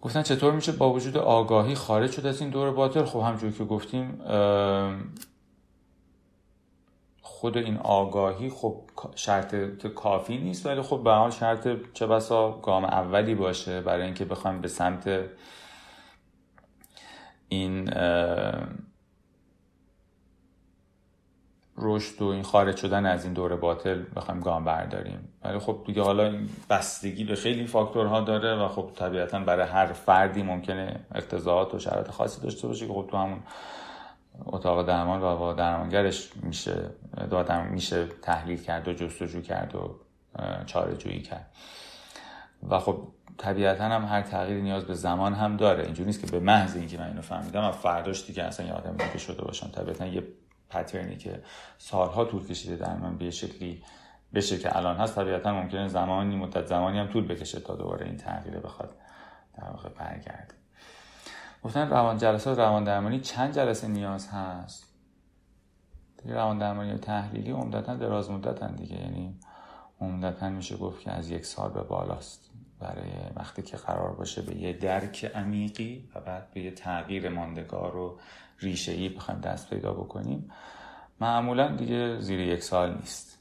گفتن 0.01 0.23
چطور 0.23 0.53
میشه 0.53 0.71
با 0.71 0.93
وجود 0.93 1.17
آگاهی 1.17 1.75
خارج 1.75 2.11
شد 2.11 2.25
از 2.25 2.41
این 2.41 2.49
دور 2.49 2.71
باطل؟ 2.71 3.05
خب 3.05 3.19
همجور 3.19 3.51
که 3.51 3.63
گفتیم 3.63 4.21
خود 7.41 7.57
این 7.57 7.77
آگاهی 7.77 8.49
خب 8.49 8.75
شرط 9.15 9.55
کافی 9.87 10.37
نیست 10.37 10.65
ولی 10.65 10.81
خب 10.81 11.01
به 11.03 11.11
حال 11.11 11.29
شرط 11.29 11.67
چه 11.93 12.07
بسا 12.07 12.51
گام 12.51 12.85
اولی 12.85 13.35
باشه 13.35 13.81
برای 13.81 14.05
اینکه 14.05 14.25
بخوایم 14.25 14.61
به 14.61 14.67
سمت 14.67 15.09
این 17.49 17.89
رشد 21.77 22.21
و 22.21 22.27
این 22.27 22.43
خارج 22.43 22.77
شدن 22.77 23.05
از 23.05 23.23
این 23.25 23.33
دور 23.33 23.55
باطل 23.55 24.03
بخوایم 24.15 24.41
گام 24.41 24.65
برداریم. 24.65 25.33
ولی 25.43 25.59
خب 25.59 25.83
دیگه 25.85 26.01
حالا 26.01 26.23
این 26.23 26.49
بستگی 26.69 27.23
به 27.23 27.35
خیلی 27.35 27.67
فاکتورها 27.67 28.21
داره 28.21 28.55
و 28.55 28.67
خب 28.67 28.91
طبیعتا 28.95 29.39
برای 29.39 29.67
هر 29.67 29.85
فردی 29.85 30.43
ممکنه 30.43 30.99
اقتضاعات 31.15 31.73
و 31.73 31.79
شرایط 31.79 32.11
خاصی 32.11 32.41
داشته 32.41 32.67
باشه 32.67 32.87
که 32.87 32.93
خب 32.93 33.07
تو 33.11 33.17
همون 33.17 33.39
اتاق 34.45 34.87
درمان 34.87 35.21
و 35.21 35.37
با 35.37 35.53
درمانگرش 35.53 36.29
میشه 36.43 36.89
دادم 37.29 37.67
میشه 37.67 38.05
تحلیل 38.05 38.63
کرد 38.63 38.87
و 38.87 38.93
جستجو 38.93 39.41
کرد 39.41 39.75
و 39.75 39.99
چاره 40.65 40.97
جویی 40.97 41.21
کرد. 41.21 41.51
و 42.69 42.79
خب 42.79 43.07
طبیعتا 43.37 43.83
هم 43.83 44.05
هر 44.05 44.21
تغییری 44.21 44.61
نیاز 44.61 44.85
به 44.85 44.93
زمان 44.93 45.33
هم 45.33 45.57
داره. 45.57 45.83
اینجوری 45.83 46.07
نیست 46.07 46.25
که 46.25 46.31
به 46.31 46.39
محض 46.39 46.75
اینکه 46.75 46.97
من 46.97 47.07
اینو 47.07 47.21
فهمیدم 47.21 47.63
و 47.63 47.71
فرداش 47.71 48.25
دیگه 48.25 48.43
اصلا 48.43 48.65
یه 48.65 48.73
آدم 48.73 48.91
دیگه 48.91 49.17
شده 49.17 49.41
باشم. 49.41 49.67
طبیعتا 49.67 50.05
یه 50.05 50.23
پترنی 50.69 51.17
که 51.17 51.43
سالها 51.77 52.25
طول 52.25 52.47
کشیده 52.47 52.75
در 52.75 52.95
من 52.97 53.17
به 53.17 53.31
شکلی 53.31 53.83
بشه 54.33 54.57
که 54.57 54.77
الان 54.77 54.97
هست. 54.97 55.15
طبیعتا 55.15 55.53
ممکنه 55.53 55.87
زمانی 55.87 56.35
مدت 56.35 56.65
زمانی 56.65 56.99
هم 56.99 57.07
طول 57.07 57.27
بکشه 57.27 57.59
تا 57.59 57.75
دوباره 57.75 58.05
این 58.05 58.17
تغییر 58.17 58.59
بخواد 58.59 58.95
در 59.57 59.69
واقع 59.69 59.89
برگرده. 59.89 60.60
گفتن 61.63 61.89
روان 61.89 62.17
جلسات 62.17 62.57
روان 62.57 62.83
درمانی 62.83 63.19
چند 63.19 63.55
جلسه 63.55 63.87
نیاز 63.87 64.27
هست؟ 64.27 64.93
روان 66.25 66.57
درمانی 66.57 66.97
تحلیلی 66.97 67.51
عمدتا 67.51 67.95
دراز 67.95 68.31
مدتن 68.31 68.75
دیگه. 68.75 68.95
یعنی 68.95 69.39
عمدتا 69.99 70.49
میشه 70.49 70.77
گفت 70.77 71.01
که 71.01 71.11
از 71.11 71.29
یک 71.29 71.45
سال 71.45 71.71
به 71.71 71.81
بالاست. 71.83 72.51
برای 72.79 73.11
وقتی 73.35 73.61
که 73.61 73.77
قرار 73.77 74.15
باشه 74.15 74.41
به 74.41 74.55
یه 74.55 74.73
درک 74.73 75.31
عمیقی 75.35 76.09
و 76.15 76.19
بعد 76.21 76.51
به 76.53 76.61
یه 76.61 76.71
تغییر 76.71 77.29
ماندگار 77.29 77.95
و 77.95 78.19
ریشه 78.59 78.91
ای 78.91 79.09
بخوایم 79.09 79.41
دست 79.41 79.69
پیدا 79.69 79.93
بکنیم 79.93 80.51
معمولا 81.19 81.75
دیگه 81.75 82.19
زیر 82.19 82.39
یک 82.39 82.63
سال 82.63 82.93
نیست. 82.93 83.37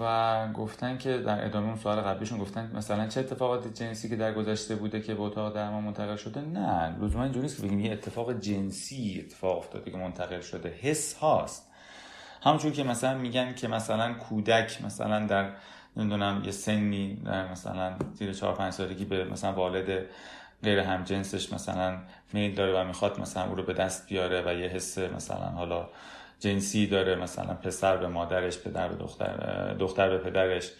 و 0.00 0.48
گفتن 0.52 0.98
که 0.98 1.18
در 1.18 1.44
ادامه 1.44 1.66
اون 1.66 1.76
سوال 1.76 2.00
قبلیشون 2.00 2.38
گفتن 2.38 2.70
مثلا 2.74 3.06
چه 3.06 3.20
اتفاقات 3.20 3.74
جنسی 3.74 4.08
که 4.08 4.16
در 4.16 4.34
گذشته 4.34 4.74
بوده 4.74 5.00
که 5.00 5.14
به 5.14 5.22
اتاق 5.22 5.54
درمان 5.54 5.84
منتقل 5.84 6.16
شده؟ 6.16 6.40
نه 6.40 6.98
لزوما 7.00 7.24
اینجوری 7.24 7.42
نیست 7.42 7.56
که 7.56 7.62
بگیم 7.62 7.80
یه 7.80 7.92
اتفاق 7.92 8.32
جنسی 8.32 9.24
اتفاق 9.26 9.58
افتاده 9.58 9.90
که 9.90 9.96
منتقل 9.96 10.40
شده. 10.40 10.68
حس 10.68 11.14
هاست. 11.14 11.70
همونجور 12.42 12.72
که 12.72 12.84
مثلا 12.84 13.18
میگن 13.18 13.54
که 13.54 13.68
مثلا 13.68 14.14
کودک 14.14 14.84
مثلا 14.84 15.26
در 15.26 15.50
نمی‌دونم 15.96 16.42
یه 16.44 16.50
سنی 16.50 17.14
در 17.24 17.52
مثلا 17.52 17.96
زیر 18.14 18.32
4 18.32 18.54
5 18.54 18.72
سالگی 18.72 19.04
به 19.04 19.24
مثلا 19.24 19.52
والد 19.52 20.06
غیر 20.62 20.78
هم 20.78 21.04
جنسش 21.04 21.52
مثلا 21.52 21.98
میل 22.32 22.54
داره 22.54 22.80
و 22.80 22.84
می‌خواد 22.84 23.20
مثلا 23.20 23.44
او 23.44 23.54
رو 23.54 23.62
به 23.62 23.72
دست 23.72 24.08
بیاره 24.08 24.42
و 24.46 24.60
یه 24.60 24.68
حس 24.68 24.98
مثلا 24.98 25.46
حالا 25.46 25.88
جنسی 26.40 26.86
داره 26.86 27.14
مثلا 27.14 27.54
پسر 27.54 27.96
به 27.96 28.08
مادرش 28.08 28.58
پدر 28.58 28.88
به 28.88 28.96
دختر 28.96 29.74
دختر 29.74 30.10
به 30.10 30.18
پدرش 30.18 30.70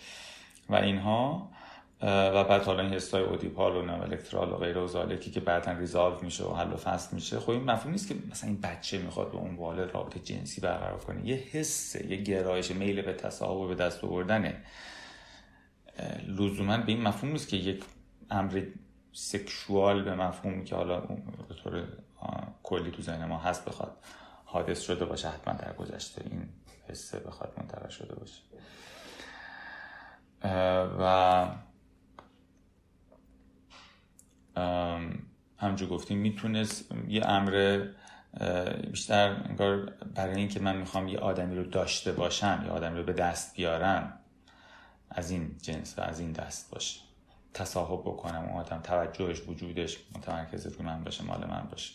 و 0.68 0.74
اینها. 0.74 1.50
و 2.02 2.44
بعد 2.44 2.62
حالا 2.62 2.82
این 2.82 2.94
حسای 2.94 3.22
اودیپال 3.22 3.76
و 3.76 3.90
الکترال 3.90 4.52
و 4.52 4.56
غیره 4.56 4.80
و 4.80 5.16
که 5.16 5.40
بعدا 5.40 5.72
ریزالو 5.72 6.22
میشه 6.22 6.44
و 6.44 6.54
حل 6.54 6.72
و 6.72 6.76
فصل 6.76 7.14
میشه. 7.14 7.40
خب 7.40 7.50
این 7.50 7.64
مفهوم 7.64 7.92
نیست 7.92 8.08
که 8.08 8.14
مثلا 8.30 8.50
این 8.50 8.60
بچه 8.60 8.98
می‌خواد 8.98 9.30
به 9.30 9.36
اون 9.36 9.56
والد 9.56 9.94
رابطه 9.94 10.20
جنسی 10.20 10.60
برقرار 10.60 10.98
کنه. 10.98 11.28
یه 11.28 11.36
حسه 11.52 12.10
یه 12.10 12.16
گرایش 12.16 12.70
میل 12.70 13.02
به 13.02 13.12
تصاحب 13.12 13.56
و 13.56 13.68
به 13.68 13.74
دست 13.74 14.04
آوردنه. 14.04 14.56
لزوما 16.28 16.76
به 16.76 16.92
این 16.92 17.02
مفهوم 17.02 17.32
نیست 17.32 17.48
که 17.48 17.56
یک 17.56 17.84
امر 18.30 18.62
سکشوال 19.18 20.02
به 20.02 20.14
مفهومی 20.14 20.64
که 20.64 20.76
حالا 20.76 21.00
به 21.48 21.54
طور 21.64 21.88
کلی 22.62 22.90
تو 22.90 23.02
ذهن 23.02 23.24
ما 23.24 23.38
هست 23.38 23.64
بخواد 23.64 23.96
حادث 24.44 24.80
شده 24.80 25.04
باشه 25.04 25.28
حتما 25.28 25.54
در 25.54 25.72
گذشته 25.72 26.24
این 26.30 26.48
حسه 26.88 27.18
بخواد 27.18 27.54
منتقل 27.58 27.88
شده 27.88 28.14
باشه. 28.14 28.42
و 31.00 31.46
همجور 35.58 35.88
گفتیم 35.88 36.18
می‌تونست 36.18 36.92
یه 37.08 37.26
امر 37.26 37.86
بیشتر 38.90 39.42
انگار 39.48 39.92
برای 40.14 40.36
اینکه 40.36 40.60
من 40.60 40.76
می‌خوام 40.76 41.08
یه 41.08 41.18
آدمی 41.18 41.56
رو 41.56 41.64
داشته 41.64 42.12
باشم 42.12 42.62
یه 42.64 42.70
آدمی 42.70 42.98
رو 42.98 43.04
به 43.04 43.12
دست 43.12 43.56
بیارم 43.56 44.18
از 45.10 45.30
این 45.30 45.56
جنس 45.62 45.98
و 45.98 46.02
از 46.02 46.20
این 46.20 46.32
دست 46.32 46.70
باشه. 46.70 47.05
تصاحب 47.56 48.00
بکنم 48.00 48.44
اون 48.44 48.60
آدم. 48.60 48.80
توجهش 48.80 49.48
وجودش 49.48 49.98
متمرکز 50.16 50.66
روی 50.66 50.86
من 50.86 51.04
باشه 51.04 51.24
مال 51.24 51.46
من 51.46 51.68
باشه. 51.70 51.94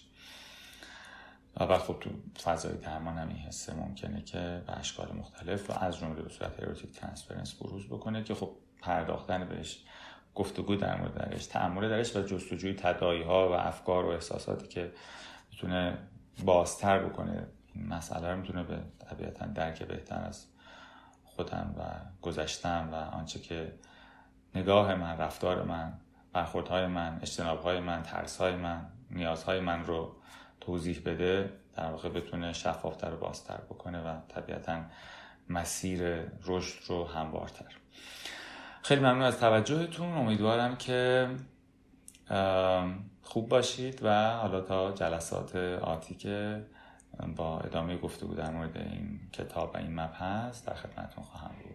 و 1.60 1.78
خب 1.78 1.98
تو 2.00 2.10
فضای 2.44 2.78
درمان 2.78 3.18
هم 3.18 3.28
این 3.28 3.38
حسه 3.38 3.74
ممکنه 3.74 4.22
که 4.22 4.64
به 4.68 4.80
اشکال 4.80 5.16
مختلف 5.16 5.70
و 5.70 5.74
از 5.74 5.98
جمله 5.98 6.22
به 6.22 6.30
صورت 6.30 6.60
اروتیک 6.60 6.92
ترانسفرنس 6.92 7.54
بروز 7.54 7.88
بکنه 7.88 8.24
که 8.24 8.36
خب 8.36 8.52
پرداختن 8.82 9.46
بهش 9.46 9.84
گفتگو 10.36 10.76
در 10.76 11.02
مورد 11.02 11.14
درش 11.14 11.46
تعمل 11.46 11.90
درش 11.90 12.16
و 12.16 12.22
جستجوی 12.22 12.74
تدایی 12.74 13.24
ها 13.24 13.50
و 13.50 13.54
افکار 13.54 14.06
و 14.06 14.10
احساساتی 14.10 14.68
که 14.68 14.92
می‌تونه 15.52 15.98
بازتر 16.46 17.00
بکنه. 17.00 17.48
این 17.74 17.88
مسئله 17.88 18.32
رو 18.32 18.38
می‌تونه 18.38 18.64
به 18.64 18.80
طبیعتا 19.00 19.46
درک 19.46 19.84
بهتر 19.84 20.24
از 20.26 20.46
خودم 21.24 21.76
و 21.78 21.84
گذشتم 22.22 22.90
و 22.92 22.96
آنچه 22.96 23.40
که 23.40 23.74
نگاه 24.56 24.96
من 24.96 25.18
رفتار 25.18 25.64
من 25.64 25.94
برخوردهای 26.34 26.88
من 26.88 27.20
اجتنابهای 27.22 27.80
من 27.80 28.04
ترسهای 28.04 28.56
من 28.56 28.86
نیازهای 29.12 29.60
من 29.60 29.86
رو 29.86 30.16
توضیح 30.62 31.02
بده 31.06 31.54
در 31.76 31.92
واقع 31.92 32.10
بتونه 32.10 32.54
شفافتر 32.54 33.14
و 33.14 33.18
بازتر 33.18 33.58
بکنه 33.58 34.02
و 34.02 34.16
طبیعتا 34.30 34.82
مسیر 35.50 36.02
رشد 36.46 36.80
رو 36.88 37.08
هموارتر. 37.08 37.66
خیلی 38.84 39.02
ممنون 39.02 39.22
از 39.22 39.40
توجهتون. 39.40 40.14
امیدوارم 40.18 40.76
که 40.76 41.30
خوب 43.24 43.50
باشید 43.50 44.00
و 44.04 44.38
حالا 44.38 44.62
تا 44.62 44.92
جلسات 44.92 45.56
آتی 45.82 46.16
که 46.16 46.66
با 47.36 47.60
ادامه 47.60 47.98
گفتگو 47.98 48.34
در 48.34 48.52
مورد 48.52 48.78
این 48.78 49.20
کتاب 49.34 49.72
و 49.74 49.78
این 49.78 50.00
مبحث 50.00 50.66
در 50.66 50.74
خدمتتون 50.74 51.24
خواهم 51.24 51.52
بود. 51.64 51.71